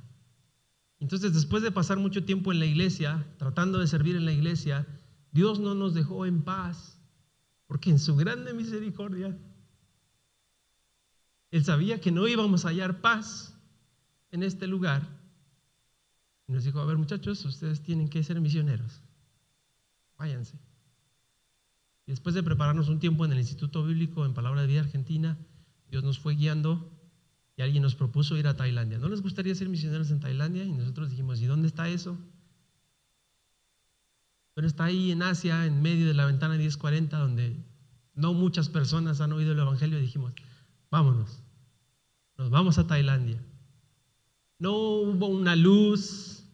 Entonces, 1.00 1.34
después 1.34 1.62
de 1.62 1.70
pasar 1.70 1.98
mucho 1.98 2.24
tiempo 2.24 2.50
en 2.50 2.60
la 2.60 2.66
iglesia, 2.66 3.26
tratando 3.36 3.78
de 3.78 3.88
servir 3.88 4.16
en 4.16 4.24
la 4.24 4.32
iglesia, 4.32 4.86
Dios 5.32 5.60
no 5.60 5.74
nos 5.74 5.92
dejó 5.92 6.24
en 6.24 6.44
paz, 6.44 6.98
porque 7.66 7.90
en 7.90 7.98
su 7.98 8.16
grande 8.16 8.54
misericordia 8.54 9.36
él 11.54 11.64
sabía 11.64 12.00
que 12.00 12.10
no 12.10 12.26
íbamos 12.26 12.64
a 12.64 12.70
hallar 12.70 13.00
paz 13.00 13.56
en 14.32 14.42
este 14.42 14.66
lugar. 14.66 15.08
Y 16.48 16.52
nos 16.52 16.64
dijo, 16.64 16.80
a 16.80 16.84
ver 16.84 16.98
muchachos, 16.98 17.44
ustedes 17.44 17.80
tienen 17.80 18.08
que 18.08 18.24
ser 18.24 18.40
misioneros. 18.40 19.02
Váyanse. 20.18 20.58
Y 22.06 22.10
después 22.10 22.34
de 22.34 22.42
prepararnos 22.42 22.88
un 22.88 22.98
tiempo 22.98 23.24
en 23.24 23.30
el 23.30 23.38
Instituto 23.38 23.84
Bíblico 23.84 24.26
en 24.26 24.34
Palabra 24.34 24.62
de 24.62 24.66
Vida 24.66 24.80
Argentina, 24.80 25.38
Dios 25.92 26.02
nos 26.02 26.18
fue 26.18 26.34
guiando 26.34 26.90
y 27.56 27.62
alguien 27.62 27.84
nos 27.84 27.94
propuso 27.94 28.36
ir 28.36 28.48
a 28.48 28.56
Tailandia. 28.56 28.98
¿No 28.98 29.08
les 29.08 29.22
gustaría 29.22 29.54
ser 29.54 29.68
misioneros 29.68 30.10
en 30.10 30.18
Tailandia? 30.18 30.64
Y 30.64 30.72
nosotros 30.72 31.08
dijimos, 31.10 31.40
¿y 31.40 31.46
dónde 31.46 31.68
está 31.68 31.88
eso? 31.88 32.18
Pero 34.54 34.66
está 34.66 34.86
ahí 34.86 35.12
en 35.12 35.22
Asia, 35.22 35.66
en 35.66 35.80
medio 35.82 36.08
de 36.08 36.14
la 36.14 36.26
ventana 36.26 36.56
1040, 36.56 37.16
donde 37.16 37.64
no 38.12 38.34
muchas 38.34 38.68
personas 38.68 39.20
han 39.20 39.32
oído 39.32 39.52
el 39.52 39.60
Evangelio 39.60 40.00
y 40.00 40.02
dijimos, 40.02 40.32
vámonos 40.90 41.43
nos 42.36 42.50
vamos 42.50 42.78
a 42.78 42.86
Tailandia. 42.86 43.42
No 44.58 44.74
hubo 44.76 45.26
una 45.26 45.56
luz, 45.56 46.44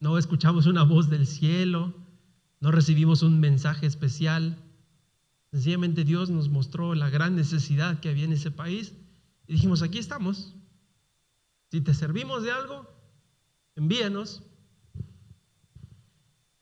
no 0.00 0.18
escuchamos 0.18 0.66
una 0.66 0.82
voz 0.82 1.08
del 1.08 1.26
cielo, 1.26 1.94
no 2.60 2.70
recibimos 2.70 3.22
un 3.22 3.40
mensaje 3.40 3.86
especial. 3.86 4.62
Sencillamente 5.50 6.04
Dios 6.04 6.30
nos 6.30 6.48
mostró 6.48 6.94
la 6.94 7.10
gran 7.10 7.36
necesidad 7.36 8.00
que 8.00 8.08
había 8.08 8.24
en 8.24 8.32
ese 8.32 8.50
país 8.50 8.94
y 9.46 9.52
dijimos, 9.52 9.82
aquí 9.82 9.98
estamos. 9.98 10.54
Si 11.70 11.80
te 11.80 11.94
servimos 11.94 12.42
de 12.42 12.52
algo, 12.52 12.88
envíanos. 13.74 14.42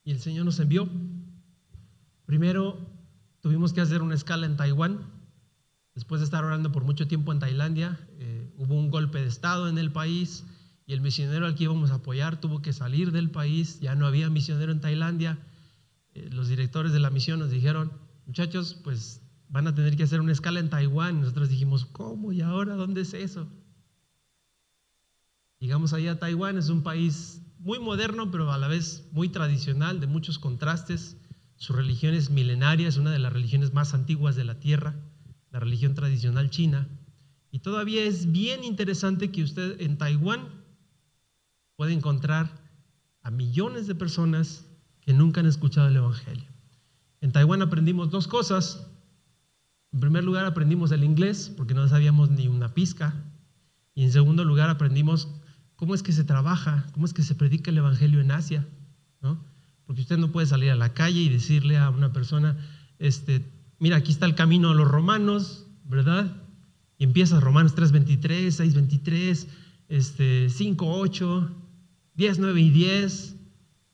Y 0.03 0.11
el 0.11 0.19
Señor 0.19 0.45
nos 0.45 0.59
envió. 0.59 0.87
Primero 2.25 2.77
tuvimos 3.41 3.73
que 3.73 3.81
hacer 3.81 4.01
una 4.01 4.15
escala 4.15 4.45
en 4.45 4.57
Taiwán. 4.57 5.14
Después 5.95 6.19
de 6.19 6.25
estar 6.25 6.43
orando 6.43 6.73
por 6.73 6.83
mucho 6.83 7.07
tiempo 7.07 7.31
en 7.31 7.39
Tailandia, 7.39 7.97
eh, 8.19 8.53
hubo 8.57 8.75
un 8.75 8.91
golpe 8.91 9.21
de 9.21 9.27
Estado 9.27 9.69
en 9.69 9.77
el 9.77 9.93
país 9.93 10.43
y 10.85 10.93
el 10.93 11.01
misionero 11.01 11.45
al 11.45 11.55
que 11.55 11.63
íbamos 11.63 11.89
a 11.91 11.95
apoyar 11.95 12.39
tuvo 12.39 12.61
que 12.61 12.73
salir 12.73 13.13
del 13.13 13.31
país, 13.31 13.79
ya 13.79 13.95
no 13.95 14.05
había 14.05 14.29
misionero 14.29 14.73
en 14.73 14.81
Tailandia. 14.81 15.39
Eh, 16.13 16.29
los 16.31 16.49
directores 16.49 16.91
de 16.91 16.99
la 16.99 17.09
misión 17.09 17.39
nos 17.39 17.49
dijeron, 17.49 17.93
muchachos, 18.25 18.73
pues 18.83 19.21
van 19.47 19.67
a 19.67 19.73
tener 19.73 19.95
que 19.95 20.03
hacer 20.03 20.19
una 20.19 20.33
escala 20.33 20.59
en 20.59 20.69
Taiwán. 20.69 21.21
Nosotros 21.21 21.47
dijimos, 21.47 21.85
¿cómo? 21.85 22.33
¿Y 22.33 22.41
ahora 22.41 22.75
dónde 22.75 23.01
es 23.01 23.13
eso? 23.13 23.47
Llegamos 25.59 25.93
allá 25.93 26.11
a 26.11 26.19
Taiwán, 26.19 26.57
es 26.57 26.67
un 26.67 26.83
país 26.83 27.41
muy 27.57 27.79
moderno, 27.79 28.31
pero 28.31 28.51
a 28.51 28.57
la 28.57 28.67
vez 28.67 29.07
muy 29.13 29.29
tradicional, 29.29 30.01
de 30.01 30.07
muchos 30.07 30.39
contrastes. 30.39 31.15
Su 31.55 31.71
religión 31.71 32.13
es 32.13 32.29
milenaria, 32.29 32.89
es 32.89 32.97
una 32.97 33.11
de 33.11 33.19
las 33.19 33.31
religiones 33.31 33.73
más 33.73 33.93
antiguas 33.93 34.35
de 34.35 34.43
la 34.43 34.59
tierra, 34.59 34.93
la 35.55 35.61
religión 35.61 35.95
tradicional 35.95 36.49
china. 36.49 36.85
Y 37.49 37.59
todavía 37.59 38.03
es 38.03 38.29
bien 38.33 38.65
interesante 38.65 39.31
que 39.31 39.41
usted 39.41 39.79
en 39.79 39.97
Taiwán 39.97 40.49
puede 41.77 41.93
encontrar 41.93 42.51
a 43.21 43.31
millones 43.31 43.87
de 43.87 43.95
personas 43.95 44.65
que 44.99 45.13
nunca 45.13 45.39
han 45.39 45.45
escuchado 45.45 45.87
el 45.87 45.95
Evangelio. 45.95 46.43
En 47.21 47.31
Taiwán 47.31 47.61
aprendimos 47.61 48.11
dos 48.11 48.27
cosas. 48.27 48.85
En 49.93 50.01
primer 50.01 50.25
lugar 50.25 50.45
aprendimos 50.45 50.91
el 50.91 51.05
inglés, 51.05 51.53
porque 51.55 51.73
no 51.73 51.87
sabíamos 51.87 52.29
ni 52.31 52.49
una 52.49 52.73
pizca. 52.73 53.13
Y 53.93 54.03
en 54.03 54.11
segundo 54.11 54.43
lugar 54.43 54.69
aprendimos 54.69 55.29
cómo 55.77 55.95
es 55.95 56.03
que 56.03 56.11
se 56.11 56.25
trabaja, 56.25 56.85
cómo 56.91 57.05
es 57.05 57.13
que 57.13 57.23
se 57.23 57.33
predica 57.33 57.71
el 57.71 57.77
Evangelio 57.77 58.19
en 58.19 58.31
Asia. 58.31 58.67
¿no? 59.21 59.41
Porque 59.85 60.01
usted 60.01 60.17
no 60.17 60.33
puede 60.33 60.47
salir 60.47 60.69
a 60.71 60.75
la 60.75 60.93
calle 60.93 61.21
y 61.21 61.29
decirle 61.29 61.77
a 61.77 61.89
una 61.91 62.11
persona, 62.11 62.57
este, 62.99 63.54
mira, 63.79 63.97
aquí 63.97 64.11
está 64.11 64.25
el 64.25 64.35
camino 64.35 64.69
a 64.69 64.73
los 64.73 64.87
romanos, 64.87 65.65
¿verdad? 65.83 66.35
Y 66.97 67.03
empieza 67.03 67.39
Romanos 67.39 67.75
3.23, 67.75 68.47
6.23, 68.47 69.47
este, 69.89 70.47
5.8, 70.47 71.49
10, 72.15 72.39
9 72.39 72.61
y 72.61 72.69
10. 72.69 73.35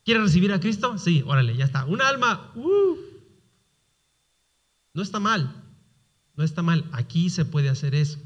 ¿Quiere 0.04 0.20
recibir 0.20 0.52
a 0.52 0.60
Cristo? 0.60 0.98
Sí, 0.98 1.22
órale, 1.26 1.56
ya 1.56 1.64
está. 1.64 1.84
Un 1.84 2.02
alma. 2.02 2.52
Uh. 2.54 2.96
No 4.94 5.02
está 5.02 5.20
mal, 5.20 5.54
no 6.36 6.44
está 6.44 6.62
mal. 6.62 6.84
Aquí 6.92 7.30
se 7.30 7.44
puede 7.44 7.70
hacer 7.70 7.94
eso, 7.94 8.18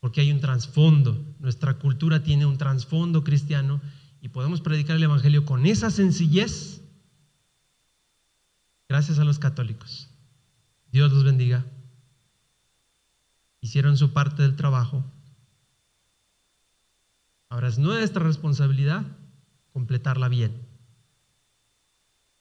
porque 0.00 0.20
hay 0.20 0.32
un 0.32 0.40
trasfondo. 0.40 1.24
Nuestra 1.38 1.78
cultura 1.78 2.22
tiene 2.22 2.46
un 2.46 2.58
trasfondo 2.58 3.22
cristiano 3.22 3.80
y 4.20 4.28
podemos 4.28 4.60
predicar 4.60 4.96
el 4.96 5.04
Evangelio 5.04 5.44
con 5.44 5.66
esa 5.66 5.90
sencillez 5.90 6.82
gracias 8.88 9.18
a 9.18 9.24
los 9.24 9.38
católicos. 9.38 10.10
Dios 10.98 11.12
los 11.12 11.22
bendiga. 11.22 11.64
Hicieron 13.60 13.96
su 13.96 14.12
parte 14.12 14.42
del 14.42 14.56
trabajo. 14.56 15.04
Ahora 17.48 17.68
es 17.68 17.78
nuestra 17.78 18.24
responsabilidad 18.24 19.06
completarla 19.72 20.28
bien. 20.28 20.60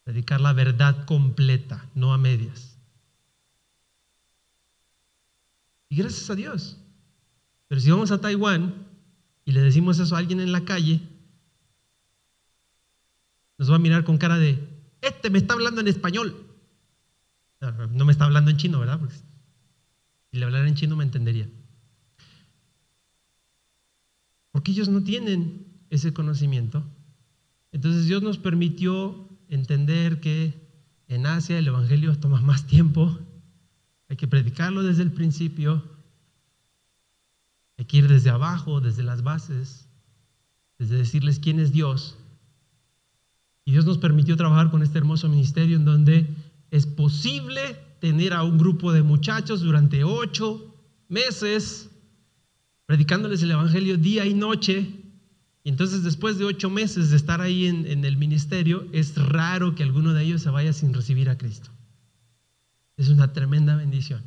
Dedicar 0.08 0.42
la 0.42 0.54
verdad 0.54 1.06
completa, 1.06 1.88
no 1.94 2.16
a 2.16 2.18
medias. 2.18 2.80
Y 5.90 5.98
gracias 5.98 6.28
a 6.32 6.34
Dios. 6.34 6.78
Pero 7.68 7.80
si 7.80 7.92
vamos 7.92 8.10
a 8.10 8.20
Taiwán 8.20 8.88
y 9.46 9.52
le 9.52 9.62
decimos 9.62 10.00
eso 10.00 10.16
a 10.16 10.18
alguien 10.18 10.40
en 10.40 10.52
la 10.52 10.66
calle, 10.66 11.08
nos 13.60 13.70
va 13.70 13.76
a 13.76 13.80
mirar 13.80 14.04
con 14.04 14.18
cara 14.18 14.40
de, 14.40 14.58
este 15.02 15.30
me 15.30 15.38
está 15.38 15.54
hablando 15.54 15.80
en 15.80 15.90
español. 15.90 16.47
No, 17.60 18.06
me 18.06 18.12
está 18.12 18.26
hablando 18.26 18.52
en 18.52 18.58
chino, 18.58 18.80
¿verdad? 18.80 19.00
Porque 19.00 19.16
si 19.16 20.38
le 20.38 20.46
hablara 20.46 20.68
en 20.68 20.76
chino 20.76 20.96
me 20.96 21.04
entendería. 21.04 21.50
Porque 24.52 24.72
ellos 24.72 24.90
no 24.90 25.04
tienen 25.04 25.66
ese 25.90 26.14
conocimiento. 26.14 26.84
Entonces 27.72 28.06
Dios 28.06 28.22
nos 28.22 28.38
permitió 28.38 29.30
entender 29.50 30.20
que 30.20 30.68
en 31.08 31.26
Asia 31.26 31.58
el 31.58 31.68
Evangelio 31.68 32.18
toma 32.18 32.42
más 32.42 32.68
tiempo. 32.68 33.18
Hay 34.10 34.18
que 34.18 34.28
predicarlo 34.28 34.84
desde 34.84 35.04
el 35.04 35.12
principio. 35.12 35.84
Hay 37.78 37.86
que 37.86 37.98
ir 37.98 38.08
desde 38.08 38.30
abajo, 38.30 38.82
desde 38.82 39.04
las 39.04 39.24
bases, 39.24 39.88
desde 40.78 40.98
decirles 40.98 41.40
quién 41.40 41.60
es 41.60 41.72
Dios 41.72 42.18
y 43.68 43.72
Dios 43.74 43.86
nos 43.86 43.98
permitió 43.98 44.38
trabajar 44.38 44.72
con 44.72 44.82
este 44.82 44.98
hermoso 44.98 45.28
ministerio 45.28 45.76
en 45.76 45.84
donde 45.84 46.34
es 46.72 46.86
posible 46.86 47.62
tener 48.00 48.34
a 48.34 48.44
un 48.44 48.58
grupo 48.58 48.92
de 48.92 49.04
muchachos 49.04 49.62
durante 49.62 50.04
ocho 50.04 50.76
meses 51.08 51.90
predicándoles 52.86 53.44
el 53.44 53.52
Evangelio 53.52 53.98
día 53.98 54.26
y 54.26 54.34
noche. 54.34 54.88
Y 55.64 55.70
entonces 55.70 56.04
después 56.04 56.38
de 56.38 56.46
ocho 56.46 56.70
meses 56.70 57.10
de 57.10 57.18
estar 57.18 57.42
ahí 57.42 57.66
en, 57.68 57.86
en 57.86 58.06
el 58.06 58.18
ministerio, 58.18 58.88
es 58.94 59.16
raro 59.16 59.76
que 59.76 59.84
alguno 59.84 60.14
de 60.14 60.24
ellos 60.24 60.42
se 60.42 60.50
vaya 60.50 60.72
sin 60.74 60.94
recibir 60.94 61.30
a 61.30 61.38
Cristo. 61.38 61.70
Es 62.96 63.10
una 63.10 63.34
tremenda 63.34 63.76
bendición. 63.76 64.24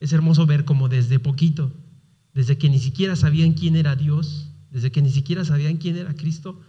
Es 0.00 0.12
hermoso 0.12 0.46
ver 0.46 0.64
como 0.64 0.88
desde 0.88 1.18
poquito, 1.18 1.72
desde 2.32 2.56
que 2.56 2.70
ni 2.70 2.78
siquiera 2.78 3.16
sabían 3.16 3.52
quién 3.52 3.76
era 3.76 3.96
Dios, 3.96 4.50
desde 4.70 4.90
que 4.90 5.02
ni 5.02 5.10
siquiera 5.10 5.44
sabían 5.44 5.76
quién 5.76 5.96
era 5.96 6.14
Cristo, 6.14 6.60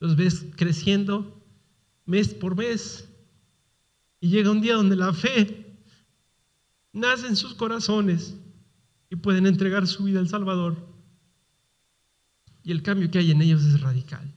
los 0.00 0.16
ves 0.16 0.46
creciendo 0.56 1.44
mes 2.06 2.34
por 2.34 2.56
mes. 2.56 3.08
Y 4.22 4.28
llega 4.28 4.52
un 4.52 4.60
día 4.60 4.76
donde 4.76 4.94
la 4.94 5.12
fe 5.12 5.66
nace 6.92 7.26
en 7.26 7.34
sus 7.34 7.54
corazones 7.54 8.36
y 9.10 9.16
pueden 9.16 9.48
entregar 9.48 9.88
su 9.88 10.04
vida 10.04 10.20
al 10.20 10.28
Salvador. 10.28 10.76
Y 12.62 12.70
el 12.70 12.84
cambio 12.84 13.10
que 13.10 13.18
hay 13.18 13.32
en 13.32 13.42
ellos 13.42 13.64
es 13.64 13.80
radical. 13.80 14.32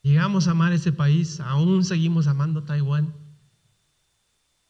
Llegamos 0.00 0.48
a 0.48 0.52
amar 0.52 0.72
ese 0.72 0.90
país, 0.90 1.40
aún 1.40 1.84
seguimos 1.84 2.26
amando 2.26 2.64
Taiwán, 2.64 3.12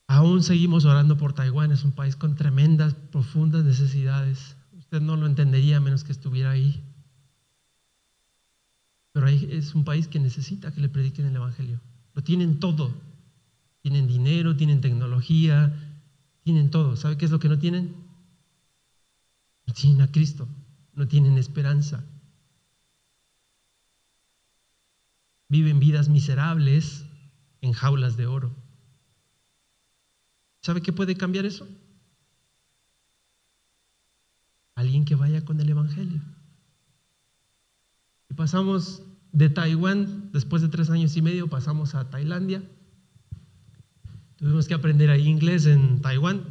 aún 0.08 0.42
seguimos 0.42 0.86
orando 0.86 1.16
por 1.16 1.34
Taiwán, 1.34 1.70
es 1.70 1.84
un 1.84 1.92
país 1.92 2.16
con 2.16 2.34
tremendas, 2.34 2.94
profundas 3.12 3.62
necesidades. 3.62 4.56
Usted 4.76 5.00
no 5.00 5.14
lo 5.14 5.26
entendería 5.26 5.78
menos 5.78 6.02
que 6.02 6.10
estuviera 6.10 6.50
ahí. 6.50 6.84
Pero 9.12 9.28
es 9.28 9.76
un 9.76 9.84
país 9.84 10.08
que 10.08 10.18
necesita 10.18 10.72
que 10.74 10.80
le 10.80 10.88
prediquen 10.88 11.26
el 11.26 11.36
Evangelio. 11.36 11.80
Lo 12.18 12.24
tienen 12.24 12.58
todo. 12.58 12.92
Tienen 13.80 14.08
dinero, 14.08 14.56
tienen 14.56 14.80
tecnología, 14.80 15.72
tienen 16.42 16.68
todo. 16.68 16.96
¿Sabe 16.96 17.16
qué 17.16 17.26
es 17.26 17.30
lo 17.30 17.38
que 17.38 17.48
no 17.48 17.60
tienen? 17.60 17.94
No 19.68 19.72
tienen 19.72 20.00
a 20.00 20.10
Cristo, 20.10 20.48
no 20.94 21.06
tienen 21.06 21.38
esperanza. 21.38 22.04
Viven 25.48 25.78
vidas 25.78 26.08
miserables 26.08 27.04
en 27.60 27.72
jaulas 27.72 28.16
de 28.16 28.26
oro. 28.26 28.52
¿Sabe 30.60 30.82
qué 30.82 30.92
puede 30.92 31.16
cambiar 31.16 31.46
eso? 31.46 31.68
Alguien 34.74 35.04
que 35.04 35.14
vaya 35.14 35.44
con 35.44 35.60
el 35.60 35.68
Evangelio. 35.68 36.20
Y 38.28 38.34
pasamos 38.34 39.04
de 39.32 39.50
Taiwán, 39.50 40.30
después 40.32 40.62
de 40.62 40.68
tres 40.68 40.90
años 40.90 41.16
y 41.16 41.22
medio, 41.22 41.48
pasamos 41.48 41.94
a 41.94 42.08
Tailandia. 42.10 42.62
Tuvimos 44.36 44.68
que 44.68 44.74
aprender 44.74 45.10
ahí 45.10 45.26
inglés 45.26 45.66
en 45.66 46.00
Taiwán. 46.00 46.44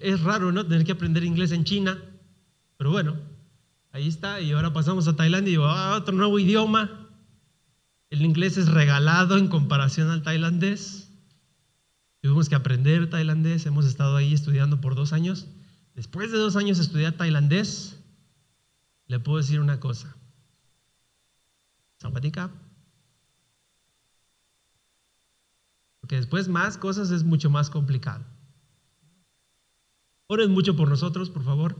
Es 0.00 0.20
raro, 0.22 0.50
¿no? 0.52 0.66
Tener 0.66 0.84
que 0.84 0.92
aprender 0.92 1.24
inglés 1.24 1.52
en 1.52 1.64
China. 1.64 2.02
Pero 2.76 2.90
bueno, 2.90 3.16
ahí 3.92 4.08
está. 4.08 4.40
Y 4.40 4.52
ahora 4.52 4.72
pasamos 4.72 5.06
a 5.06 5.16
Tailandia 5.16 5.50
y 5.50 5.52
digo, 5.52 5.66
ah, 5.66 5.96
otro 5.96 6.14
nuevo 6.14 6.38
idioma. 6.38 7.08
El 8.10 8.22
inglés 8.22 8.56
es 8.56 8.68
regalado 8.68 9.36
en 9.36 9.48
comparación 9.48 10.10
al 10.10 10.22
tailandés. 10.22 11.10
Tuvimos 12.20 12.48
que 12.48 12.54
aprender 12.54 13.10
tailandés. 13.10 13.66
Hemos 13.66 13.84
estado 13.84 14.16
ahí 14.16 14.32
estudiando 14.32 14.80
por 14.80 14.94
dos 14.94 15.12
años. 15.12 15.46
Después 15.94 16.32
de 16.32 16.38
dos 16.38 16.56
años 16.56 16.78
estudiar 16.78 17.12
tailandés, 17.14 18.00
le 19.06 19.20
puedo 19.20 19.38
decir 19.38 19.60
una 19.60 19.78
cosa. 19.78 20.16
Porque 26.00 26.16
después 26.16 26.48
más 26.48 26.78
cosas 26.78 27.10
es 27.10 27.24
mucho 27.24 27.50
más 27.50 27.70
complicado. 27.70 28.24
Oren 30.26 30.50
mucho 30.50 30.76
por 30.76 30.88
nosotros, 30.88 31.30
por 31.30 31.44
favor. 31.44 31.76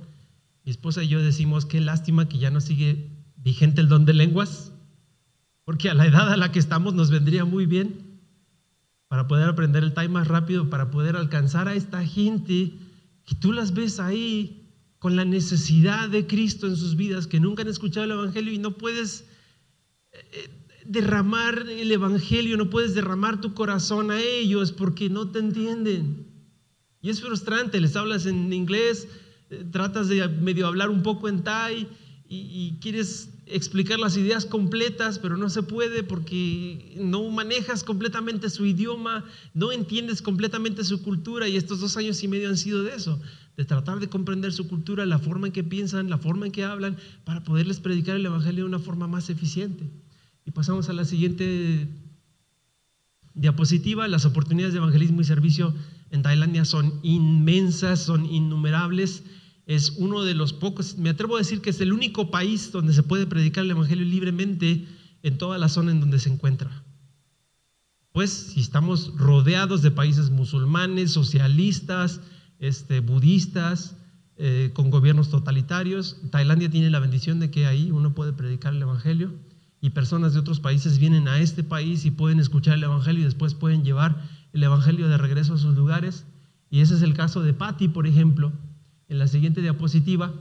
Mi 0.64 0.71
esposa 0.71 1.03
y 1.03 1.09
yo 1.09 1.23
decimos 1.23 1.66
qué 1.66 1.81
lástima 1.81 2.29
que 2.29 2.39
ya 2.39 2.51
no 2.51 2.61
sigue 2.61 3.11
vigente 3.37 3.81
el 3.81 3.89
don 3.89 4.05
de 4.05 4.14
lenguas, 4.14 4.73
porque 5.64 5.91
a 5.91 5.95
la 5.95 6.07
edad 6.07 6.33
a 6.33 6.37
la 6.37 6.51
que 6.51 6.59
estamos 6.59 6.95
nos 6.95 7.11
vendría 7.11 7.45
muy 7.45 7.66
bien 7.66 8.21
para 9.07 9.29
poder 9.29 9.49
aprender 9.49 9.85
el 9.85 9.95
time 9.95 10.09
más 10.09 10.29
rápido, 10.29 10.69
para 10.69 10.91
poder 10.91 11.16
alcanzar 11.16 11.69
a 11.69 11.75
esta 11.75 12.05
gente 12.05 12.75
que 13.25 13.35
tú 13.35 13.53
las 13.53 13.73
ves 13.73 14.01
ahí 14.01 14.66
con 14.99 15.14
la 15.14 15.25
necesidad 15.25 16.09
de 16.09 16.27
Cristo 16.27 16.66
en 16.66 16.77
sus 16.77 16.97
vidas, 16.97 17.27
que 17.27 17.41
nunca 17.41 17.62
han 17.62 17.69
escuchado 17.69 18.05
el 18.05 18.12
Evangelio 18.12 18.53
y 18.53 18.59
no 18.59 18.77
puedes 18.77 19.28
derramar 20.89 21.67
el 21.69 21.93
Evangelio, 21.93 22.57
no 22.57 22.71
puedes 22.71 22.95
derramar 22.95 23.41
tu 23.41 23.53
corazón 23.53 24.11
a 24.11 24.21
ellos 24.21 24.73
porque 24.73 25.11
no 25.11 25.31
te 25.31 25.39
entienden. 25.39 26.27
Y 27.03 27.11
es 27.11 27.21
frustrante, 27.21 27.81
les 27.81 27.95
hablas 27.95 28.27
en 28.27 28.53
inglés, 28.53 29.07
eh, 29.51 29.65
tratas 29.71 30.09
de 30.09 30.27
medio 30.29 30.67
hablar 30.67 30.89
un 30.89 31.03
poco 31.03 31.29
en 31.29 31.45
Thai 31.45 31.87
y, 32.27 32.37
y, 32.37 32.79
quieres 32.81 33.31
explicar 33.47 33.99
las 33.99 34.17
ideas 34.17 34.45
completas, 34.45 35.19
pero 35.19 35.37
no 35.37 35.49
se 35.49 35.63
puede 35.63 36.03
porque 36.03 36.95
no 36.97 37.29
manejas 37.31 37.85
completamente 37.85 38.51
su 38.51 38.67
idioma, 38.67 39.25
no 39.55 39.73
entiendes 39.73 40.21
completamente 40.21 40.85
su 40.85 41.03
cultura 41.03 41.49
y 41.49 41.57
estos 41.57 41.81
dos 41.81 41.97
años 41.97 42.23
y 42.23 42.29
medio 42.29 42.49
han 42.49 42.57
sido 42.57 42.83
de 42.83 42.95
eso. 42.95 43.21
De 43.59 43.65
tratar 43.65 43.99
de 43.99 44.09
comprender 44.09 44.53
su 44.53 44.69
cultura, 44.69 45.05
la 45.05 45.19
forma 45.19 45.49
en 45.49 45.53
que 45.53 45.65
piensan, 45.65 46.09
la 46.09 46.19
forma 46.19 46.47
en 46.47 46.53
que 46.53 46.63
hablan, 46.63 46.97
para 47.25 47.43
poderles 47.43 47.81
predicar 47.81 48.15
el 48.15 48.25
Evangelio 48.25 48.63
de 48.63 48.69
una 48.69 48.79
forma 48.79 49.09
más 49.09 49.31
eficiente. 49.31 49.91
Y 50.47 50.53
pasamos 50.53 50.89
a 50.89 50.93
la 50.93 51.05
siguiente 51.05 51.89
diapositiva. 53.35 54.07
Las 54.07 54.25
oportunidades 54.27 54.75
de 54.75 54.79
evangelismo 54.79 55.23
y 55.23 55.25
servicio 55.25 55.75
en 56.13 56.23
Tailandia 56.23 56.65
son 56.65 57.01
inmensas, 57.03 58.01
son 58.01 58.27
innumerables. 58.27 59.25
Es 59.67 59.91
uno 59.97 60.23
de 60.23 60.35
los 60.35 60.53
pocos, 60.53 60.97
me 60.97 61.11
atrevo 61.11 61.35
a 61.35 61.41
decir 61.41 61.61
que 61.61 61.71
es 61.71 61.81
el 61.81 61.93
único 61.93 62.31
país 62.31 62.71
donde 62.71 62.93
se 62.93 63.03
puede 63.03 63.27
predicar 63.27 63.65
el 63.65 63.73
Evangelio 63.73 64.05
libremente 64.05 64.87
en 65.25 65.37
toda 65.37 65.59
la 65.59 65.69
zona 65.69 65.91
en 65.91 65.99
donde 65.99 66.21
se 66.21 66.31
encuentra. 66.31 66.85
Pues 68.13 68.31
si 68.31 68.61
estamos 68.61 69.13
rodeados 69.17 69.83
de 69.83 69.91
países 69.91 70.31
musulmanes, 70.31 71.11
socialistas, 71.11 72.21
este, 72.59 73.01
budistas, 73.01 73.97
eh, 74.37 74.71
con 74.75 74.91
gobiernos 74.91 75.31
totalitarios. 75.31 76.21
Tailandia 76.31 76.71
tiene 76.71 76.91
la 76.91 77.01
bendición 77.01 77.41
de 77.41 77.51
que 77.51 77.67
ahí 77.67 77.91
uno 77.91 78.15
puede 78.15 78.33
predicar 78.33 78.73
el 78.73 78.83
Evangelio 78.83 79.33
y 79.81 79.91
personas 79.91 80.33
de 80.33 80.41
otros 80.41 80.61
países 80.61 80.99
vienen 80.99 81.29
a 81.29 81.39
este 81.39 81.63
país 81.63 82.05
y 82.05 82.11
pueden 82.11 82.41
escuchar 82.41 82.75
el 82.75 82.85
Evangelio 82.85 83.23
y 83.23 83.25
después 83.25 83.55
pueden 83.55 83.85
llevar 83.85 84.23
el 84.53 84.63
Evangelio 84.63 85.09
de 85.09 85.19
regreso 85.19 85.55
a 85.55 85.59
sus 85.59 85.77
lugares. 85.77 86.27
Y 86.71 86.81
ese 86.81 86.95
es 86.95 87.03
el 87.03 87.15
caso 87.15 87.43
de 87.43 87.55
Patti, 87.55 87.89
por 87.89 88.07
ejemplo. 88.07 88.53
En 89.09 89.19
la 89.19 89.27
siguiente 89.27 89.63
diapositiva, 89.63 90.35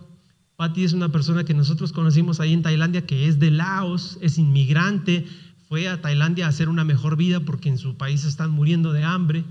Patti 0.58 0.84
es 0.84 0.94
una 0.94 1.10
persona 1.10 1.44
que 1.44 1.54
nosotros 1.54 1.94
conocimos 1.94 2.40
ahí 2.40 2.52
en 2.52 2.64
Tailandia, 2.64 3.06
que 3.06 3.28
es 3.28 3.40
de 3.40 3.52
Laos, 3.52 4.18
es 4.22 4.38
inmigrante, 4.38 5.26
fue 5.70 5.88
a 5.88 6.02
Tailandia 6.02 6.46
a 6.46 6.50
hacer 6.50 6.68
una 6.68 6.84
mejor 6.84 7.16
vida 7.16 7.40
porque 7.42 7.70
en 7.70 7.78
su 7.78 7.96
país 7.96 8.26
están 8.26 8.52
muriendo 8.52 8.92
de 8.92 9.04
hambre. 9.04 9.46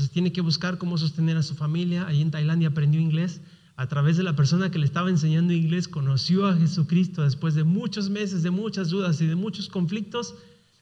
Entonces 0.00 0.14
tiene 0.14 0.32
que 0.32 0.40
buscar 0.40 0.78
cómo 0.78 0.96
sostener 0.96 1.36
a 1.36 1.42
su 1.42 1.54
familia. 1.54 2.06
Ahí 2.06 2.22
en 2.22 2.30
Tailandia 2.30 2.68
aprendió 2.68 2.98
inglés. 2.98 3.42
A 3.76 3.86
través 3.86 4.16
de 4.16 4.22
la 4.22 4.34
persona 4.34 4.70
que 4.70 4.78
le 4.78 4.86
estaba 4.86 5.10
enseñando 5.10 5.52
inglés, 5.52 5.88
conoció 5.88 6.46
a 6.46 6.56
Jesucristo 6.56 7.22
después 7.22 7.54
de 7.54 7.64
muchos 7.64 8.08
meses, 8.08 8.42
de 8.42 8.50
muchas 8.50 8.88
dudas 8.88 9.20
y 9.20 9.26
de 9.26 9.34
muchos 9.34 9.68
conflictos. 9.68 10.34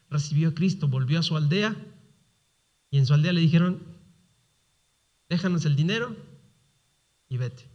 Recibió 0.08 0.50
a 0.50 0.54
Cristo, 0.54 0.86
volvió 0.86 1.18
a 1.18 1.24
su 1.24 1.36
aldea 1.36 1.74
y 2.92 2.98
en 2.98 3.06
su 3.06 3.14
aldea 3.14 3.32
le 3.32 3.40
dijeron, 3.40 3.82
déjanos 5.28 5.64
el 5.64 5.74
dinero 5.74 6.14
y 7.28 7.38
vete. 7.38 7.68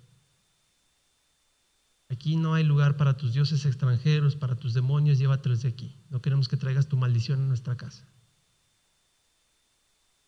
Aquí 2.07 2.37
no 2.37 2.53
hay 2.53 2.63
lugar 2.63 2.95
para 2.95 3.17
tus 3.17 3.33
dioses 3.33 3.65
extranjeros, 3.65 4.37
para 4.37 4.55
tus 4.55 4.73
demonios, 4.73 5.19
llévatelos 5.19 5.63
de 5.63 5.67
aquí. 5.67 5.93
No 6.09 6.21
queremos 6.21 6.47
que 6.47 6.55
traigas 6.55 6.87
tu 6.87 6.95
maldición 6.95 7.41
a 7.41 7.47
nuestra 7.47 7.75
casa. 7.75 8.07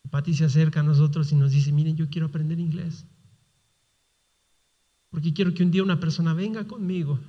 Pati 0.10 0.34
se 0.34 0.46
acerca 0.46 0.80
a 0.80 0.84
nosotros 0.84 1.32
y 1.32 1.36
nos 1.36 1.52
dice, 1.52 1.72
miren, 1.72 1.96
yo 1.96 2.10
quiero 2.10 2.28
aprender 2.28 2.60
inglés. 2.60 3.06
Porque 5.10 5.34
quiero 5.34 5.54
que 5.54 5.64
un 5.64 5.72
día 5.72 5.84
una 5.84 6.00
persona 6.00 6.34
venga 6.34 6.68
conmigo 6.68 7.20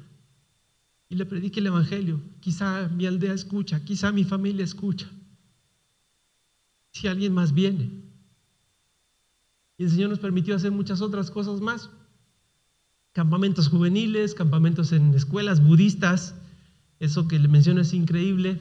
y 1.08 1.14
le 1.14 1.26
predique 1.26 1.60
el 1.60 1.66
Evangelio. 1.66 2.20
Quizá 2.40 2.88
mi 2.88 3.06
aldea 3.06 3.32
escucha, 3.32 3.84
quizá 3.84 4.12
mi 4.12 4.24
familia 4.24 4.64
escucha. 4.64 5.08
Si 6.90 7.06
alguien 7.06 7.32
más 7.32 7.52
viene. 7.54 7.90
Y 9.78 9.84
el 9.84 9.90
Señor 9.90 10.10
nos 10.10 10.18
permitió 10.18 10.56
hacer 10.56 10.72
muchas 10.72 11.00
otras 11.00 11.30
cosas 11.30 11.60
más. 11.60 11.90
Campamentos 13.12 13.68
juveniles, 13.68 14.34
campamentos 14.34 14.92
en 14.92 15.14
escuelas 15.14 15.62
budistas. 15.62 16.34
Eso 16.98 17.28
que 17.28 17.38
le 17.38 17.48
menciono 17.48 17.82
es 17.82 17.92
increíble. 17.92 18.60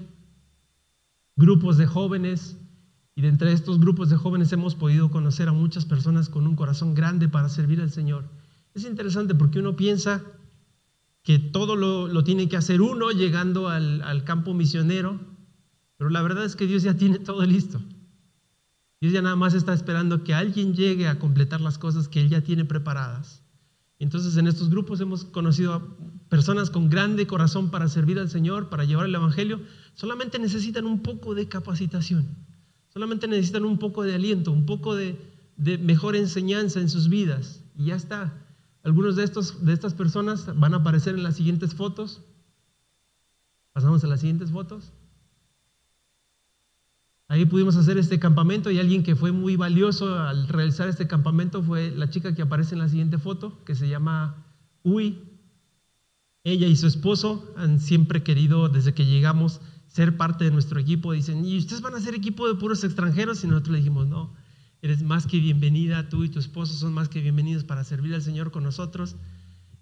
Grupos 1.36 1.78
de 1.78 1.86
jóvenes, 1.86 2.58
y 3.16 3.22
de 3.22 3.30
entre 3.30 3.54
estos 3.54 3.80
grupos 3.80 4.10
de 4.10 4.18
jóvenes 4.18 4.52
hemos 4.52 4.76
podido 4.76 5.10
conocer 5.10 5.48
a 5.48 5.54
muchas 5.54 5.86
personas 5.86 6.28
con 6.28 6.46
un 6.46 6.56
corazón 6.58 6.94
grande 6.94 7.30
para 7.30 7.48
servir 7.48 7.80
al 7.80 7.90
Señor. 7.90 8.26
Es 8.74 8.84
interesante 8.84 9.34
porque 9.34 9.60
uno 9.60 9.78
piensa 9.78 10.22
que 11.24 11.40
todo 11.40 11.78
lo, 11.78 12.24
tiene 12.26 12.50
que 12.50 12.58
hacer 12.58 12.82
uno 12.82 13.12
llegando 13.12 13.70
al, 13.70 14.02
al 14.04 14.26
campo 14.26 14.54
misionero, 14.54 15.20
pero 15.98 16.10
la 16.10 16.22
verdad 16.22 16.44
es 16.44 16.58
que 16.58 16.68
Dios 16.68 16.84
ya 16.84 16.98
tiene 16.98 17.18
todo 17.20 17.44
listo. 17.46 17.82
Dios 19.00 19.14
ya 19.14 19.22
nada 19.22 19.38
más 19.38 19.54
está 19.54 19.74
esperando 19.74 20.24
que 20.24 20.34
alguien 20.34 20.74
llegue 20.74 21.08
a 21.08 21.18
completar 21.18 21.62
las 21.62 21.78
cosas 21.78 22.10
que 22.10 22.20
Él 22.20 22.30
ya 22.30 22.42
tiene 22.42 22.66
preparadas. 22.66 23.44
Entonces 23.98 24.36
en 24.36 24.48
estos 24.48 24.70
grupos 24.70 25.00
hemos 25.00 25.24
conocido 25.24 25.74
a 25.74 25.88
personas 26.28 26.70
con 26.70 26.90
grande 26.90 27.28
corazón 27.28 27.72
para 27.72 27.88
servir 27.88 28.20
al 28.20 28.30
Señor, 28.30 28.70
para 28.70 28.84
llevar 28.84 29.06
el 29.06 29.16
Evangelio. 29.16 29.62
Solamente 29.94 30.38
necesitan 30.38 30.86
un 30.86 31.02
poco 31.02 31.34
de 31.34 31.48
capacitación. 31.48 32.45
Solamente 32.96 33.28
necesitan 33.28 33.66
un 33.66 33.78
poco 33.78 34.04
de 34.04 34.16
aliento, 34.16 34.54
un 34.54 34.66
poco 34.66 34.96
de, 34.96 35.20
mejor 35.82 36.16
enseñanza 36.16 36.80
en 36.80 36.88
sus 36.88 37.10
vidas. 37.10 37.62
Y 37.78 37.88
ya 37.88 37.96
está. 37.96 38.34
Algunos 38.84 39.18
de, 39.18 39.26
estos, 39.26 39.66
de 39.66 39.74
estas 39.74 39.94
personas 39.94 40.58
van 40.58 40.74
a 40.74 40.78
aparecer 40.78 41.14
en 41.14 41.24
las 41.24 41.36
siguientes 41.36 41.76
fotos. 41.76 42.24
Pasamos 43.74 44.02
a 44.06 44.08
las 44.08 44.22
siguientes 44.22 44.50
fotos. 44.50 44.94
Ahí 47.28 47.46
pudimos 47.46 47.76
hacer 47.76 47.98
este 47.98 48.18
campamento 48.18 48.72
y 48.72 48.80
alguien 48.80 49.04
que 49.04 49.18
fue 49.18 49.34
muy 49.34 49.58
valioso 49.58 50.18
al 50.18 50.48
realizar 50.48 50.88
este 50.88 51.06
campamento 51.06 51.62
fue 51.62 51.92
la 51.92 52.10
chica 52.10 52.34
que 52.34 52.44
aparece 52.44 52.76
en 52.76 52.80
la 52.80 52.88
siguiente 52.88 53.18
foto, 53.18 53.62
que 53.66 53.76
se 53.76 53.90
llama 53.90 54.46
Uy. 54.84 55.20
Ella 56.46 56.68
y 56.68 56.78
su 56.78 56.88
esposo 56.88 57.54
han 57.58 57.82
siempre 57.82 58.24
querido, 58.24 58.70
desde 58.70 58.94
que 58.94 59.06
llegamos, 59.06 59.60
ser 59.96 60.18
parte 60.18 60.44
de 60.44 60.52
nuestro 60.52 60.78
equipo. 60.78 61.14
Dicen, 61.14 61.46
¿y 61.46 61.58
ustedes 61.58 61.82
van 61.82 61.96
a 61.96 62.02
ser 62.02 62.16
equipo 62.16 62.50
de 62.50 62.56
puros 62.56 62.84
extranjeros? 62.84 63.42
Y 63.46 63.48
nosotros 63.48 63.72
le 63.72 63.78
dijimos, 63.78 64.06
no, 64.06 64.34
eres 64.82 65.02
más 65.04 65.26
que 65.26 65.40
bienvenida, 65.40 66.10
tú 66.10 66.26
y 66.26 66.30
tu 66.30 66.38
esposo 66.38 66.74
son 66.74 66.92
más 66.92 67.08
que 67.08 67.22
bienvenidos 67.22 67.64
para 67.64 67.86
servir 67.86 68.14
al 68.14 68.22
Señor 68.22 68.52
con 68.52 68.64
nosotros. 68.64 69.16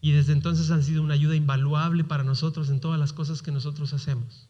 Y 0.02 0.12
desde 0.12 0.34
entonces 0.34 0.70
han 0.70 0.84
sido 0.84 1.02
una 1.02 1.16
ayuda 1.16 1.36
invaluable 1.36 2.04
para 2.04 2.24
nosotros 2.24 2.70
en 2.70 2.80
todas 2.80 3.00
las 3.00 3.12
cosas 3.12 3.42
que 3.42 3.52
nosotros 3.52 3.92
hacemos. 3.92 4.50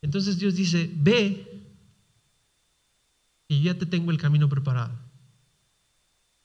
Entonces 0.00 0.38
Dios 0.38 0.54
dice, 0.54 0.88
ve 0.94 1.74
y 3.48 3.64
ya 3.64 3.76
te 3.76 3.86
tengo 3.86 4.12
el 4.12 4.18
camino 4.18 4.48
preparado. 4.48 4.96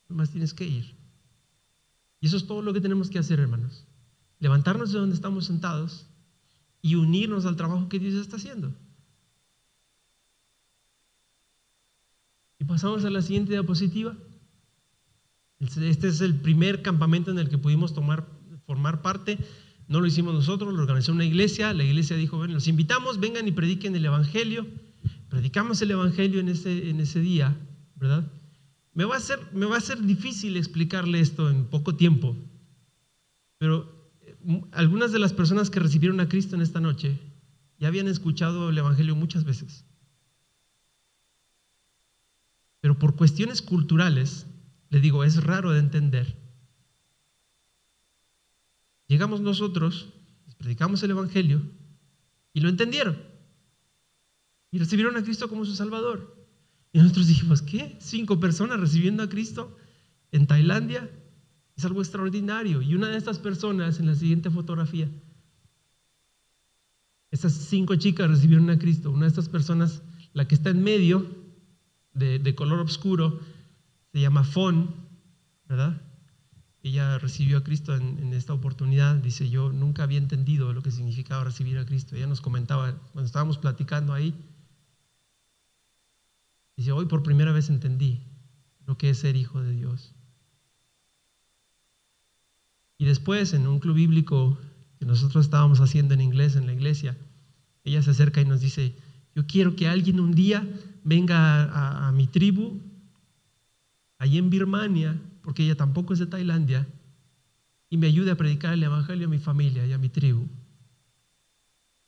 Nomás 0.09 0.31
tienes 0.31 0.55
que 0.55 0.65
ir. 0.65 0.95
Y 2.19 2.25
eso 2.25 2.37
es 2.37 2.47
todo 2.47 2.63
lo 2.63 2.73
que 2.73 2.81
tenemos 2.81 3.11
que 3.11 3.19
hacer, 3.19 3.39
hermanos. 3.39 3.85
Levantarnos 4.39 4.91
de 4.91 4.97
donde 4.97 5.13
estamos 5.13 5.45
sentados 5.45 6.07
y 6.81 6.95
unirnos 6.95 7.45
al 7.45 7.55
trabajo 7.55 7.89
que 7.89 7.99
Dios 7.99 8.15
está 8.15 8.37
haciendo. 8.37 8.73
Y 12.59 12.65
pasamos 12.65 13.05
a 13.05 13.09
la 13.09 13.21
siguiente 13.21 13.51
diapositiva. 13.51 14.15
Este 15.59 16.07
es 16.07 16.21
el 16.21 16.39
primer 16.39 16.81
campamento 16.81 17.31
en 17.31 17.39
el 17.39 17.49
que 17.49 17.57
pudimos 17.57 17.93
tomar, 17.93 18.27
formar 18.65 19.01
parte. 19.01 19.37
No 19.87 20.01
lo 20.01 20.07
hicimos 20.07 20.33
nosotros, 20.33 20.73
lo 20.73 20.81
organizó 20.81 21.11
una 21.11 21.25
iglesia. 21.25 21.73
La 21.73 21.83
iglesia 21.83 22.15
dijo, 22.15 22.37
bueno, 22.37 22.55
los 22.55 22.67
invitamos, 22.67 23.19
vengan 23.19 23.47
y 23.47 23.51
prediquen 23.51 23.95
el 23.95 24.05
Evangelio. 24.05 24.67
Predicamos 25.29 25.81
el 25.81 25.91
Evangelio 25.91 26.39
en 26.39 26.49
ese, 26.49 26.89
en 26.89 26.99
ese 26.99 27.19
día, 27.19 27.57
¿verdad? 27.95 28.31
Me 28.93 29.05
va, 29.05 29.17
a 29.17 29.19
ser, 29.19 29.39
me 29.53 29.65
va 29.65 29.77
a 29.77 29.81
ser 29.81 30.01
difícil 30.01 30.57
explicarle 30.57 31.19
esto 31.19 31.49
en 31.49 31.65
poco 31.65 31.95
tiempo, 31.95 32.35
pero 33.59 33.96
algunas 34.71 35.11
de 35.11 35.19
las 35.19 35.33
personas 35.33 35.69
que 35.69 35.79
recibieron 35.79 36.19
a 36.19 36.29
Cristo 36.29 36.55
en 36.55 36.61
esta 36.61 36.79
noche 36.79 37.19
ya 37.79 37.87
habían 37.89 38.07
escuchado 38.07 38.69
el 38.69 38.77
Evangelio 38.77 39.15
muchas 39.15 39.43
veces. 39.43 39.85
Pero 42.79 42.97
por 42.97 43.15
cuestiones 43.15 43.61
culturales, 43.61 44.47
le 44.89 45.01
digo, 45.01 45.23
es 45.23 45.43
raro 45.43 45.73
de 45.73 45.79
entender. 45.79 46.37
Llegamos 49.07 49.41
nosotros, 49.41 50.13
predicamos 50.57 51.03
el 51.03 51.11
Evangelio 51.11 51.61
y 52.53 52.61
lo 52.61 52.69
entendieron. 52.69 53.21
Y 54.71 54.79
recibieron 54.79 55.17
a 55.17 55.23
Cristo 55.23 55.49
como 55.49 55.65
su 55.65 55.75
Salvador. 55.75 56.35
Y 56.93 56.99
nosotros 56.99 57.27
dijimos, 57.27 57.61
¿qué? 57.61 57.97
¿Cinco 57.99 58.39
personas 58.39 58.79
recibiendo 58.79 59.23
a 59.23 59.29
Cristo 59.29 59.77
en 60.31 60.47
Tailandia? 60.47 61.09
Es 61.77 61.85
algo 61.85 62.01
extraordinario. 62.01 62.81
Y 62.81 62.95
una 62.95 63.07
de 63.07 63.17
estas 63.17 63.37
personas, 63.37 63.99
en 63.99 64.07
la 64.07 64.15
siguiente 64.15 64.49
fotografía, 64.49 65.09
estas 67.29 67.53
cinco 67.53 67.95
chicas 67.95 68.29
recibieron 68.29 68.69
a 68.71 68.79
Cristo. 68.79 69.11
Una 69.11 69.25
de 69.25 69.29
estas 69.29 69.47
personas, 69.47 70.01
la 70.33 70.47
que 70.47 70.55
está 70.55 70.71
en 70.71 70.83
medio, 70.83 71.37
de, 72.13 72.55
color 72.55 72.79
oscuro, 72.79 73.39
se 74.11 74.19
llama 74.19 74.43
Fon, 74.43 74.95
¿verdad? 75.69 76.01
Ella 76.81 77.19
recibió 77.19 77.59
a 77.59 77.63
Cristo 77.63 77.95
en, 77.95 78.17
en, 78.17 78.33
esta 78.33 78.53
oportunidad. 78.53 79.15
Dice, 79.15 79.49
yo 79.49 79.71
nunca 79.71 80.01
había 80.01 80.17
entendido 80.17 80.73
lo 80.73 80.81
que 80.81 80.89
significaba 80.89 81.43
recibir 81.43 81.77
a 81.77 81.85
Cristo. 81.85 82.15
Ella 82.15 82.25
nos 82.25 82.41
comentaba, 82.41 82.97
cuando 83.13 83.27
estábamos 83.27 83.59
platicando 83.59 84.13
ahí, 84.13 84.33
dice, 86.75 86.91
hoy 86.91 87.05
por 87.05 87.21
primera 87.21 87.51
vez 87.51 87.69
entendí 87.69 88.23
lo 88.87 88.97
que 88.97 89.11
es 89.11 89.19
ser 89.19 89.35
hijo 89.35 89.61
de 89.61 89.73
Dios. 89.73 90.16
Y 92.97 93.05
después, 93.05 93.53
en 93.53 93.67
un 93.67 93.79
club 93.79 93.95
bíblico 93.95 94.57
que 94.99 95.05
nosotros 95.05 95.45
estábamos 95.45 95.79
haciendo 95.79 96.13
en 96.13 96.21
inglés 96.21 96.55
en 96.55 96.65
la 96.65 96.73
iglesia, 96.73 97.17
ella 97.83 98.01
se 98.01 98.11
acerca 98.11 98.41
y 98.41 98.45
nos 98.45 98.59
dice, 98.59 98.95
yo 99.35 99.45
quiero 99.45 99.75
que 99.75 99.87
alguien 99.87 100.19
un 100.19 100.33
día 100.33 100.67
venga 101.03 102.07
a, 102.07 102.11
mi 102.11 102.27
tribu, 102.27 102.81
allí 104.17 104.37
en 104.37 104.49
Birmania, 104.49 105.21
porque 105.41 105.63
ella 105.63 105.75
tampoco 105.75 106.13
es 106.13 106.19
de 106.19 106.25
Tailandia, 106.25 106.87
y 107.89 107.97
me 107.97 108.07
ayude 108.07 108.31
a 108.31 108.35
predicar 108.35 108.73
el 108.73 108.83
Evangelio 108.83 109.27
a 109.27 109.29
mi 109.29 109.37
familia 109.37 109.85
y 109.85 109.93
a 109.93 109.97
mi 109.97 110.09
tribu, 110.09 110.47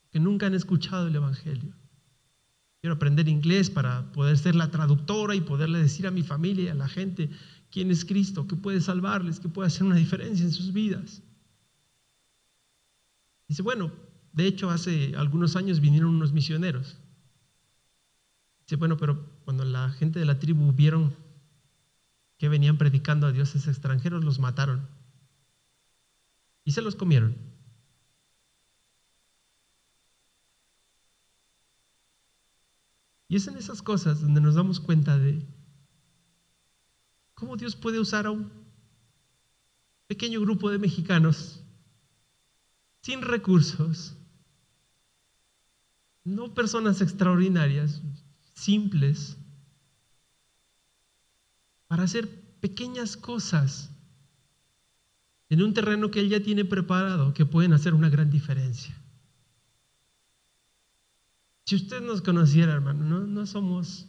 que 0.09 0.19
nunca 0.19 0.47
han 0.47 0.55
escuchado 0.55 1.07
el 1.07 1.15
Evangelio. 1.15 1.73
Quiero 2.81 2.95
aprender 2.95 3.27
inglés 3.27 3.69
para 3.69 4.11
poder 4.11 4.37
ser 4.37 4.55
la 4.55 4.71
traductora 4.71 5.35
y 5.35 5.41
poderle 5.41 5.79
decir 5.79 6.07
a 6.07 6.11
mi 6.11 6.23
familia 6.23 6.65
y 6.65 6.67
a 6.69 6.73
la 6.73 6.87
gente 6.87 7.29
quién 7.71 7.91
es 7.91 8.05
Cristo, 8.05 8.47
que 8.47 8.55
puede 8.55 8.81
salvarles, 8.81 9.39
que 9.39 9.49
puede 9.49 9.67
hacer 9.67 9.83
una 9.83 9.95
diferencia 9.95 10.45
en 10.45 10.51
sus 10.51 10.73
vidas. 10.73 11.21
Dice, 13.47 13.61
bueno, 13.61 13.91
de 14.33 14.45
hecho 14.45 14.69
hace 14.69 15.13
algunos 15.15 15.55
años 15.55 15.79
vinieron 15.79 16.11
unos 16.11 16.33
misioneros. 16.33 16.97
Dice, 18.61 18.75
bueno, 18.75 18.97
pero 18.97 19.25
cuando 19.45 19.65
la 19.65 19.89
gente 19.89 20.19
de 20.19 20.25
la 20.25 20.39
tribu 20.39 20.71
vieron 20.71 21.15
que 22.37 22.49
venían 22.49 22.77
predicando 22.77 23.27
a 23.27 23.31
dioses 23.31 23.67
extranjeros, 23.67 24.23
los 24.23 24.39
mataron 24.39 24.87
y 26.63 26.71
se 26.71 26.81
los 26.81 26.95
comieron. 26.95 27.35
Y 33.27 33.35
es 33.35 33.47
en 33.47 33.57
esas 33.57 33.81
cosas 33.81 34.21
donde 34.21 34.41
nos 34.41 34.55
damos 34.55 34.79
cuenta 34.79 35.17
de 35.17 35.45
cómo 37.39 37.55
Dios 37.55 37.75
puede 37.75 37.99
usar 37.99 38.25
a 38.25 38.31
un 38.31 38.51
pequeño 40.07 40.41
grupo 40.41 40.69
de 40.69 40.77
mexicanos 40.77 41.63
sin 43.01 43.21
recursos, 43.21 44.17
no 46.25 46.53
personas 46.53 46.99
extraordinarias, 47.01 48.01
simples, 48.53 49.37
para 51.87 52.03
hacer 52.03 52.27
pequeñas 52.59 53.15
cosas 53.15 53.89
en 55.47 55.63
un 55.63 55.73
terreno 55.73 56.11
que 56.11 56.19
Él 56.19 56.29
ya 56.29 56.43
tiene 56.43 56.65
preparado, 56.65 57.33
que 57.33 57.45
pueden 57.45 57.73
hacer 57.73 57.93
una 57.93 58.09
gran 58.09 58.29
diferencia. 58.29 58.95
Si 61.65 61.75
usted 61.75 62.01
nos 62.01 62.21
conociera, 62.21 62.73
hermano, 62.73 63.05
no, 63.05 63.19
no 63.21 63.45
somos 63.45 64.08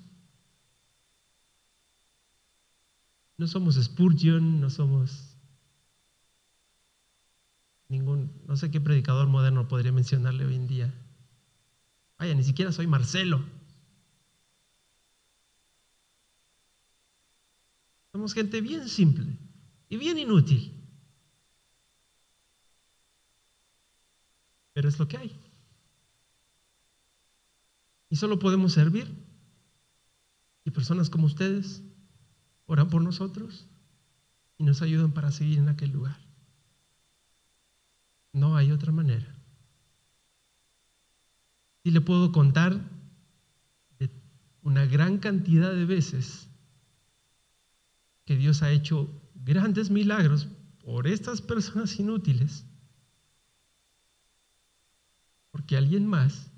no 3.41 3.47
somos 3.47 3.76
Spurgeon, 3.76 4.61
no 4.61 4.68
somos 4.68 5.34
ningún, 7.88 8.30
no 8.47 8.55
sé 8.55 8.70
qué 8.70 8.82
predicador 8.82 9.28
moderno 9.28 9.66
podría 9.66 9.93
mencionarle 9.93 10.45
hoy 10.45 10.57
en 10.57 10.66
día. 10.66 10.95
Vaya, 12.18 12.34
ni 12.34 12.45
siquiera 12.45 12.70
soy 12.70 12.86
Marcelo. 12.86 13.43
Somos 18.12 18.34
gente 18.34 18.61
bien 18.61 18.86
simple 18.91 19.38
y 19.88 19.97
bien 19.97 20.18
inútil. 20.18 20.76
Pero 24.74 24.86
es 24.86 24.99
lo 24.99 25.09
que 25.09 25.16
hay. 25.16 25.41
Y 28.11 28.16
solo 28.16 28.38
podemos 28.38 28.74
servir. 28.74 29.11
Y 30.66 30.70
personas 30.72 31.09
como 31.09 31.24
ustedes 31.24 31.82
oran 32.71 32.89
por 32.89 33.03
nosotros 33.03 33.66
y 34.57 34.62
nos 34.62 34.81
ayudan 34.81 35.11
para 35.11 35.33
seguir 35.33 35.59
en 35.59 35.68
aquel 35.68 35.91
lugar. 35.91 36.16
No 38.33 38.57
hay 38.57 38.71
otra 38.71 38.93
manera. 38.93 39.27
Y 41.83 41.91
le 41.91 42.01
puedo 42.01 42.31
contar 42.31 42.81
de 43.99 44.09
una 44.62 44.87
gran 44.87 45.18
cantidad 45.18 45.73
de 45.73 45.85
veces 45.85 46.49
que 48.25 48.37
Dios 48.37 48.62
ha 48.62 48.71
hecho 48.71 49.11
grandes 49.35 49.91
milagros 49.91 50.47
por 50.85 51.09
estas 51.09 51.43
personas 51.43 51.99
inútiles, 51.99 52.64
porque 55.51 55.77
alguien 55.77 56.07
más 56.07 56.53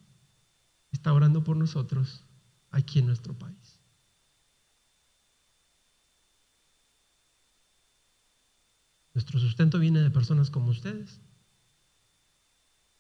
está 0.91 1.15
orando 1.15 1.43
por 1.43 1.57
nosotros 1.57 2.23
aquí 2.71 2.99
en 2.99 3.07
nuestro 3.07 3.33
país. 3.33 3.62
Nuestro 9.15 9.39
sustento 9.39 9.79
viene 9.79 10.01
de 10.01 10.11
personas 10.11 10.51
como 10.51 10.71
ustedes. 10.71 11.21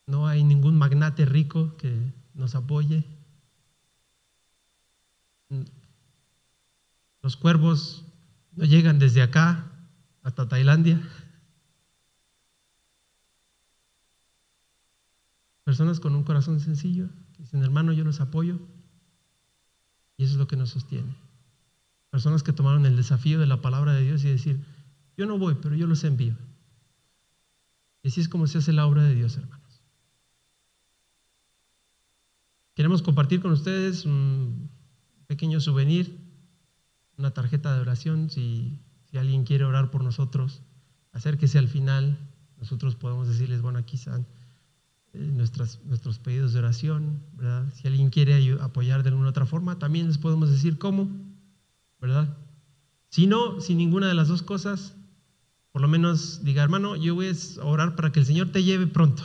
No 0.06 0.26
hay 0.26 0.44
ningún 0.44 0.76
magnate 0.76 1.24
rico 1.24 1.76
que 1.76 2.12
nos 2.34 2.54
apoye. 2.54 3.04
Los 7.22 7.36
cuervos 7.36 8.04
no 8.52 8.64
llegan 8.64 8.98
desde 8.98 9.22
acá 9.22 9.70
hasta 10.22 10.48
Tailandia. 10.48 11.00
Personas 15.64 16.00
con 16.00 16.14
un 16.14 16.24
corazón 16.24 16.58
sencillo 16.60 17.08
Dicen, 17.42 17.62
hermano, 17.64 17.92
yo 17.92 18.04
los 18.04 18.20
apoyo. 18.20 18.60
Y 20.16 20.24
eso 20.24 20.34
es 20.34 20.38
lo 20.38 20.46
que 20.46 20.56
nos 20.56 20.70
sostiene. 20.70 21.16
Personas 22.10 22.44
que 22.44 22.52
tomaron 22.52 22.86
el 22.86 22.96
desafío 22.96 23.40
de 23.40 23.46
la 23.46 23.60
palabra 23.60 23.92
de 23.94 24.02
Dios 24.02 24.22
y 24.24 24.28
decir, 24.28 24.64
yo 25.16 25.26
no 25.26 25.38
voy, 25.38 25.56
pero 25.60 25.74
yo 25.74 25.86
los 25.86 26.04
envío. 26.04 26.36
Y 28.02 28.08
así 28.08 28.20
es 28.20 28.28
como 28.28 28.46
se 28.46 28.58
hace 28.58 28.72
la 28.72 28.86
obra 28.86 29.02
de 29.04 29.14
Dios, 29.14 29.36
hermanos. 29.36 29.82
Queremos 32.74 33.02
compartir 33.02 33.40
con 33.40 33.52
ustedes 33.52 34.06
un 34.06 34.70
pequeño 35.26 35.60
souvenir, 35.60 36.18
una 37.18 37.32
tarjeta 37.32 37.74
de 37.74 37.80
oración. 37.80 38.30
Si, 38.30 38.80
si 39.04 39.18
alguien 39.18 39.44
quiere 39.44 39.64
orar 39.64 39.90
por 39.90 40.02
nosotros, 40.02 40.62
acérquese 41.12 41.58
al 41.58 41.68
final. 41.68 42.18
Nosotros 42.58 42.96
podemos 42.96 43.28
decirles, 43.28 43.60
bueno, 43.60 43.78
aquí 43.78 43.96
están 43.96 44.26
eh, 45.12 45.18
nuestras, 45.18 45.84
nuestros 45.84 46.18
pedidos 46.18 46.54
de 46.54 46.60
oración, 46.60 47.22
¿verdad? 47.34 47.70
Si 47.74 47.86
alguien 47.86 48.08
quiere 48.08 48.56
apoyar 48.60 49.02
de 49.02 49.10
alguna 49.10 49.28
otra 49.28 49.44
forma, 49.44 49.78
también 49.78 50.06
les 50.06 50.16
podemos 50.16 50.50
decir 50.50 50.78
cómo, 50.78 51.10
¿verdad? 52.00 52.36
Si 53.10 53.26
no, 53.26 53.60
sin 53.60 53.76
ninguna 53.76 54.08
de 54.08 54.14
las 54.14 54.28
dos 54.28 54.42
cosas, 54.42 54.96
por 55.72 55.80
lo 55.82 55.88
menos 55.88 56.44
diga, 56.44 56.62
hermano, 56.62 56.96
yo 56.96 57.14
voy 57.14 57.28
a 57.28 57.64
orar 57.64 57.96
para 57.96 58.12
que 58.12 58.20
el 58.20 58.26
Señor 58.26 58.52
te 58.52 58.62
lleve 58.62 58.86
pronto 58.86 59.24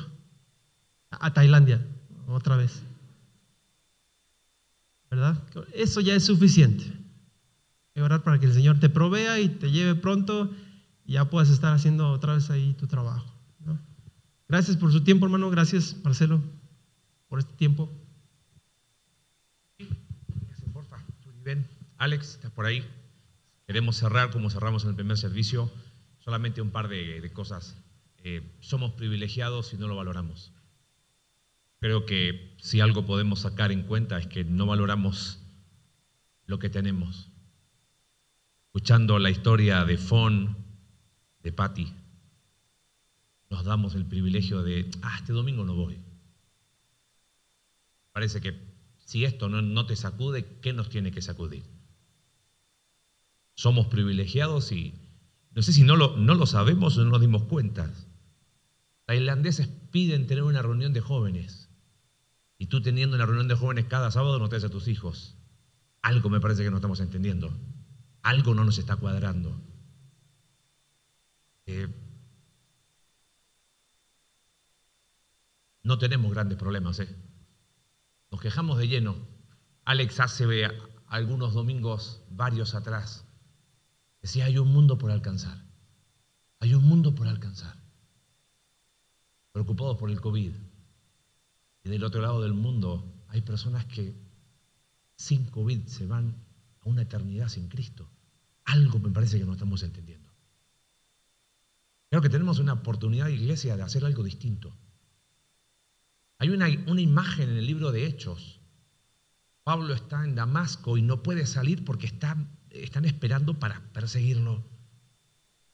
a 1.11 1.33
Tailandia, 1.33 1.85
otra 2.27 2.55
vez. 2.55 2.81
¿Verdad? 5.09 5.41
Eso 5.73 6.01
ya 6.01 6.15
es 6.15 6.25
suficiente. 6.25 6.85
A 7.95 8.03
orar 8.03 8.23
para 8.23 8.39
que 8.39 8.45
el 8.45 8.53
Señor 8.53 8.79
te 8.79 8.89
provea 8.89 9.39
y 9.39 9.49
te 9.49 9.71
lleve 9.71 9.95
pronto 9.95 10.51
y 11.05 11.13
ya 11.13 11.29
puedas 11.29 11.49
estar 11.49 11.73
haciendo 11.73 12.11
otra 12.11 12.33
vez 12.33 12.49
ahí 12.49 12.73
tu 12.73 12.87
trabajo. 12.87 13.33
Gracias 14.47 14.77
por 14.77 14.91
su 14.91 15.03
tiempo, 15.03 15.25
hermano. 15.25 15.49
Gracias, 15.49 15.97
Marcelo, 16.03 16.41
por 17.27 17.39
este 17.39 17.53
tiempo. 17.53 17.91
Alex, 21.97 22.35
está 22.35 22.49
por 22.49 22.65
ahí. 22.65 22.85
Queremos 23.65 23.97
cerrar 23.97 24.31
como 24.31 24.49
cerramos 24.49 24.83
en 24.83 24.91
el 24.91 24.95
primer 24.95 25.17
servicio. 25.17 25.71
Solamente 26.27 26.61
un 26.61 26.71
par 26.71 26.89
de, 26.89 27.31
cosas. 27.31 27.77
Eh, 28.17 28.41
somos 28.59 28.91
privilegiados 28.91 29.73
y 29.73 29.77
no 29.77 29.87
lo 29.87 29.95
valoramos. 29.95 30.51
Creo 31.79 32.05
que 32.05 32.53
si 32.59 32.81
algo 32.81 33.05
podemos 33.05 33.39
sacar 33.39 33.71
en 33.71 33.83
cuenta 33.83 34.17
es 34.19 34.27
que 34.27 34.43
no 34.43 34.65
valoramos 34.65 35.41
lo 36.45 36.59
que 36.59 36.69
tenemos. 36.69 37.29
Escuchando 38.65 39.19
la 39.19 39.29
historia 39.29 39.85
de 39.85 39.97
Fon, 39.97 40.57
de 41.43 41.53
Patty, 41.53 41.93
nos 43.49 43.63
damos 43.63 43.95
el 43.95 44.05
privilegio 44.05 44.63
de, 44.63 44.91
ah, 45.03 45.15
este 45.15 45.31
domingo 45.31 45.63
no 45.63 45.75
voy. 45.75 45.97
Parece 48.11 48.41
que 48.41 48.53
si 48.97 49.23
esto 49.23 49.47
no, 49.47 49.85
te 49.85 49.95
sacude, 49.95 50.59
¿qué 50.61 50.73
nos 50.73 50.89
tiene 50.89 51.11
que 51.11 51.21
sacudir? 51.21 51.63
Somos 53.55 53.87
privilegiados 53.87 54.73
y 54.73 55.06
no 55.57 55.63
sé 55.63 55.73
si 55.73 55.81
no 55.81 55.95
lo, 55.95 56.15
no 56.17 56.35
lo 56.35 56.45
sabemos 56.45 56.95
o 56.99 57.03
no 57.03 57.09
nos 57.09 57.19
dimos 57.19 57.41
cuenta. 57.45 57.91
Tailandeses 59.05 59.67
piden 59.89 60.27
tener 60.27 60.43
una 60.43 60.61
reunión 60.61 60.93
de 60.93 61.01
jóvenes 61.01 61.71
y 62.59 62.67
tú 62.67 62.83
teniendo 62.83 63.15
una 63.15 63.25
reunión 63.25 63.47
de 63.47 63.55
jóvenes 63.55 63.85
cada 63.85 64.11
sábado 64.11 64.37
no 64.37 64.49
te 64.49 64.57
a 64.57 64.69
tus 64.69 64.87
hijos. 64.87 65.35
Algo 66.03 66.29
me 66.29 66.39
parece 66.39 66.63
que 66.63 66.69
no 66.69 66.75
estamos 66.75 66.99
entendiendo. 66.99 67.51
Algo 68.21 68.53
no 68.53 68.65
nos 68.65 68.77
está 68.77 68.97
cuadrando. 68.97 69.59
Eh, 71.65 71.87
no 75.81 75.97
tenemos 75.97 76.31
grandes 76.31 76.59
problemas. 76.59 76.99
¿eh? 76.99 77.15
Nos 78.29 78.41
quejamos 78.41 78.77
de 78.77 78.89
lleno. 78.89 79.27
Alex 79.85 80.19
hace 80.19 80.69
algunos 81.07 81.55
domingos, 81.55 82.21
varios 82.29 82.75
atrás, 82.75 83.26
decía, 84.21 84.45
hay 84.45 84.57
un 84.57 84.71
mundo 84.71 84.97
por 84.97 85.11
alcanzar. 85.11 85.63
Hay 86.59 86.73
un 86.73 86.83
mundo 86.83 87.13
por 87.15 87.27
alcanzar. 87.27 87.77
Preocupados 89.51 89.97
por 89.97 90.09
el 90.09 90.21
COVID. 90.21 90.53
Y 91.83 91.89
del 91.89 92.03
otro 92.03 92.21
lado 92.21 92.41
del 92.41 92.53
mundo 92.53 93.23
hay 93.27 93.41
personas 93.41 93.85
que 93.85 94.15
sin 95.15 95.45
COVID 95.45 95.87
se 95.87 96.05
van 96.05 96.35
a 96.81 96.89
una 96.89 97.03
eternidad 97.03 97.49
sin 97.49 97.67
Cristo. 97.67 98.09
Algo 98.65 98.99
me 98.99 99.11
parece 99.11 99.39
que 99.39 99.45
no 99.45 99.53
estamos 99.53 99.83
entendiendo. 99.83 100.31
Creo 102.09 102.21
que 102.21 102.29
tenemos 102.29 102.59
una 102.59 102.73
oportunidad, 102.73 103.27
iglesia, 103.27 103.75
de 103.75 103.83
hacer 103.83 104.05
algo 104.05 104.23
distinto. 104.23 104.75
Hay 106.39 106.49
una, 106.49 106.67
una 106.87 107.01
imagen 107.01 107.49
en 107.49 107.57
el 107.57 107.65
libro 107.65 107.91
de 107.91 108.05
Hechos. 108.05 108.61
Pablo 109.63 109.93
está 109.93 110.23
en 110.23 110.35
Damasco 110.35 110.97
y 110.97 111.01
no 111.01 111.23
puede 111.23 111.45
salir 111.45 111.83
porque 111.83 112.07
están, 112.07 112.56
están 112.83 113.05
esperando 113.05 113.59
para 113.59 113.81
perseguirlo. 113.93 114.63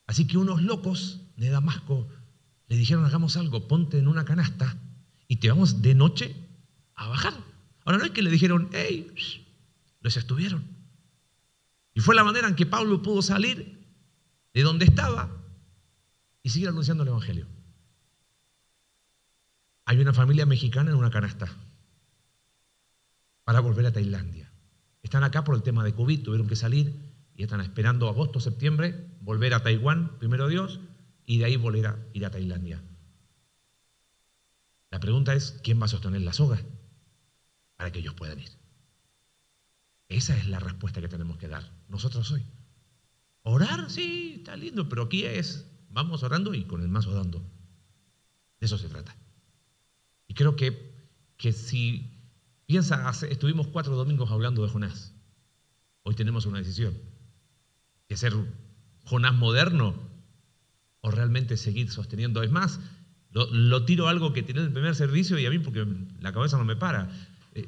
Así 0.05 0.27
que 0.27 0.37
unos 0.37 0.61
locos 0.61 1.21
de 1.37 1.49
Damasco 1.49 2.07
le 2.67 2.75
dijeron, 2.75 3.05
hagamos 3.05 3.37
algo, 3.37 3.67
ponte 3.67 3.97
en 3.97 4.07
una 4.07 4.25
canasta 4.25 4.77
y 5.27 5.37
te 5.37 5.49
vamos 5.49 5.81
de 5.81 5.95
noche 5.95 6.35
a 6.95 7.07
bajar. 7.07 7.33
Ahora 7.85 7.97
no 7.97 8.05
es 8.05 8.11
que 8.11 8.21
le 8.21 8.29
dijeron, 8.29 8.69
hey, 8.73 9.45
los 10.01 10.17
estuvieron. 10.17 10.63
Y 11.93 11.99
fue 11.99 12.15
la 12.15 12.23
manera 12.23 12.47
en 12.47 12.55
que 12.55 12.65
Pablo 12.65 13.01
pudo 13.01 13.21
salir 13.21 13.83
de 14.53 14.61
donde 14.61 14.85
estaba 14.85 15.29
y 16.41 16.49
seguir 16.49 16.69
anunciando 16.69 17.03
el 17.03 17.09
Evangelio. 17.09 17.47
Hay 19.85 19.99
una 19.99 20.13
familia 20.13 20.45
mexicana 20.45 20.91
en 20.91 20.97
una 20.97 21.11
canasta 21.11 21.51
para 23.43 23.59
volver 23.59 23.85
a 23.85 23.91
Tailandia. 23.91 24.42
Están 25.03 25.23
acá 25.23 25.43
por 25.43 25.55
el 25.55 25.61
tema 25.61 25.83
de 25.83 25.93
COVID, 25.93 26.23
tuvieron 26.23 26.47
que 26.47 26.55
salir 26.55 27.13
y 27.35 27.43
están 27.43 27.61
esperando 27.61 28.07
agosto, 28.07 28.39
septiembre, 28.39 29.07
volver 29.21 29.53
a 29.53 29.61
Taiwán, 29.61 30.17
primero 30.17 30.47
Dios, 30.47 30.79
y 31.25 31.37
de 31.37 31.45
ahí 31.45 31.57
volver 31.57 31.87
a 31.87 31.99
ir 32.13 32.25
a 32.25 32.31
Tailandia. 32.31 32.81
La 34.89 34.99
pregunta 34.99 35.33
es, 35.33 35.59
¿quién 35.63 35.79
va 35.81 35.85
a 35.85 35.89
sostener 35.89 36.21
la 36.21 36.33
soga 36.33 36.61
para 37.75 37.91
que 37.91 37.99
ellos 37.99 38.13
puedan 38.13 38.39
ir? 38.39 38.49
Esa 40.07 40.37
es 40.37 40.47
la 40.47 40.59
respuesta 40.59 41.01
que 41.01 41.07
tenemos 41.07 41.37
que 41.37 41.47
dar 41.47 41.71
nosotros 41.89 42.31
hoy. 42.31 42.45
Orar, 43.41 43.89
sí, 43.89 44.35
está 44.37 44.55
lindo, 44.55 44.87
pero 44.87 45.03
aquí 45.03 45.25
es, 45.25 45.67
vamos 45.89 46.23
orando 46.23 46.53
y 46.53 46.65
con 46.65 46.81
el 46.81 46.87
mazo 46.87 47.13
dando. 47.13 47.39
De 48.59 48.67
eso 48.67 48.77
se 48.77 48.87
trata. 48.87 49.17
Y 50.27 50.33
creo 50.33 50.55
que, 50.55 50.95
que 51.35 51.51
si 51.51 52.12
piensa, 52.65 53.09
estuvimos 53.29 53.67
cuatro 53.67 53.95
domingos 53.95 54.31
hablando 54.31 54.63
de 54.63 54.69
Jonás. 54.69 55.13
Hoy 56.03 56.15
tenemos 56.15 56.45
una 56.45 56.59
decisión. 56.59 56.97
Que 58.07 58.17
ser 58.17 58.33
Jonás 59.05 59.33
moderno 59.33 59.95
o 61.01 61.11
realmente 61.11 61.57
seguir 61.57 61.91
sosteniendo. 61.91 62.43
Es 62.43 62.51
más, 62.51 62.79
lo, 63.31 63.85
tiro 63.85 64.07
algo 64.07 64.33
que 64.33 64.43
tiene 64.43 64.61
el 64.61 64.71
primer 64.71 64.95
servicio 64.95 65.37
y 65.39 65.45
a 65.45 65.49
mí 65.49 65.59
porque 65.59 65.85
la 66.19 66.31
cabeza 66.33 66.57
no 66.57 66.65
me 66.65 66.75
para. 66.75 67.09
Eh, 67.53 67.67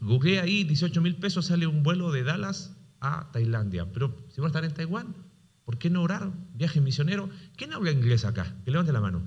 Google 0.00 0.40
ahí, 0.40 0.64
18 0.64 1.00
mil 1.00 1.16
pesos 1.16 1.46
sale 1.46 1.66
un 1.66 1.82
vuelo 1.82 2.12
de 2.12 2.22
Dallas 2.22 2.76
a 3.00 3.30
Tailandia. 3.32 3.90
Pero 3.92 4.16
si 4.28 4.40
van 4.40 4.46
a 4.46 4.50
estar 4.50 4.64
en 4.64 4.74
Taiwán, 4.74 5.14
¿por 5.64 5.78
qué 5.78 5.90
no 5.90 6.02
orar? 6.02 6.30
Viaje 6.54 6.80
misionero. 6.80 7.28
¿Quién 7.56 7.72
habla 7.72 7.92
inglés 7.92 8.24
acá? 8.24 8.54
Que 8.64 8.70
levante 8.70 8.92
la 8.92 9.00
mano. 9.00 9.22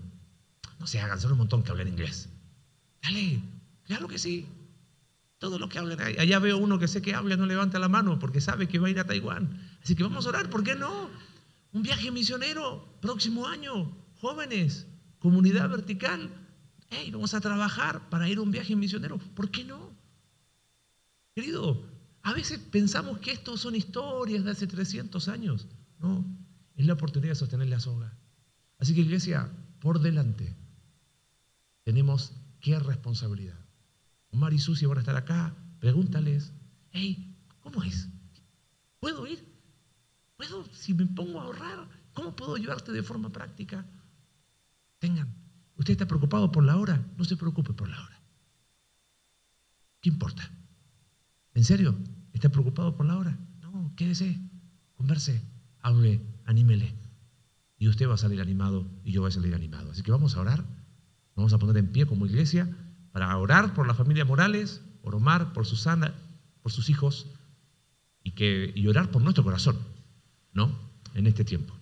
No 0.80 0.88
se 0.88 1.00
hagan, 1.00 1.20
son 1.20 1.32
un 1.32 1.40
montón 1.40 1.64
que 1.64 1.72
hablan 1.72 1.88
inglés. 1.88 2.30
Dale, 3.02 3.42
claro 3.84 4.08
que 4.08 4.20
sí. 4.20 4.46
Todo 5.40 5.60
lo 5.60 5.70
que 5.70 5.78
hablan. 5.78 6.00
Allá 6.00 6.40
veo 6.40 6.58
uno 6.58 6.80
que 6.80 6.88
sé 6.88 7.02
que 7.02 7.14
habla, 7.14 7.38
no 7.38 7.46
levanta 7.46 7.78
la 7.80 7.90
mano 7.90 8.18
porque 8.18 8.42
sabe 8.42 8.68
que 8.68 8.80
va 8.80 8.88
a 8.88 8.92
ir 8.92 9.00
a 9.00 9.06
Taiwán. 9.06 9.62
Así 9.84 9.96
que 9.96 10.04
vamos 10.04 10.26
a 10.26 10.30
orar, 10.30 10.50
¿por 10.50 10.64
qué 10.64 10.76
no? 10.76 11.10
Un 11.74 11.84
viaje 11.84 12.12
misionero, 12.12 12.98
próximo 13.02 13.48
año, 13.48 13.96
jóvenes, 14.20 14.88
comunidad 15.20 15.70
vertical. 15.70 16.32
Hey, 16.90 17.12
vamos 17.12 17.34
a 17.34 17.42
trabajar 17.42 18.10
para 18.10 18.30
ir 18.30 18.40
a 18.40 18.42
un 18.42 18.52
viaje 18.52 18.76
misionero. 18.76 19.18
¿Por 19.36 19.52
qué 19.52 19.64
no? 19.64 19.92
Querido, 21.36 21.86
a 22.24 22.34
veces 22.34 22.60
pensamos 22.60 23.20
que 23.20 23.32
estos 23.32 23.62
son 23.62 23.76
historias 23.76 24.44
de 24.44 24.52
hace 24.52 24.66
300 24.66 25.28
años. 25.28 25.68
No, 26.00 26.26
es 26.76 26.86
la 26.86 26.94
oportunidad 26.94 27.32
de 27.32 27.36
sostener 27.36 27.68
la 27.68 27.80
soga. 27.80 28.18
Así 28.80 28.96
que 28.96 29.02
iglesia, 29.02 29.52
por 29.80 30.00
delante, 30.00 30.56
tenemos 31.84 32.34
qué 32.60 32.80
responsabilidad. 32.80 33.67
Omar 34.38 34.54
y 34.54 34.60
Susi 34.60 34.86
van 34.86 34.98
a 34.98 35.00
estar 35.00 35.16
acá, 35.16 35.56
pregúntales, 35.80 36.54
hey, 36.92 37.36
¿cómo 37.60 37.82
es? 37.82 38.08
¿Puedo 39.00 39.26
ir? 39.26 39.44
¿Puedo, 40.36 40.64
si 40.74 40.94
me 40.94 41.08
pongo 41.08 41.42
a 41.42 41.46
ahorrar, 41.46 41.90
cómo 42.14 42.36
puedo 42.36 42.54
ayudarte 42.54 42.92
de 42.92 43.02
forma 43.02 43.32
práctica? 43.32 43.84
Tengan, 45.00 45.34
usted 45.76 45.94
está 45.94 46.08
preocupado 46.08 46.52
por 46.52 46.64
la 46.64 46.78
hora, 46.78 47.04
no 47.18 47.24
se 47.24 47.36
preocupe 47.36 47.74
por 47.74 47.90
la 47.90 48.00
hora. 48.00 48.22
¿Qué 50.02 50.10
importa? 50.10 50.48
¿En 51.56 51.64
serio? 51.64 51.98
¿Está 52.32 52.50
preocupado 52.50 52.96
por 52.96 53.08
la 53.08 53.18
hora? 53.18 53.40
No, 53.62 53.92
quédese, 53.96 54.40
converse, 54.94 55.42
hable, 55.80 56.22
anímele. 56.46 56.94
Y 57.80 57.88
usted 57.88 58.08
va 58.08 58.14
a 58.14 58.18
salir 58.18 58.40
animado 58.40 58.88
y 59.04 59.14
yo 59.14 59.22
voy 59.22 59.30
a 59.30 59.32
salir 59.32 59.56
animado. 59.56 59.90
Así 59.90 60.04
que 60.04 60.12
vamos 60.12 60.36
a 60.36 60.42
orar, 60.42 60.64
vamos 61.36 61.54
a 61.54 61.58
poner 61.58 61.78
en 61.78 61.92
pie 61.92 62.06
como 62.06 62.28
iglesia 62.28 62.70
para 63.18 63.36
orar 63.36 63.74
por 63.74 63.88
la 63.88 63.96
familia 63.96 64.26
Morales, 64.26 64.80
por 65.02 65.16
Omar, 65.16 65.52
por 65.52 65.66
Susana, 65.66 66.14
por 66.62 66.72
sus 66.72 66.88
hijos 66.92 67.26
y, 68.22 68.34
que, 68.34 68.72
y 68.76 68.86
orar 68.86 69.10
por 69.10 69.24
nuestro 69.24 69.44
corazón, 69.44 69.76
¿no? 70.54 70.70
En 71.16 71.26
este 71.26 71.44
tiempo. 71.44 71.76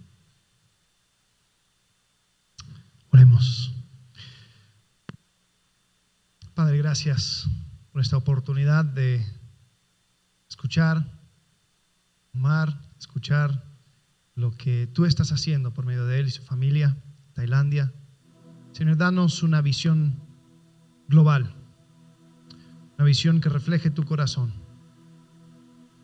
Oremos. 3.09 3.73
Padre, 6.53 6.77
gracias 6.77 7.49
por 7.91 8.01
esta 8.01 8.15
oportunidad 8.15 8.85
de 8.85 9.21
escuchar, 10.47 11.05
amar, 12.33 12.81
escuchar 12.97 13.61
lo 14.35 14.55
que 14.55 14.87
tú 14.87 15.03
estás 15.03 15.33
haciendo 15.33 15.73
por 15.73 15.85
medio 15.85 16.05
de 16.05 16.17
él 16.21 16.27
y 16.27 16.31
su 16.31 16.43
familia, 16.43 16.95
Tailandia. 17.33 17.91
Señor, 18.71 18.95
danos 18.95 19.43
una 19.43 19.61
visión 19.61 20.24
global, 21.07 21.53
una 22.97 23.05
visión 23.05 23.41
que 23.41 23.49
refleje 23.49 23.89
tu 23.89 24.03
corazón. 24.03 24.53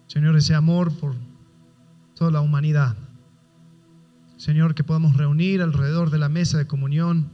Señor, 0.08 0.36
ese 0.36 0.56
amor 0.56 0.92
por 0.94 1.16
toda 2.16 2.32
la 2.32 2.42
humanidad. 2.42 2.98
Señor, 4.38 4.76
que 4.76 4.84
podamos 4.84 5.16
reunir 5.16 5.62
alrededor 5.62 6.10
de 6.10 6.18
la 6.18 6.30
mesa 6.30 6.58
de 6.58 6.68
comunión 6.68 7.30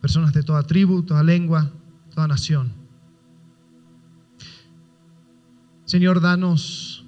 personas 0.00 0.32
de 0.32 0.42
toda 0.42 0.64
tribu, 0.64 1.04
toda 1.04 1.22
lengua, 1.22 1.70
toda 2.12 2.26
nación 2.26 2.82
Señor, 5.92 6.22
danos 6.22 7.04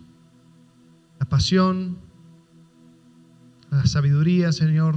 la 1.19 1.27
pasión, 1.27 1.97
la 3.71 3.87
sabiduría, 3.87 4.53
Señor, 4.53 4.97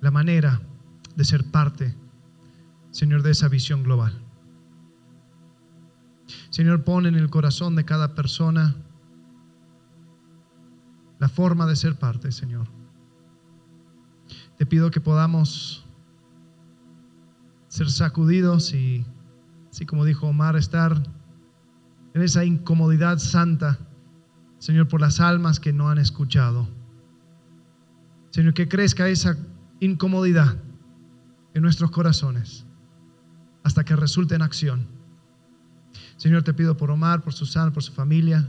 la 0.00 0.10
manera 0.10 0.62
de 1.14 1.24
ser 1.26 1.44
parte, 1.44 1.94
Señor, 2.90 3.22
de 3.22 3.30
esa 3.30 3.48
visión 3.48 3.82
global. 3.82 4.12
Señor, 6.50 6.84
pon 6.84 7.06
en 7.06 7.14
el 7.14 7.30
corazón 7.30 7.76
de 7.76 7.84
cada 7.84 8.14
persona 8.14 8.74
la 11.18 11.28
forma 11.28 11.66
de 11.66 11.76
ser 11.76 11.96
parte, 11.96 12.32
Señor. 12.32 12.66
Te 14.58 14.66
pido 14.66 14.90
que 14.90 15.00
podamos 15.00 15.86
ser 17.68 17.90
sacudidos 17.90 18.74
y, 18.74 19.04
así 19.70 19.86
como 19.86 20.04
dijo 20.04 20.26
Omar, 20.26 20.56
estar 20.56 21.00
en 22.14 22.22
esa 22.22 22.44
incomodidad 22.44 23.18
santa, 23.18 23.78
Señor, 24.58 24.88
por 24.88 25.00
las 25.00 25.20
almas 25.20 25.60
que 25.60 25.72
no 25.72 25.88
han 25.88 25.98
escuchado. 25.98 26.68
Señor, 28.30 28.54
que 28.54 28.68
crezca 28.68 29.08
esa 29.08 29.36
incomodidad 29.78 30.56
en 31.54 31.62
nuestros 31.62 31.90
corazones 31.90 32.66
hasta 33.62 33.84
que 33.84 33.96
resulte 33.96 34.34
en 34.34 34.42
acción. 34.42 34.86
Señor, 36.16 36.42
te 36.42 36.54
pido 36.54 36.76
por 36.76 36.90
Omar, 36.90 37.22
por 37.22 37.32
Susana, 37.32 37.72
por 37.72 37.82
su 37.82 37.92
familia. 37.92 38.48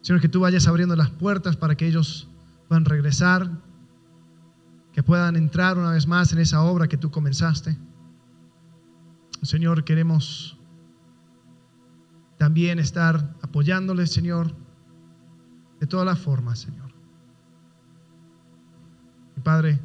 Señor, 0.00 0.20
que 0.20 0.28
tú 0.28 0.40
vayas 0.40 0.66
abriendo 0.66 0.96
las 0.96 1.10
puertas 1.10 1.56
para 1.56 1.76
que 1.76 1.86
ellos 1.86 2.28
puedan 2.68 2.84
regresar, 2.84 3.50
que 4.92 5.02
puedan 5.02 5.36
entrar 5.36 5.76
una 5.78 5.92
vez 5.92 6.06
más 6.06 6.32
en 6.32 6.38
esa 6.38 6.62
obra 6.62 6.88
que 6.88 6.96
tú 6.96 7.10
comenzaste. 7.10 7.76
Señor, 9.42 9.84
queremos 9.84 10.58
también 12.38 12.78
estar 12.78 13.36
apoyándole, 13.42 14.06
Señor, 14.06 14.54
de 15.78 15.86
todas 15.86 16.06
las 16.06 16.18
formas, 16.18 16.60
Señor. 16.60 16.90
Y 19.36 19.40
Padre, 19.40 19.80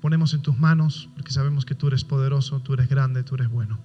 ponemos 0.00 0.34
en 0.34 0.42
tus 0.42 0.58
manos, 0.58 1.08
porque 1.14 1.32
sabemos 1.32 1.64
que 1.64 1.74
tú 1.74 1.88
eres 1.88 2.04
poderoso, 2.04 2.60
tú 2.60 2.74
eres 2.74 2.88
grande, 2.88 3.22
tú 3.22 3.34
eres 3.34 3.48
bueno. 3.48 3.78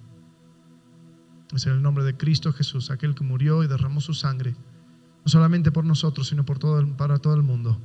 Es 1.54 1.66
en 1.66 1.74
el 1.74 1.82
nombre 1.82 2.04
de 2.04 2.16
Cristo 2.16 2.52
Jesús, 2.52 2.90
aquel 2.90 3.14
que 3.14 3.24
murió 3.24 3.62
y 3.62 3.68
derramó 3.68 4.00
su 4.00 4.14
sangre, 4.14 4.52
no 4.52 5.28
solamente 5.28 5.70
por 5.70 5.84
nosotros, 5.84 6.28
sino 6.28 6.44
por 6.44 6.58
todo 6.58 6.84
para 6.96 7.18
todo 7.18 7.34
el 7.34 7.42
mundo. 7.42 7.78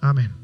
Amén. 0.00 0.43